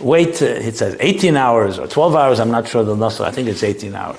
wait, 0.00 0.42
uh, 0.42 0.46
it 0.46 0.76
says 0.76 0.96
18 0.98 1.36
hours 1.36 1.78
or 1.78 1.86
12 1.86 2.16
hours, 2.16 2.40
I'm 2.40 2.50
not 2.50 2.66
sure 2.66 2.82
the 2.82 2.96
Nasa, 2.96 3.24
I 3.24 3.30
think 3.30 3.48
it's 3.48 3.62
18 3.62 3.94
hours. 3.94 4.18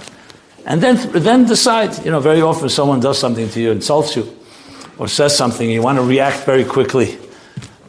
And 0.65 0.81
then, 0.81 0.95
then 1.11 1.45
decide, 1.45 2.05
you 2.05 2.11
know, 2.11 2.21
very 2.21 2.41
often 2.41 2.69
someone 2.69 3.01
does 3.01 3.19
something 3.19 3.49
to 3.49 3.59
you, 3.59 3.71
insults 3.71 4.15
you, 4.15 4.33
or 4.97 5.09
says 5.09 5.35
something, 5.35 5.69
you 5.69 5.81
want 5.81 5.97
to 5.97 6.03
react 6.03 6.45
very 6.45 6.63
quickly. 6.63 7.17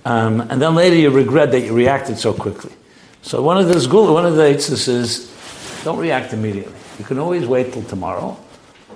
Um, 0.05 0.41
and 0.41 0.61
then 0.61 0.75
later 0.75 0.97
you 0.97 1.11
regret 1.11 1.53
that 1.53 1.61
you 1.61 1.73
reacted 1.73 2.19
so 2.19 2.33
quickly. 2.33 2.73
So 3.25 3.41
one 3.41 3.57
of 3.57 3.67
the 3.67 4.13
one 4.13 4.27
of 4.27 4.37
the 4.37 4.43
itzis 4.43 4.87
is 4.87 5.81
don't 5.83 5.99
react 5.99 6.35
immediately. 6.35 6.75
You 6.99 7.07
can 7.07 7.19
always 7.19 7.47
wait 7.47 7.73
till 7.73 7.83
tomorrow, 7.85 8.37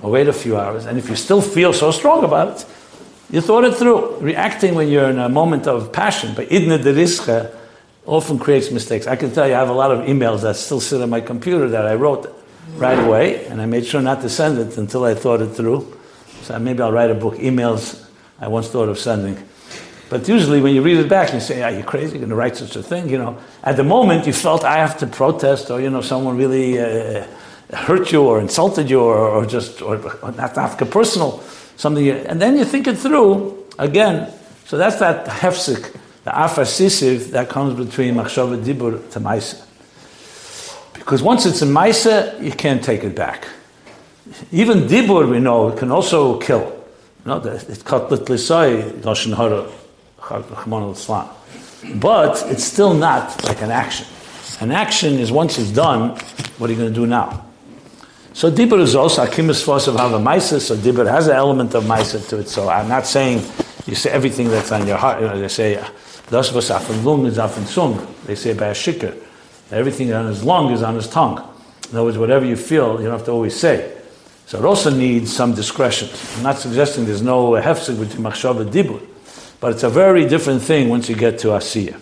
or 0.02 0.10
wait 0.10 0.28
a 0.28 0.34
few 0.34 0.58
hours, 0.58 0.84
and 0.84 0.98
if 0.98 1.08
you 1.08 1.16
still 1.16 1.40
feel 1.40 1.72
so 1.72 1.90
strong 1.90 2.24
about 2.24 2.60
it, 2.60 2.66
you 3.30 3.40
thought 3.40 3.64
it 3.64 3.74
through. 3.74 4.18
Reacting 4.18 4.74
when 4.74 4.88
you're 4.88 5.08
in 5.08 5.18
a 5.18 5.30
moment 5.30 5.66
of 5.66 5.94
passion, 5.94 6.34
but 6.34 6.52
idna 6.52 6.78
derischa 6.78 7.56
often 8.04 8.38
creates 8.38 8.70
mistakes. 8.70 9.06
I 9.06 9.16
can 9.16 9.32
tell 9.32 9.48
you, 9.48 9.54
I 9.54 9.58
have 9.60 9.70
a 9.70 9.72
lot 9.72 9.90
of 9.90 10.00
emails 10.06 10.42
that 10.42 10.56
still 10.56 10.80
sit 10.80 11.00
on 11.00 11.08
my 11.08 11.22
computer 11.22 11.66
that 11.70 11.86
I 11.86 11.94
wrote 11.94 12.28
right 12.76 12.98
away, 12.98 13.46
and 13.46 13.62
I 13.62 13.66
made 13.66 13.86
sure 13.86 14.02
not 14.02 14.20
to 14.20 14.28
send 14.28 14.58
it 14.58 14.76
until 14.76 15.04
I 15.04 15.14
thought 15.14 15.40
it 15.40 15.54
through. 15.56 15.90
So 16.42 16.58
maybe 16.58 16.82
I'll 16.82 16.92
write 16.92 17.10
a 17.10 17.14
book, 17.14 17.36
emails 17.36 18.06
I 18.38 18.48
once 18.48 18.68
thought 18.68 18.90
of 18.90 18.98
sending. 18.98 19.42
But 20.10 20.26
usually 20.26 20.60
when 20.60 20.74
you 20.74 20.82
read 20.82 20.96
it 20.96 21.08
back, 21.08 21.34
you 21.34 21.40
say, 21.40 21.62
are 21.62 21.70
you 21.70 21.82
crazy? 21.82 22.12
You're 22.12 22.20
going 22.20 22.30
to 22.30 22.36
write 22.36 22.56
such 22.56 22.76
a 22.76 22.82
thing? 22.82 23.10
You 23.10 23.18
know, 23.18 23.38
at 23.62 23.76
the 23.76 23.84
moment 23.84 24.26
you 24.26 24.32
felt 24.32 24.64
I 24.64 24.78
have 24.78 24.96
to 24.98 25.06
protest 25.06 25.70
or, 25.70 25.80
you 25.80 25.90
know, 25.90 26.00
someone 26.00 26.36
really 26.38 26.78
uh, 26.78 27.26
hurt 27.74 28.10
you 28.10 28.22
or 28.22 28.40
insulted 28.40 28.88
you 28.88 29.00
or, 29.00 29.18
or 29.18 29.44
just, 29.44 29.82
or, 29.82 29.96
or 30.22 30.32
not 30.32 30.56
Africa 30.56 30.86
personal, 30.86 31.40
something. 31.76 32.08
And 32.08 32.40
then 32.40 32.56
you 32.56 32.64
think 32.64 32.86
it 32.86 32.96
through 32.96 33.66
again. 33.78 34.32
So 34.64 34.78
that's 34.78 34.96
that 34.96 35.26
hefsik, 35.26 35.92
the 36.24 36.30
afasisiv 36.30 37.30
that 37.32 37.50
comes 37.50 37.74
between 37.74 38.14
machshava 38.14 38.62
dibur 38.62 39.10
to 39.10 39.20
maisa. 39.20 39.64
Because 40.94 41.22
once 41.22 41.44
it's 41.44 41.60
in 41.60 41.68
maisa, 41.68 42.42
you 42.42 42.52
can't 42.52 42.82
take 42.82 43.04
it 43.04 43.14
back. 43.14 43.46
Even 44.52 44.80
dibur, 44.80 45.28
we 45.30 45.38
know, 45.38 45.70
can 45.72 45.90
also 45.90 46.38
kill. 46.38 46.60
You 47.24 47.30
know, 47.30 47.42
it's 47.44 47.82
katlet 47.82 48.26
lisai, 48.26 48.90
lashon 49.00 49.36
hara. 49.36 49.70
But 51.94 52.44
it's 52.50 52.64
still 52.64 52.94
not 52.94 53.44
like 53.44 53.62
an 53.62 53.70
action. 53.70 54.06
An 54.60 54.72
action 54.72 55.14
is 55.14 55.30
once 55.30 55.58
it's 55.58 55.70
done, 55.70 56.18
what 56.58 56.68
are 56.68 56.72
you 56.72 56.78
going 56.78 56.92
to 56.92 56.94
do 56.94 57.06
now? 57.06 57.44
So 58.32 58.50
Dibur 58.50 58.80
is 58.80 58.94
also 58.94 59.24
Akimis 59.24 59.64
Fos 59.64 59.86
of 59.88 59.96
Hava 59.96 60.18
Maisa, 60.18 60.60
so 60.60 60.76
Dibur 60.76 61.10
has 61.10 61.28
an 61.28 61.36
element 61.36 61.74
of 61.74 61.84
Maisa 61.84 62.26
to 62.28 62.38
it. 62.38 62.48
So 62.48 62.68
I'm 62.68 62.88
not 62.88 63.06
saying 63.06 63.42
you 63.86 63.94
say 63.94 64.10
everything 64.10 64.48
that's 64.48 64.70
on 64.70 64.86
your 64.86 64.96
heart. 64.96 65.20
You 65.20 65.28
know, 65.28 65.40
they 65.40 65.48
say, 65.48 65.82
Das 66.30 66.52
was 66.52 66.70
lung 67.04 67.26
is 67.26 67.38
afen 67.38 67.64
sung. 67.64 68.14
They 68.26 68.34
say 68.34 68.52
by 68.52 68.66
a 68.66 68.74
shikr. 68.74 69.16
Everything 69.70 70.12
on 70.12 70.26
his 70.26 70.44
lung 70.44 70.72
is 70.72 70.82
on 70.82 70.94
his 70.94 71.08
tongue. 71.08 71.38
In 71.90 71.96
other 71.96 72.04
words, 72.04 72.18
whatever 72.18 72.44
you 72.44 72.56
feel, 72.56 72.98
you 72.98 73.04
don't 73.04 73.16
have 73.16 73.24
to 73.24 73.32
always 73.32 73.56
say. 73.56 73.96
So 74.46 74.58
it 74.58 74.64
also 74.64 74.90
needs 74.90 75.34
some 75.34 75.54
discretion. 75.54 76.08
I'm 76.36 76.42
not 76.42 76.58
suggesting 76.58 77.06
there's 77.06 77.22
no 77.22 77.52
hefsek 77.52 77.98
between 77.98 78.24
machshav 78.24 78.60
and 78.60 78.70
dibur, 78.70 79.00
but 79.60 79.72
it's 79.72 79.82
a 79.82 79.90
very 79.90 80.28
different 80.28 80.62
thing 80.62 80.88
once 80.88 81.08
you 81.08 81.16
get 81.16 81.38
to 81.40 81.48
asiya. 81.48 82.00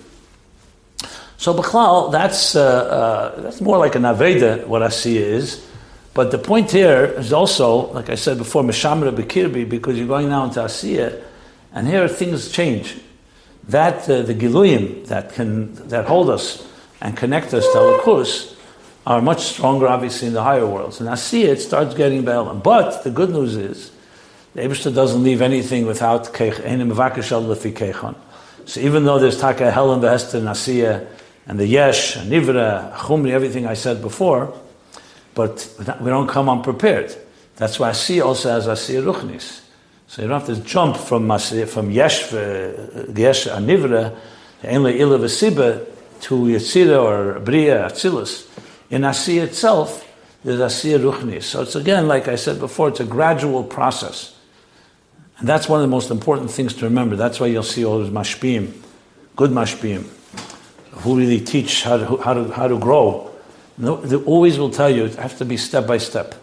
So 1.38 1.54
b'chlal, 1.54 2.12
that's, 2.12 2.56
uh, 2.56 2.62
uh, 2.62 3.40
that's 3.40 3.60
more 3.60 3.78
like 3.78 3.94
an 3.94 4.02
aveda, 4.02 4.66
what 4.66 4.82
asiya 4.82 5.20
is. 5.20 5.66
But 6.14 6.30
the 6.30 6.38
point 6.38 6.70
here 6.70 7.04
is 7.04 7.32
also, 7.32 7.92
like 7.92 8.08
I 8.08 8.14
said 8.14 8.38
before, 8.38 8.62
mishamra 8.62 9.14
b'kirbi, 9.14 9.68
because 9.68 9.98
you're 9.98 10.08
going 10.08 10.30
now 10.30 10.44
into 10.44 10.60
asiya, 10.60 11.22
and 11.72 11.86
here 11.86 12.08
things 12.08 12.50
change. 12.50 12.96
That, 13.68 14.08
uh, 14.08 14.22
the 14.22 14.34
giluyim 14.34 15.06
that 15.08 15.32
can, 15.34 15.74
that 15.88 16.06
hold 16.06 16.30
us 16.30 16.66
and 17.00 17.16
connect 17.16 17.52
us 17.52 17.64
to 17.64 17.78
Alakus, 17.78 18.54
are 19.06 19.20
much 19.22 19.42
stronger, 19.44 19.86
obviously, 19.86 20.28
in 20.28 20.34
the 20.34 20.42
higher 20.42 20.66
worlds. 20.66 21.00
And 21.00 21.18
see 21.18 21.44
it 21.44 21.60
starts 21.60 21.94
getting 21.94 22.24
better. 22.24 22.54
But 22.54 23.04
the 23.04 23.10
good 23.10 23.30
news 23.30 23.56
is, 23.56 23.92
the 24.56 24.90
doesn't 24.90 25.22
leave 25.22 25.42
anything 25.42 25.86
without 25.86 26.32
kechon. 26.32 28.14
So 28.64 28.80
even 28.80 29.04
though 29.04 29.18
there's 29.18 29.38
taka 29.40 29.70
hell 29.70 29.92
and 29.92 30.02
behester 30.02 30.40
nasiya 30.40 31.06
and 31.46 31.58
the 31.58 31.66
yesh 31.66 32.16
and 32.16 32.30
nivra, 32.30 32.92
chumri, 32.94 33.30
everything 33.30 33.66
I 33.66 33.74
said 33.74 34.02
before, 34.02 34.52
but 35.34 35.68
we 36.00 36.06
don't 36.06 36.28
come 36.28 36.48
unprepared. 36.48 37.14
That's 37.56 37.78
why 37.78 37.90
Asiya 37.90 38.24
also 38.24 38.50
has 38.50 38.66
Asiya 38.66 39.02
Ruchnis. 39.04 39.62
So 40.08 40.22
you 40.22 40.28
don't 40.28 40.40
have 40.40 40.56
to 40.56 40.62
jump 40.62 40.96
from 40.96 41.28
Asiya, 41.28 41.68
from 41.68 41.90
yesh, 41.90 42.32
uh, 42.32 43.06
yesh 43.14 43.46
and 43.46 43.68
nivra, 43.68 44.16
to 44.62 46.34
Yetzira 46.34 47.02
or 47.02 47.40
Bria, 47.40 47.86
Atzilus 47.86 48.46
in 48.90 49.02
Asiya 49.02 49.44
itself, 49.44 50.06
there's 50.44 50.60
Asiya 50.60 50.98
ruchnis. 51.00 51.44
So 51.44 51.62
it's 51.62 51.74
again, 51.74 52.06
like 52.06 52.28
I 52.28 52.36
said 52.36 52.58
before, 52.58 52.88
it's 52.88 53.00
a 53.00 53.04
gradual 53.04 53.64
process. 53.64 54.35
And 55.38 55.48
that's 55.48 55.68
one 55.68 55.80
of 55.80 55.82
the 55.82 55.90
most 55.90 56.10
important 56.10 56.50
things 56.50 56.74
to 56.74 56.84
remember. 56.84 57.16
That's 57.16 57.38
why 57.38 57.48
you'll 57.48 57.62
see 57.62 57.84
all 57.84 57.98
those 57.98 58.10
mashpim, 58.10 58.72
good 59.36 59.50
mashpim, 59.50 60.04
who 61.02 61.18
really 61.18 61.40
teach 61.40 61.82
how 61.82 61.98
to, 61.98 62.16
how 62.16 62.34
to, 62.34 62.50
how 62.52 62.68
to 62.68 62.78
grow. 62.78 63.30
they 63.76 64.16
always 64.16 64.58
will 64.58 64.70
tell 64.70 64.88
you 64.88 65.04
it 65.04 65.16
has 65.16 65.36
to 65.38 65.44
be 65.44 65.56
step 65.56 65.86
by 65.86 65.98
step. 65.98 66.34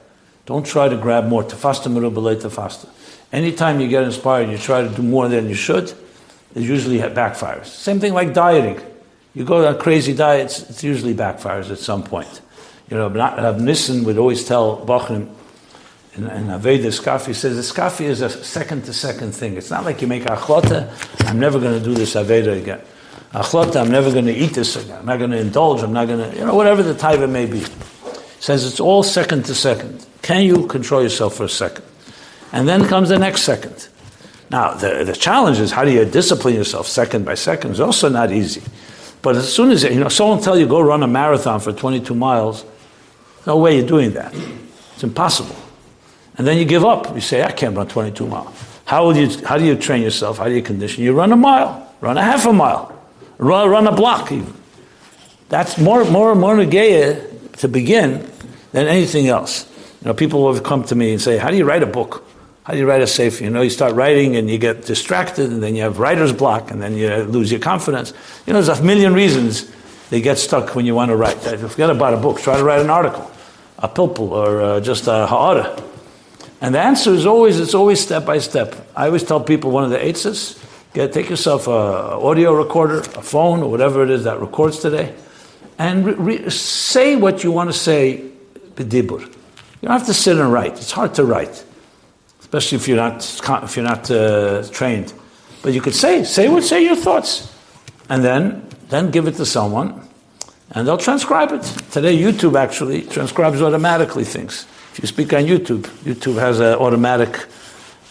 Don't 0.46 0.66
try 0.66 0.89
to 0.89 0.98
grab 0.98 1.28
more. 1.28 1.44
Tafasta 1.44 1.91
merubelay 1.91 2.36
tafasta. 2.36 2.88
Anytime 3.32 3.80
you 3.80 3.88
get 3.88 4.04
inspired, 4.04 4.50
you 4.50 4.58
try 4.58 4.82
to 4.82 4.89
do 4.89 5.02
more 5.02 5.28
than 5.28 5.50
you 5.50 5.56
should, 5.56 5.91
it 6.54 6.62
usually 6.62 7.00
backfires. 7.00 7.66
Same 7.66 8.00
thing 8.00 8.14
like 8.14 8.34
dieting. 8.34 8.80
You 9.34 9.44
go 9.44 9.66
on 9.66 9.80
crazy 9.80 10.14
diets, 10.14 10.70
it 10.70 10.84
usually 10.84 11.16
backfires 11.16 11.72
at 11.72 11.80
some 11.80 12.04
point. 12.04 12.41
You 12.91 12.98
know, 12.98 13.10
Rav 13.10 13.60
Nissen 13.60 14.04
would 14.04 14.20
always 14.20 14.46
tell 14.46 14.86
Bachrim, 14.86 15.34
in, 16.16 16.30
in 16.30 16.47
Aveda 16.47 16.88
Skafi 16.88 17.34
says 17.34 17.55
the 17.55 17.74
Skafi 17.74 18.05
is 18.05 18.22
a 18.22 18.30
second 18.30 18.86
to 18.86 18.93
second 18.93 19.34
thing. 19.34 19.57
It's 19.57 19.72
not 19.72 19.84
like 19.84 20.01
you 20.01 20.07
make 20.07 20.24
achlota, 20.24 20.89
I'm 21.28 21.39
never 21.39 21.59
going 21.59 21.78
to 21.78 21.84
do 21.84 21.93
this 21.93 22.16
Aveda 22.16 22.59
again. 22.59 22.82
Achlota, 23.34 23.82
I'm 23.82 23.89
never 23.89 24.11
going 24.11 24.26
to 24.26 24.34
eat 24.34 24.53
this 24.53 24.76
again. 24.76 24.99
I'm 24.99 25.05
not 25.05 25.18
going 25.18 25.32
to 25.32 25.39
indulge, 25.39 25.82
I'm 25.82 25.93
not 25.93 26.07
going 26.07 26.30
to, 26.32 26.38
you 26.38 26.45
know, 26.45 26.53
whatever 26.53 26.84
the 26.84 27.24
it 27.24 27.28
may 27.28 27.47
be. 27.47 27.64
says 28.39 28.64
it's 28.66 28.80
all 28.80 29.01
second 29.01 29.45
to 29.45 29.55
second. 29.55 30.05
Can 30.22 30.43
you 30.43 30.68
control 30.68 31.01
yourself 31.01 31.36
for 31.36 31.45
a 31.45 31.49
second? 31.49 31.84
And 32.51 32.68
then 32.68 32.88
comes 32.88 33.09
the 33.09 33.18
next 33.18 33.41
second. 33.41 33.88
Now, 34.51 34.76
the, 34.76 35.03
the 35.03 35.14
challenge 35.14 35.59
is 35.59 35.72
how 35.72 35.84
do 35.84 35.91
you 35.91 36.05
discipline 36.05 36.53
yourself 36.53 36.88
second 36.88 37.26
by 37.26 37.34
second? 37.34 37.72
It's 37.72 37.80
also 37.80 38.07
not 38.07 38.32
easy. 38.32 38.61
But 39.24 39.36
as 39.36 39.51
soon 39.51 39.72
as, 39.72 39.84
you 39.84 39.99
know, 39.99 40.09
someone 40.09 40.41
tell 40.41 40.59
you 40.59 40.68
go 40.68 40.80
run 40.80 41.01
a 41.01 41.07
marathon 41.07 41.59
for 41.59 41.74
22 41.74 42.14
miles, 42.14 42.64
no 43.47 43.57
way 43.57 43.78
you're 43.78 43.88
doing 43.88 44.11
that. 44.11 44.36
It's 44.93 45.03
impossible. 45.03 45.55
And 46.38 46.48
then 46.48 46.58
you 46.58 46.66
give 46.66 46.84
up. 46.84 47.14
You 47.14 47.22
say, 47.22 47.44
I 47.44 47.52
can't 47.52 47.76
run 47.76 47.88
22 47.88 48.28
miles. 48.28 48.54
How, 48.86 49.06
will 49.06 49.16
you, 49.16 49.46
how 49.46 49.58
do 49.58 49.66
you 49.66 49.76
train 49.76 50.02
yourself? 50.02 50.38
How 50.38 50.46
do 50.46 50.54
you 50.54 50.62
condition? 50.62 51.04
You 51.04 51.14
run 51.14 51.32
a 51.32 51.36
mile, 51.36 51.94
run 52.02 52.18
a 52.18 52.22
half 52.22 52.46
a 52.46 52.54
mile, 52.54 53.00
run, 53.38 53.70
run 53.70 53.88
a 53.88 53.92
block 53.92 54.32
even. 54.32 54.54
That's 55.50 55.78
more, 55.78 56.04
more, 56.06 56.36
more 56.36 56.56
negaya 56.56 57.58
to 57.58 57.68
begin 57.68 58.30
than 58.72 58.88
anything 58.88 59.28
else. 59.28 59.70
You 60.02 60.08
know, 60.08 60.14
people 60.14 60.52
have 60.54 60.64
come 60.64 60.84
to 60.86 60.96
me 60.96 61.12
and 61.12 61.22
say, 61.22 61.38
how 61.38 61.50
do 61.50 61.58
you 61.58 61.66
write 61.66 61.84
a 61.84 61.88
book? 61.88 62.26
How 62.64 62.74
do 62.74 62.80
you 62.80 62.88
write 62.88 63.02
a 63.02 63.08
safe? 63.08 63.42
You 63.42 63.50
know, 63.50 63.62
you 63.62 63.70
start 63.70 63.94
writing 63.94 64.36
and 64.36 64.50
you 64.50 64.58
get 64.58 64.86
distracted, 64.86 65.52
and 65.52 65.62
then 65.62 65.76
you 65.76 65.84
have 65.84 66.00
writer's 66.00 66.34
block, 66.34 66.72
and 66.72 66.82
then 66.82 66.96
you 66.96 67.10
lose 67.24 67.52
your 67.52 67.60
confidence. 67.60 68.14
You 68.48 68.54
know, 68.54 68.62
there's 68.62 68.80
a 68.80 68.84
million 68.84 69.14
reasons 69.14 69.70
they 70.10 70.22
get 70.22 70.38
stuck 70.38 70.76
when 70.76 70.86
you 70.86 70.96
want 70.96 71.10
to 71.10 71.16
write. 71.16 71.38
Forget 71.38 71.90
about 71.90 72.14
a 72.14 72.18
book. 72.18 72.40
Try 72.40 72.58
to 72.58 72.64
write 72.64 72.80
an 72.80 72.90
article, 72.90 73.30
a 73.80 73.90
pilpul, 73.90 74.32
or 74.32 74.62
uh, 74.62 74.80
just 74.80 75.08
a 75.08 75.28
ha'ara. 75.28 75.84
And 76.64 76.74
the 76.74 76.80
answer 76.80 77.14
is 77.14 77.28
always, 77.28 77.59
it's 77.59 77.76
always 77.76 77.99
step 77.99 78.26
by 78.26 78.39
step. 78.39 78.74
I 78.95 79.05
always 79.05 79.24
tell 79.24 79.39
people 79.39 79.70
one 79.70 79.84
of 79.84 79.91
the 79.91 80.03
eights 80.03 80.59
get, 80.93 81.14
take 81.14 81.30
yourself 81.30 81.68
an 81.68 81.74
audio 81.74 82.53
recorder, 82.53 82.99
a 82.99 83.22
phone, 83.22 83.61
or 83.61 83.70
whatever 83.70 84.01
it 84.01 84.09
is 84.09 84.24
that 84.24 84.39
records 84.39 84.80
today, 84.80 85.14
and 85.78 86.05
re- 86.05 86.14
re- 86.14 86.49
say 86.49 87.16
what 87.16 87.43
you 87.43 87.51
want 87.51 87.70
to 87.70 87.78
say, 87.78 88.24
b'dibur. 88.76 89.22
You 89.22 89.89
don't 89.89 89.99
have 89.99 90.07
to 90.07 90.14
sit 90.16 90.39
and 90.39 90.51
write. 90.51 90.74
It's 90.74 90.91
hard 90.91 91.14
to 91.16 91.26
write 91.26 91.64
especially 92.55 92.76
if 92.76 92.88
you're 92.88 92.97
not 92.97 93.64
if 93.64 93.76
you're 93.76 93.86
not 93.86 94.11
uh, 94.11 94.64
trained. 94.70 95.11
But 95.64 95.74
you 95.74 95.82
could 95.82 95.95
say 95.95 96.24
say 96.24 96.49
what 96.49 96.64
say 96.64 96.84
your 96.84 96.95
thoughts, 96.95 97.51
and 98.09 98.24
then 98.24 98.68
then 98.89 99.09
give 99.09 99.28
it 99.28 99.36
to 99.38 99.45
someone, 99.45 100.07
and 100.72 100.88
they'll 100.88 100.97
transcribe 100.97 101.51
it. 101.51 101.64
Today, 101.91 102.16
YouTube 102.16 102.55
actually 102.55 103.01
transcribes 103.01 103.59
automatically 103.61 104.24
things. 104.24 104.68
If 104.94 105.00
you 105.02 105.08
speak 105.08 105.34
on 105.34 105.44
YouTube, 105.44 105.82
YouTube 106.04 106.39
has 106.39 106.60
an 106.60 106.76
automatic. 106.76 107.46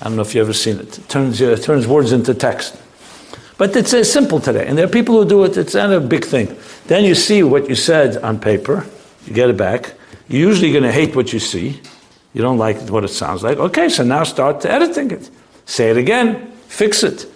I 0.00 0.04
don't 0.04 0.16
know 0.16 0.22
if 0.22 0.34
you've 0.34 0.44
ever 0.46 0.52
seen 0.52 0.78
it. 0.78 0.98
It 0.98 1.08
turns 1.08 1.40
uh, 1.40 1.56
turns 1.56 1.86
words 1.86 2.12
into 2.12 2.34
text. 2.34 2.80
But 3.56 3.74
it's 3.76 3.94
uh, 3.94 4.04
simple 4.04 4.40
today, 4.40 4.66
and 4.66 4.76
there 4.76 4.86
are 4.86 4.90
people 4.90 5.14
who 5.22 5.28
do 5.28 5.44
it. 5.44 5.56
It's 5.56 5.74
not 5.74 5.92
a 5.92 6.00
big 6.00 6.24
thing. 6.24 6.56
Then 6.86 7.04
you 7.04 7.14
see 7.14 7.42
what 7.42 7.68
you 7.68 7.74
said 7.76 8.16
on 8.18 8.40
paper. 8.40 8.86
You 9.26 9.34
get 9.34 9.48
it 9.50 9.56
back. 9.56 9.94
You're 10.28 10.48
usually 10.48 10.72
going 10.72 10.84
to 10.84 10.92
hate 10.92 11.14
what 11.14 11.32
you 11.32 11.38
see 11.38 11.80
you 12.34 12.40
don't 12.40 12.58
like 12.58 12.88
what 12.88 13.04
it 13.04 13.08
sounds 13.08 13.42
like. 13.42 13.58
Okay, 13.58 13.88
so 13.88 14.04
now 14.04 14.24
start 14.24 14.64
editing 14.64 15.10
it. 15.10 15.30
Say 15.66 15.90
it 15.90 15.96
again. 15.96 16.52
Fix 16.66 17.02
it. 17.02 17.26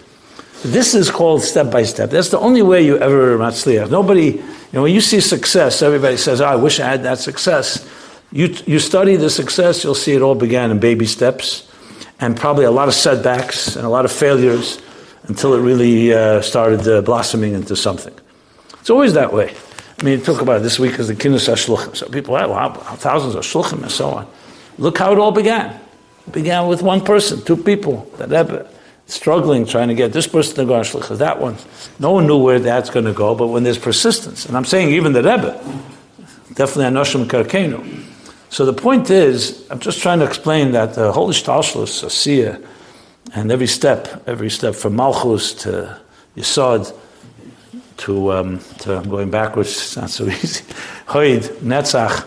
This 0.63 0.95
is 0.95 1.11
called 1.11 1.43
step 1.43 1.71
by 1.71 1.83
step. 1.83 2.09
That's 2.09 2.29
the 2.29 2.39
only 2.39 2.63
way 2.63 2.83
you 2.83 2.97
ever 2.97 3.37
matzliach. 3.37 3.91
Nobody, 3.91 4.25
you 4.25 4.43
know, 4.73 4.83
when 4.83 4.93
you 4.93 5.01
see 5.01 5.21
success, 5.21 5.83
everybody 5.83 6.17
says, 6.17 6.41
oh, 6.41 6.45
I 6.45 6.55
wish 6.55 6.79
I 6.79 6.89
had 6.89 7.03
that 7.03 7.19
success. 7.19 7.87
You, 8.31 8.53
you 8.65 8.79
study 8.79 9.15
the 9.15 9.29
success, 9.29 9.83
you'll 9.83 9.95
see 9.95 10.13
it 10.13 10.21
all 10.21 10.35
began 10.35 10.71
in 10.71 10.79
baby 10.79 11.05
steps 11.05 11.71
and 12.19 12.35
probably 12.35 12.65
a 12.65 12.71
lot 12.71 12.87
of 12.87 12.93
setbacks 12.93 13.75
and 13.75 13.85
a 13.85 13.89
lot 13.89 14.05
of 14.05 14.11
failures 14.11 14.81
until 15.23 15.53
it 15.53 15.61
really 15.61 16.13
uh, 16.13 16.41
started 16.41 16.87
uh, 16.87 17.01
blossoming 17.01 17.53
into 17.53 17.75
something. 17.75 18.13
It's 18.79 18.89
always 18.89 19.13
that 19.13 19.33
way. 19.33 19.55
I 19.99 20.03
mean, 20.03 20.21
talk 20.21 20.41
about 20.41 20.57
it. 20.57 20.63
this 20.63 20.79
week 20.79 20.99
as 20.99 21.07
the 21.07 21.15
Kinnis 21.15 21.49
HaShluchim. 21.49 21.95
So 21.95 22.07
people, 22.07 22.33
wow, 22.33 22.73
thousands 22.73 23.35
of 23.35 23.43
Shluchim 23.43 23.81
and 23.81 23.91
so 23.91 24.09
on. 24.09 24.27
Look 24.77 24.97
how 24.97 25.11
it 25.11 25.17
all 25.17 25.31
began. 25.31 25.79
It 26.27 26.33
began 26.33 26.67
with 26.67 26.81
one 26.81 27.01
person, 27.01 27.41
two 27.43 27.57
people, 27.57 28.09
the 28.17 28.25
Rebbe, 28.25 28.69
struggling, 29.07 29.65
trying 29.65 29.87
to 29.87 29.95
get 29.95 30.13
this 30.13 30.27
person 30.27 30.55
to 30.57 30.65
go 30.65 30.75
on 30.75 30.83
shlichus, 30.83 31.17
that 31.17 31.41
one. 31.41 31.55
No 31.99 32.11
one 32.11 32.27
knew 32.27 32.37
where 32.37 32.59
that's 32.59 32.89
going 32.89 33.05
to 33.05 33.13
go, 33.13 33.33
but 33.33 33.47
when 33.47 33.63
there's 33.63 33.77
persistence, 33.77 34.45
and 34.45 34.55
I'm 34.55 34.65
saying 34.65 34.89
even 34.89 35.13
the 35.13 35.23
Rebbe, 35.23 35.53
definitely 36.53 36.85
Anoshim 36.85 37.25
Karkenu. 37.25 38.06
So 38.49 38.65
the 38.65 38.73
point 38.73 39.09
is, 39.09 39.67
I'm 39.69 39.79
just 39.79 40.01
trying 40.01 40.19
to 40.19 40.25
explain 40.25 40.71
that 40.71 40.93
the 40.93 41.11
whole 41.11 41.29
Ishtalshlus, 41.29 42.03
Asiya, 42.03 42.65
and 43.33 43.51
every 43.51 43.67
step, 43.67 44.23
every 44.27 44.49
step 44.49 44.73
from 44.73 44.95
Malchus 44.95 45.53
to 45.63 45.99
Yisod, 46.35 46.95
to, 47.97 48.31
um, 48.31 48.59
to 48.79 48.97
I'm 48.97 49.09
going 49.09 49.29
backwards, 49.29 49.69
it's 49.69 49.97
not 49.97 50.09
so 50.09 50.25
easy, 50.27 50.63
Hoid, 51.07 51.41
Netzach, 51.59 52.25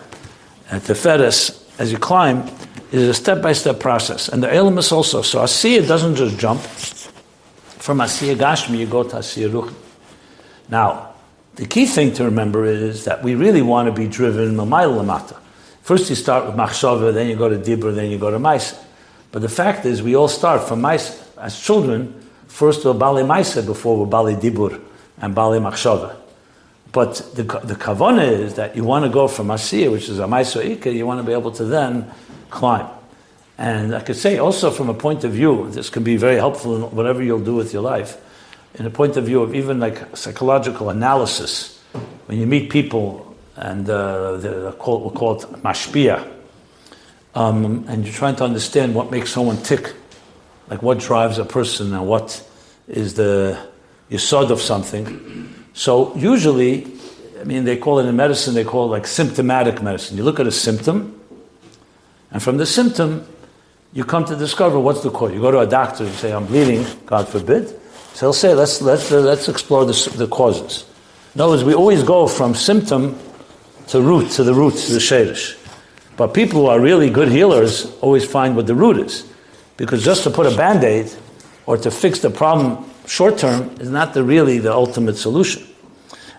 and 0.70 0.82
Teferes, 0.82 1.62
as 1.78 1.90
you 1.90 1.98
climb, 1.98 2.48
is 2.92 3.08
a 3.08 3.14
step-by-step 3.14 3.80
process. 3.80 4.28
And 4.28 4.42
the 4.42 4.48
Olamos 4.48 4.92
also. 4.92 5.22
So 5.22 5.40
Asiya 5.40 5.86
doesn't 5.86 6.16
just 6.16 6.38
jump. 6.38 6.60
From 6.60 7.98
Asiya 7.98 8.36
Gashmi, 8.36 8.78
you 8.78 8.86
go 8.86 9.04
to 9.04 9.16
Asiya 9.16 9.50
Ruch. 9.50 9.72
Now, 10.68 11.14
the 11.54 11.66
key 11.66 11.86
thing 11.86 12.12
to 12.14 12.24
remember 12.24 12.64
is 12.64 13.04
that 13.04 13.22
we 13.22 13.34
really 13.34 13.62
want 13.62 13.86
to 13.86 13.92
be 13.92 14.06
driven 14.06 14.54
Mamayl 14.54 15.00
Lamata. 15.00 15.38
First 15.82 16.10
you 16.10 16.16
start 16.16 16.46
with 16.46 16.54
Machshava, 16.54 17.12
then 17.12 17.28
you 17.28 17.36
go 17.36 17.48
to 17.48 17.56
Dibra, 17.56 17.94
then 17.94 18.10
you 18.10 18.18
go 18.18 18.30
to 18.30 18.38
Maisa. 18.38 18.78
But 19.32 19.42
the 19.42 19.48
fact 19.48 19.86
is, 19.86 20.02
we 20.02 20.14
all 20.14 20.28
start 20.28 20.66
from 20.68 20.82
Maisa. 20.82 21.18
As 21.38 21.58
children, 21.58 22.20
first 22.48 22.84
we're 22.84 22.94
Bali 22.94 23.22
Maisa 23.22 23.64
before 23.64 23.96
we're 23.96 24.06
Bali 24.06 24.34
Dibur 24.34 24.80
and 25.18 25.34
Bali 25.34 25.58
Machshava. 25.58 26.16
But 26.92 27.16
the, 27.34 27.44
the 27.44 27.76
kavana 27.76 28.26
is 28.26 28.54
that 28.54 28.74
you 28.74 28.84
want 28.84 29.04
to 29.04 29.10
go 29.10 29.28
from 29.28 29.48
Asiya, 29.48 29.92
which 29.92 30.08
is 30.08 30.18
a 30.18 30.24
Maiso 30.24 30.64
Ika, 30.64 30.92
you 30.92 31.06
want 31.06 31.20
to 31.20 31.26
be 31.26 31.32
able 31.32 31.52
to 31.52 31.64
then 31.64 32.10
climb. 32.50 32.88
And 33.58 33.94
I 33.94 34.00
could 34.00 34.16
say 34.16 34.38
also 34.38 34.70
from 34.70 34.88
a 34.88 34.94
point 34.94 35.22
of 35.22 35.32
view, 35.32 35.70
this 35.70 35.90
can 35.90 36.02
be 36.02 36.16
very 36.16 36.36
helpful 36.36 36.76
in 36.76 36.96
whatever 36.96 37.22
you'll 37.22 37.44
do 37.44 37.54
with 37.54 37.72
your 37.72 37.82
life, 37.82 38.16
in 38.74 38.86
a 38.86 38.90
point 38.90 39.16
of 39.16 39.24
view 39.24 39.42
of 39.42 39.54
even 39.54 39.78
like 39.78 40.16
psychological 40.16 40.90
analysis. 40.90 41.80
When 42.26 42.38
you 42.38 42.46
meet 42.46 42.70
people 42.70 43.29
and 43.60 43.90
uh, 43.90 44.38
we'll 44.40 44.72
call 44.72 45.34
it 45.34 45.42
mashpia, 45.62 46.26
um, 47.34 47.84
and 47.88 48.04
you're 48.04 48.14
trying 48.14 48.34
to 48.36 48.44
understand 48.44 48.94
what 48.94 49.10
makes 49.10 49.30
someone 49.30 49.58
tick, 49.62 49.92
like 50.68 50.82
what 50.82 50.98
drives 50.98 51.36
a 51.36 51.44
person 51.44 51.92
and 51.92 52.06
what 52.06 52.42
is 52.88 53.14
the 53.14 53.58
yisod 54.10 54.50
of 54.50 54.60
something. 54.62 55.54
So 55.74 56.16
usually, 56.16 56.86
I 57.38 57.44
mean, 57.44 57.64
they 57.64 57.76
call 57.76 57.98
it 57.98 58.06
in 58.06 58.16
medicine, 58.16 58.54
they 58.54 58.64
call 58.64 58.86
it 58.86 58.96
like 58.96 59.06
symptomatic 59.06 59.82
medicine. 59.82 60.16
You 60.16 60.22
look 60.22 60.40
at 60.40 60.46
a 60.46 60.52
symptom, 60.52 61.20
and 62.30 62.42
from 62.42 62.56
the 62.56 62.66
symptom, 62.66 63.26
you 63.92 64.04
come 64.04 64.24
to 64.24 64.36
discover 64.36 64.80
what's 64.80 65.02
the 65.02 65.10
cause. 65.10 65.32
You 65.34 65.40
go 65.40 65.50
to 65.50 65.60
a 65.60 65.66
doctor 65.66 66.04
and 66.04 66.14
say, 66.14 66.32
I'm 66.32 66.46
bleeding, 66.46 66.86
God 67.04 67.28
forbid. 67.28 67.68
So 68.14 68.26
he'll 68.26 68.32
say, 68.32 68.54
let's, 68.54 68.80
let's, 68.80 69.10
let's 69.10 69.48
explore 69.48 69.84
the, 69.84 70.12
the 70.16 70.28
causes. 70.28 70.86
In 71.34 71.42
other 71.42 71.52
words, 71.52 71.64
we 71.64 71.74
always 71.74 72.02
go 72.02 72.26
from 72.26 72.54
symptom 72.54 73.18
to 73.90 74.00
root, 74.00 74.30
to 74.32 74.44
the 74.44 74.54
root, 74.54 74.74
to 74.74 74.92
the 74.92 74.98
shadish. 74.98 75.56
But 76.16 76.34
people 76.34 76.60
who 76.60 76.66
are 76.66 76.80
really 76.80 77.10
good 77.10 77.28
healers 77.28 77.86
always 78.00 78.24
find 78.24 78.56
what 78.56 78.66
the 78.66 78.74
root 78.74 78.98
is. 78.98 79.26
Because 79.76 80.04
just 80.04 80.22
to 80.24 80.30
put 80.30 80.46
a 80.46 80.56
band 80.56 80.84
aid 80.84 81.10
or 81.66 81.76
to 81.78 81.90
fix 81.90 82.20
the 82.20 82.30
problem 82.30 82.84
short 83.06 83.38
term 83.38 83.70
is 83.80 83.90
not 83.90 84.14
the, 84.14 84.22
really 84.22 84.58
the 84.58 84.72
ultimate 84.72 85.16
solution. 85.16 85.66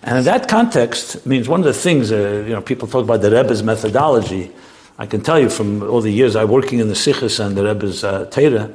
And 0.04 0.18
in 0.18 0.24
that 0.26 0.48
context, 0.48 1.26
means 1.26 1.48
one 1.48 1.60
of 1.60 1.66
the 1.66 1.74
things, 1.74 2.12
uh, 2.12 2.44
you 2.48 2.54
know, 2.54 2.62
people 2.62 2.88
talk 2.88 3.04
about 3.04 3.22
the 3.22 3.32
Rebbe's 3.32 3.62
methodology. 3.62 4.52
I 4.98 5.06
can 5.06 5.22
tell 5.22 5.40
you 5.40 5.50
from 5.50 5.84
all 5.84 6.02
the 6.02 6.12
years 6.12 6.36
I'm 6.36 6.50
working 6.50 6.80
in 6.80 6.88
the 6.88 6.94
sichos 6.94 7.44
and 7.44 7.56
the 7.56 7.64
Rebbe's 7.66 8.04
uh, 8.04 8.26
Teira, 8.28 8.74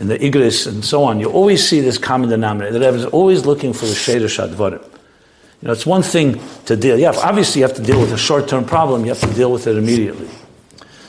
in 0.00 0.06
the 0.06 0.18
Igris 0.18 0.66
and 0.66 0.84
so 0.84 1.02
on, 1.02 1.18
you 1.18 1.30
always 1.30 1.66
see 1.66 1.80
this 1.80 1.98
common 1.98 2.30
denominator. 2.30 2.78
The 2.78 2.80
Rebbe 2.80 2.98
is 2.98 3.04
always 3.06 3.46
looking 3.46 3.72
for 3.72 3.86
the 3.86 3.94
Sheder 3.94 4.28
Shadvarim. 4.28 4.97
You 5.60 5.66
know, 5.66 5.72
it's 5.72 5.86
one 5.86 6.02
thing 6.02 6.40
to 6.66 6.76
deal. 6.76 6.98
Yeah, 6.98 7.12
obviously 7.16 7.60
you 7.60 7.66
have 7.66 7.76
to 7.76 7.82
deal 7.82 8.00
with 8.00 8.12
a 8.12 8.18
short-term 8.18 8.64
problem. 8.64 9.04
You 9.04 9.08
have 9.08 9.20
to 9.20 9.34
deal 9.34 9.50
with 9.50 9.66
it 9.66 9.76
immediately. 9.76 10.28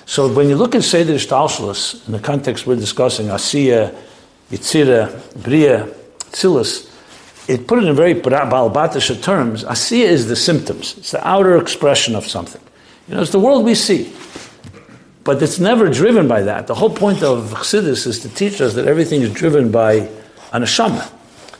So 0.06 0.28
when 0.34 0.50
you 0.50 0.56
look 0.56 0.74
at 0.74 0.84
Seder 0.84 1.14
Shtalshalos, 1.14 2.08
in 2.08 2.14
the 2.14 2.20
context 2.20 2.66
we're 2.66 2.76
discussing, 2.76 3.28
Asiya, 3.28 3.96
Yitzira, 4.52 5.44
Bria, 5.44 5.88
Tzilus, 6.32 6.88
it 7.48 7.68
put 7.68 7.84
it 7.84 7.88
in 7.88 7.96
very 7.96 8.16
balbatisha 8.16 9.22
terms. 9.22 9.64
Asiya 9.64 10.06
is 10.06 10.28
the 10.28 10.36
symptoms. 10.36 10.98
It's 10.98 11.12
the 11.12 11.28
outer 11.28 11.58
expression 11.58 12.16
of 12.16 12.26
something. 12.26 12.62
You 13.08 13.16
know, 13.16 13.22
it's 13.22 13.32
the 13.32 13.40
world 13.40 13.66
we 13.66 13.76
see. 13.76 14.12
But 15.24 15.44
it's 15.44 15.60
never 15.60 15.90
driven 15.90 16.28
by 16.28 16.42
that. 16.42 16.66
The 16.66 16.74
whole 16.74 16.90
point 16.90 17.22
of 17.22 17.52
Chassidus 17.52 18.08
is 18.08 18.20
to 18.22 18.30
teach 18.30 18.62
us 18.62 18.74
that 18.74 18.88
everything 18.88 19.22
is 19.22 19.32
driven 19.32 19.72
by 19.72 19.94
a 20.52 20.60
neshama. 20.60 21.12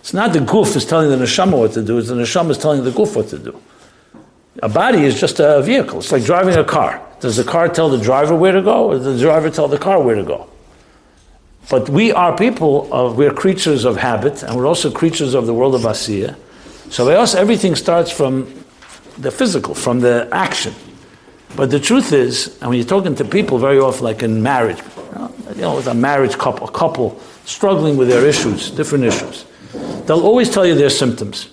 It's 0.10 0.14
not 0.16 0.34
the 0.34 0.40
goof 0.40 0.76
is 0.76 0.86
telling 0.86 1.12
the 1.12 1.24
neshama 1.24 1.56
what 1.56 1.74
to 1.74 1.84
do, 1.84 2.00
it's 2.00 2.08
the 2.08 2.16
neshama 2.16 2.50
is 2.50 2.58
telling 2.58 2.84
the 2.84 2.90
goof 2.90 3.16
what 3.16 3.28
to 3.28 3.38
do. 3.38 3.62
A 4.64 4.68
body 4.68 5.04
is 5.04 5.20
just 5.20 5.40
a 5.40 5.62
vehicle. 5.62 6.00
It's 6.00 6.12
like 6.12 6.24
driving 6.24 6.56
a 6.56 6.64
car. 6.64 7.00
Does 7.20 7.38
the 7.38 7.44
car 7.44 7.70
tell 7.70 7.90
the 7.90 8.00
driver 8.00 8.36
where 8.36 8.54
to 8.54 8.64
go, 8.64 8.88
or 8.88 8.96
does 8.96 9.06
the 9.06 9.20
driver 9.20 9.52
tell 9.52 9.68
the 9.68 9.78
car 9.78 10.02
where 10.02 10.16
to 10.16 10.24
go? 10.24 10.50
But 11.70 11.90
we 11.90 12.12
are 12.12 12.36
people 12.36 12.92
of, 12.92 13.20
we're 13.20 13.32
creatures 13.32 13.86
of 13.86 13.98
habit, 13.98 14.42
and 14.42 14.56
we're 14.56 14.66
also 14.66 14.90
creatures 14.90 15.36
of 15.36 15.46
the 15.46 15.54
world 15.54 15.76
of 15.76 15.82
Asiya. 15.82 16.36
So 16.90 17.06
by 17.06 17.14
us, 17.14 17.36
everything 17.36 17.76
starts 17.76 18.10
from 18.10 18.52
the 19.20 19.30
physical, 19.30 19.76
from 19.76 20.00
the 20.00 20.28
action. 20.32 20.74
But 21.56 21.70
the 21.70 21.80
truth 21.80 22.14
is, 22.14 22.58
and 22.62 22.72
when 22.72 22.80
you're 22.80 22.88
talking 22.88 23.14
to 23.14 23.26
people 23.26 23.60
very 23.60 23.78
often, 23.78 24.06
like 24.06 24.24
in 24.24 24.42
marriage, 24.42 24.82
you 25.54 25.62
know, 25.62 25.76
with 25.76 25.86
a 25.86 25.94
marriage 25.94 26.36
couple, 26.36 26.68
a 26.68 26.72
couple 26.72 27.20
struggling 27.46 27.96
with 27.96 28.08
their 28.08 28.26
issues, 28.26 28.72
different 28.72 29.04
issues, 29.04 29.46
they'll 30.06 30.22
always 30.22 30.50
tell 30.50 30.66
you 30.66 30.76
their 30.76 30.90
symptoms. 30.90 31.50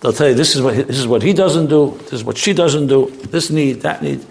They'll 0.00 0.12
tell 0.12 0.28
you 0.28 0.34
this 0.34 0.56
is 0.56 0.62
what 0.62 0.74
this 0.76 0.98
is 0.98 1.06
what 1.06 1.22
he 1.22 1.32
doesn't 1.32 1.68
do, 1.68 1.96
this 2.02 2.14
is 2.14 2.24
what 2.24 2.38
she 2.38 2.52
doesn't 2.52 2.86
do, 2.86 3.10
this 3.30 3.50
need, 3.50 3.82
that 3.82 4.02
need, 4.02 4.24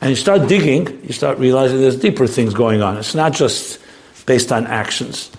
and 0.00 0.10
you 0.10 0.16
start 0.16 0.48
digging, 0.48 0.86
you 1.04 1.12
start 1.12 1.38
realizing 1.38 1.80
there's 1.80 1.98
deeper 1.98 2.26
things 2.26 2.52
going 2.52 2.82
on. 2.82 2.96
It's 2.98 3.14
not 3.14 3.32
just 3.32 3.80
based 4.26 4.52
on 4.52 4.66
actions. 4.66 5.30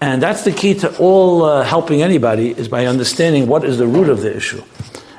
And 0.00 0.22
that's 0.22 0.44
the 0.44 0.52
key 0.52 0.74
to 0.74 0.96
all 0.98 1.44
uh, 1.44 1.64
helping 1.64 2.02
anybody 2.02 2.50
is 2.50 2.68
by 2.68 2.86
understanding 2.86 3.46
what 3.46 3.64
is 3.64 3.78
the 3.78 3.86
root 3.86 4.08
of 4.08 4.20
the 4.20 4.34
issue. 4.34 4.62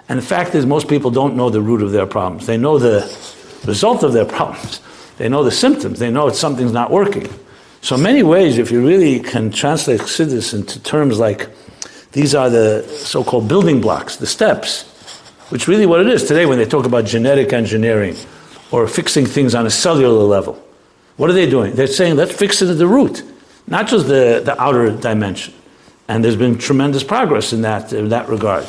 And 0.10 0.20
the 0.20 0.26
fact 0.26 0.56
is, 0.56 0.66
most 0.66 0.88
people 0.88 1.12
don't 1.12 1.36
know 1.36 1.50
the 1.50 1.62
root 1.62 1.82
of 1.82 1.92
their 1.92 2.06
problems. 2.06 2.46
They 2.46 2.58
know 2.58 2.78
the 2.78 3.02
result 3.66 4.04
of 4.04 4.14
their 4.14 4.26
problems. 4.38 4.82
They 5.18 5.30
know 5.30 5.44
the 5.44 5.52
symptoms. 5.52 6.00
They 6.00 6.12
know 6.12 6.28
it's 6.28 6.40
something's 6.40 6.72
not 6.72 6.92
working. 6.92 7.28
So, 7.82 7.98
many 7.98 8.24
ways, 8.24 8.58
if 8.58 8.72
you 8.72 8.86
really 8.86 9.20
can 9.20 9.52
translate 9.52 10.02
Chassidus 10.02 10.54
into 10.54 10.82
terms 10.82 11.20
like 11.20 11.50
these 12.18 12.34
are 12.34 12.50
the 12.50 12.84
so 12.88 13.24
called 13.24 13.48
building 13.48 13.80
blocks, 13.80 14.16
the 14.16 14.26
steps, 14.26 14.86
which 15.50 15.68
really 15.68 15.86
what 15.86 16.00
it 16.00 16.08
is 16.08 16.24
today 16.24 16.48
when 16.48 16.58
they 16.58 16.66
talk 16.66 16.88
about 16.88 17.06
genetic 17.06 17.54
engineering 17.54 18.16
or 18.72 18.88
fixing 18.88 19.28
things 19.28 19.54
on 19.54 19.68
a 19.68 19.70
cellular 19.70 20.24
level. 20.24 20.56
What 21.18 21.30
are 21.30 21.34
they 21.34 21.48
doing? 21.48 21.76
They're 21.76 21.86
saying, 21.86 22.16
let's 22.16 22.34
fix 22.34 22.64
it 22.64 22.70
at 22.70 22.80
the 22.80 22.88
root, 22.88 23.22
not 23.68 23.86
just 23.88 24.08
the, 24.08 24.42
the 24.44 24.60
outer 24.60 24.98
dimension. 24.98 25.54
And 26.08 26.26
there's 26.26 26.36
been 26.36 26.58
tremendous 26.58 27.04
progress 27.04 27.54
in 27.54 27.62
that, 27.62 27.94
in 27.94 28.10
that 28.10 28.28
regard. 28.30 28.66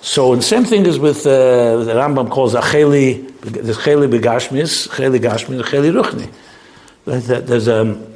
So 0.00 0.34
the 0.34 0.40
same 0.40 0.64
thing 0.64 0.86
is 0.86 0.98
with 0.98 1.26
uh, 1.26 1.84
the 1.84 1.92
Rambam 1.92 2.30
calls 2.30 2.54
acheli, 2.54 3.30
there's 3.42 3.76
cheli 3.76 4.08
begashmis, 4.08 4.88
cheli 4.88 5.18
gashmi, 5.18 5.62
cheli 5.64 5.92
ruchni. 5.92 6.32
There's 7.04 7.68
um, 7.68 8.06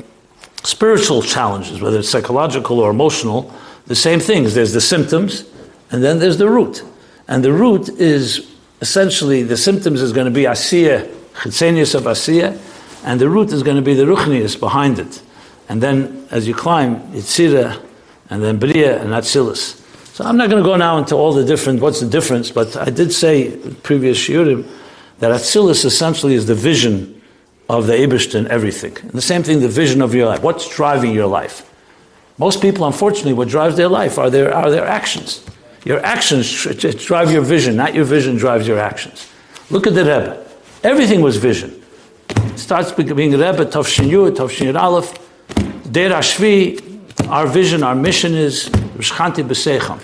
spiritual 0.65 1.21
challenges, 1.21 1.83
whether 1.83 1.99
it's 1.99 2.09
psychological 2.09 2.81
or 2.81 2.89
emotional, 2.89 3.53
the 3.87 3.95
same 3.95 4.21
things. 4.21 4.55
There's 4.55 4.73
the 4.73 4.81
symptoms, 4.81 5.45
and 5.91 6.03
then 6.03 6.19
there's 6.19 6.39
the 6.39 6.49
root. 6.49 6.83
And 7.29 7.45
the 7.45 7.53
root 7.53 7.89
is 7.89 8.51
essentially, 8.81 9.43
the 9.43 9.57
symptoms 9.57 10.03
is 10.03 10.13
going 10.13 10.27
to 10.27 10.31
be 10.31 10.45
asiya, 10.45 11.09
chitzenius 11.35 11.95
of 11.95 12.05
asiya, 12.05 12.59
and 13.05 13.21
the 13.21 13.29
root 13.29 13.53
is 13.53 13.63
going 13.63 13.77
to 13.77 13.83
be 13.83 13.95
the 13.95 14.05
ruchnius 14.05 14.59
behind 14.59 14.99
it. 14.99 15.23
And 15.69 15.83
then 15.83 16.27
as 16.31 16.49
you 16.49 16.55
climb, 16.55 17.01
Yitzira, 17.13 17.81
and 18.29 18.43
then 18.43 18.59
Bria 18.59 19.01
and 19.01 19.11
Atzilus. 19.11 19.77
So 20.15 20.25
I'm 20.25 20.37
not 20.37 20.51
going 20.51 20.63
to 20.63 20.69
go 20.69 20.77
now 20.77 20.99
into 20.99 21.15
all 21.15 21.33
the 21.33 21.45
different, 21.45 21.81
what's 21.81 22.01
the 22.01 22.09
difference, 22.09 22.51
but 22.51 22.77
I 22.77 22.91
did 22.91 23.13
say 23.13 23.57
previous 23.83 24.19
shiurim 24.19 24.69
that 25.21 25.31
Atzilus 25.31 25.85
essentially 25.85 26.35
is 26.35 26.47
the 26.47 26.55
vision 26.55 27.23
of 27.69 27.87
the 27.87 27.93
Eberster 27.93 28.35
in 28.35 28.49
everything. 28.49 28.97
And 29.03 29.13
the 29.13 29.23
same 29.23 29.45
thing, 29.45 29.61
the 29.61 29.69
vision 29.69 30.03
of 30.03 30.15
your 30.15 30.27
life. 30.27 30.43
What's 30.43 30.69
driving 30.75 31.13
your 31.13 31.29
life? 31.29 31.70
Most 32.41 32.61
people, 32.61 32.85
unfortunately, 32.87 33.35
what 33.35 33.49
drives 33.49 33.77
their 33.77 33.89
life 33.89 34.19
are 34.19 34.31
their, 34.31 34.53
are 34.53 34.71
their 34.71 34.87
actions. 34.87 35.47
Your 35.85 36.05
actions 36.05 36.51
drive 37.05 37.31
your 37.31 37.43
vision, 37.43 37.77
not 37.77 37.95
your 37.95 38.05
vision 38.05 38.37
drives 38.37 38.67
your 38.67 38.81
actions. 38.81 39.31
Look 39.71 39.87
at 39.87 39.95
the 39.95 40.03
Rebbe. 40.03 40.45
Everything 40.83 41.21
was 41.21 41.37
vision 41.37 41.81
starts 42.71 42.93
being 42.93 43.33
Rebbe, 43.33 43.65
Tovshin 43.65 44.09
Yu, 44.09 44.31
Tovshin 44.31 44.79
Aleph, 44.81 45.13
Der 45.91 46.11
Ashvi, 46.11 47.01
our 47.29 47.47
vision, 47.47 47.83
our 47.83 47.95
mission 47.95 48.35
is 48.35 48.69
Rishchanti 48.69 49.43
B'Seicham. 49.43 50.01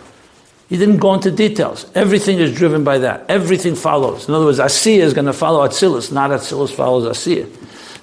He 0.68 0.76
didn't 0.76 0.96
go 0.96 1.14
into 1.14 1.30
details. 1.30 1.88
Everything 1.94 2.38
is 2.38 2.52
driven 2.52 2.82
by 2.82 2.98
that. 2.98 3.24
Everything 3.28 3.76
follows. 3.76 4.28
In 4.28 4.34
other 4.34 4.46
words, 4.46 4.58
Asiya 4.58 4.98
is 4.98 5.14
going 5.14 5.26
to 5.26 5.32
follow 5.32 5.66
Atzilus, 5.66 6.10
not 6.10 6.30
Atzilus 6.30 6.74
follows 6.74 7.04
Asiya. 7.04 7.48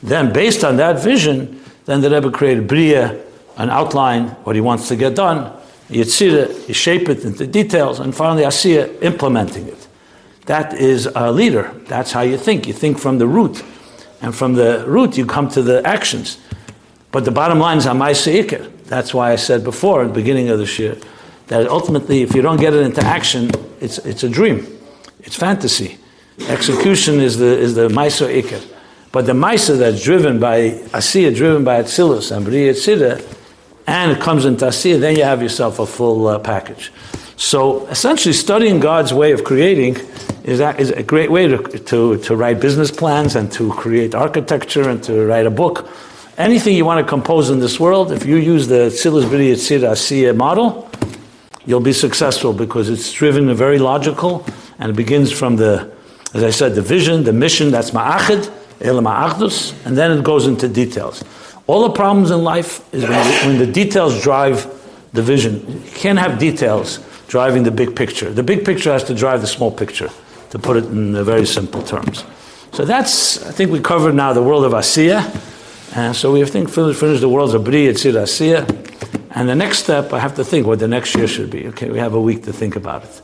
Then, 0.02 0.32
based 0.32 0.64
on 0.64 0.78
that 0.78 1.04
vision, 1.04 1.62
then 1.86 2.00
the 2.00 2.10
Rebbe 2.10 2.32
created 2.32 2.68
Bria, 2.68 3.22
an 3.58 3.70
outline, 3.70 4.30
what 4.46 4.56
he 4.56 4.62
wants 4.62 4.88
to 4.88 4.96
get 4.96 5.16
done. 5.16 5.52
Yitzira, 5.90 6.68
you 6.68 6.74
shape 6.74 7.10
it 7.10 7.24
into 7.24 7.46
details, 7.46 8.00
and 8.00 8.16
finally 8.16 8.44
Asiya 8.44 9.02
implementing 9.02 9.68
it. 9.68 9.88
That 10.46 10.74
is 10.74 11.06
a 11.16 11.32
leader. 11.32 11.72
That's 11.88 12.12
how 12.12 12.22
you 12.22 12.38
think. 12.38 12.68
You 12.68 12.74
think 12.74 13.00
from 13.00 13.18
the 13.18 13.28
root. 13.28 13.64
And 14.22 14.36
from 14.36 14.56
the 14.56 14.84
root, 14.88 15.18
you 15.18 15.26
come 15.26 15.50
to 15.50 15.62
the 15.62 15.86
actions. 15.86 16.38
But 17.12 17.26
the 17.26 17.32
bottom 17.32 17.60
line 17.60 17.78
is 17.78 17.86
Amai 17.86 18.72
That's 18.86 19.14
why 19.14 19.32
I 19.32 19.36
said 19.36 19.64
before 19.64 20.02
at 20.02 20.08
the 20.08 20.14
beginning 20.14 20.50
of 20.50 20.60
this 20.60 20.80
year 20.80 20.98
that 21.48 21.68
ultimately, 21.68 22.22
if 22.22 22.34
you 22.34 22.42
don't 22.42 22.60
get 22.60 22.74
it 22.74 22.82
into 22.82 23.02
action, 23.02 23.52
it's, 23.80 24.00
it's 24.00 24.24
a 24.24 24.30
dream, 24.30 24.66
it's 25.20 25.36
fantasy. 25.36 25.98
Execution 26.48 27.20
is 27.20 27.38
the, 27.38 27.46
is 27.46 27.76
the 27.76 27.90
Maisa 27.90 28.28
Iker. 28.42 28.66
But 29.12 29.28
the 29.28 29.34
Maisa 29.34 29.78
that's 29.78 30.04
driven 30.04 30.40
by 30.40 30.72
Asiya, 30.92 31.36
driven 31.36 31.64
by 31.64 31.84
Atzilus 31.84 32.36
and 32.36 32.44
Bri 32.44 32.70
Yitzira, 32.70 33.22
and 33.88 34.12
it 34.12 34.22
comes 34.22 34.46
into 34.46 34.66
Asiya, 34.66 35.00
then 35.00 35.16
you 35.16 35.24
have 35.24 35.42
yourself 35.42 35.80
a 35.80 35.86
full 35.86 36.28
uh, 36.28 36.40
package. 36.40 36.92
So 37.36 37.86
essentially, 37.88 38.34
studying 38.34 38.80
God's 38.80 39.14
way 39.14 39.32
of 39.32 39.44
creating 39.44 39.98
is, 40.44 40.60
that, 40.60 40.80
is 40.80 40.92
a 40.92 41.04
great 41.04 41.32
way 41.32 41.48
to, 41.48 41.58
to, 41.58 42.18
to 42.18 42.36
write 42.36 42.60
business 42.60 42.92
plans 42.92 43.36
and 43.36 43.52
to 43.54 43.72
create 43.74 44.16
architecture 44.16 44.88
and 44.90 45.04
to 45.04 45.26
write 45.26 45.46
a 45.46 45.52
book. 45.52 45.90
Anything 46.38 46.76
you 46.76 46.86
want 46.86 47.06
to 47.06 47.10
compose 47.10 47.50
in 47.50 47.60
this 47.60 47.80
world, 47.80 48.12
if 48.12 48.26
you 48.26 48.38
use 48.38 48.68
the 48.68 48.90
Tzilas 48.90 49.26
B'ri 49.26 49.52
Yitzira 49.52 49.92
Asiya 49.92 50.36
model, 50.36 50.90
you'll 51.66 51.80
be 51.80 51.94
successful 51.94 52.54
because 52.54 52.90
it's 52.90 53.12
driven 53.12 53.54
very 53.56 53.80
logical 53.80 54.46
And 54.80 54.92
it 54.92 54.96
begins 54.96 55.32
from 55.32 55.56
the, 55.56 55.92
as 56.34 56.44
I 56.44 56.50
said, 56.50 56.76
the 56.76 56.82
vision, 56.82 57.24
the 57.24 57.34
mission, 57.34 57.72
that's 57.72 57.92
ma'achid, 57.92 58.52
ma'achdus, 58.82 59.74
and 59.86 59.98
then 59.98 60.12
it 60.12 60.24
goes 60.24 60.48
into 60.48 60.68
details. 60.68 61.24
All 61.74 61.82
the 61.82 61.96
problems 61.96 62.30
in 62.30 62.44
life 62.44 62.88
is 62.94 63.02
when, 63.02 63.48
when 63.48 63.58
the 63.58 63.66
details 63.66 64.22
drive 64.22 64.68
the 65.12 65.24
vision. 65.24 65.82
You 65.84 65.92
can't 65.96 66.20
have 66.20 66.38
details 66.38 67.00
driving 67.28 67.64
the 67.64 67.72
big 67.72 67.96
picture. 67.96 68.32
The 68.32 68.44
big 68.44 68.64
picture 68.64 68.92
has 68.92 69.04
to 69.06 69.16
drive 69.16 69.42
the 69.42 69.48
small 69.48 69.72
picture, 69.72 70.12
to 70.52 70.60
put 70.60 70.78
it 70.78 70.86
in 70.86 71.26
very 71.26 71.48
simple 71.48 71.82
terms. 71.82 72.26
So 72.74 72.86
that's, 72.86 73.44
I 73.44 73.52
think 73.52 73.72
we 73.72 73.80
covered 73.80 74.14
now 74.14 74.34
the 74.34 74.44
world 74.44 74.66
of 74.66 74.74
Asiya. 74.74 75.26
And 75.96 76.16
so 76.16 76.32
we 76.32 76.42
have 76.42 76.52
think 76.52 76.70
finished, 76.70 77.00
finished 77.00 77.22
the 77.22 77.30
worlds 77.30 77.56
of 77.56 77.64
Bri, 77.64 77.88
Yitzir, 77.88 78.14
Asiya. 78.22 78.70
And 79.32 79.50
the 79.50 79.56
next 79.56 79.80
step, 79.80 80.14
I 80.14 80.20
have 80.20 80.36
to 80.36 80.44
think 80.44 80.68
what 80.68 80.78
the 80.78 80.88
next 80.88 81.16
year 81.16 81.28
should 81.28 81.50
be. 81.50 81.70
Okay, 81.70 81.90
we 81.90 81.98
have 81.98 82.14
a 82.14 82.22
week 82.22 82.44
to 82.44 82.54
think 82.54 82.76
about 82.76 83.04
it. 83.04 83.22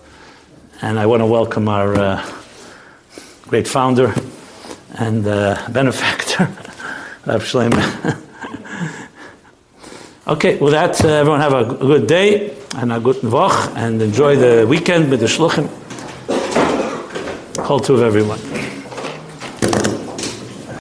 And 0.81 0.97
I 0.97 1.05
want 1.05 1.21
to 1.21 1.27
welcome 1.27 1.69
our 1.69 1.93
uh, 1.93 2.31
great 3.43 3.67
founder 3.67 4.11
and 4.95 5.27
uh, 5.27 5.67
benefactor, 5.71 6.45
Rav 7.27 7.43
Shlomo. 7.43 8.25
okay, 10.29 10.57
with 10.57 10.73
that, 10.73 11.03
uh, 11.03 11.07
everyone 11.07 11.41
have 11.41 11.53
a 11.53 11.65
good 11.65 12.07
day 12.07 12.55
and 12.75 12.93
a 12.93 12.99
good 12.99 13.23
Woch 13.23 13.71
and 13.75 14.01
enjoy 14.01 14.35
the 14.35 14.65
weekend 14.67 15.09
with 15.09 15.21
the 15.21 15.25
Shluchim. 15.25 15.67
Call 17.55 17.79
to 17.79 18.03
everyone. 18.03 18.58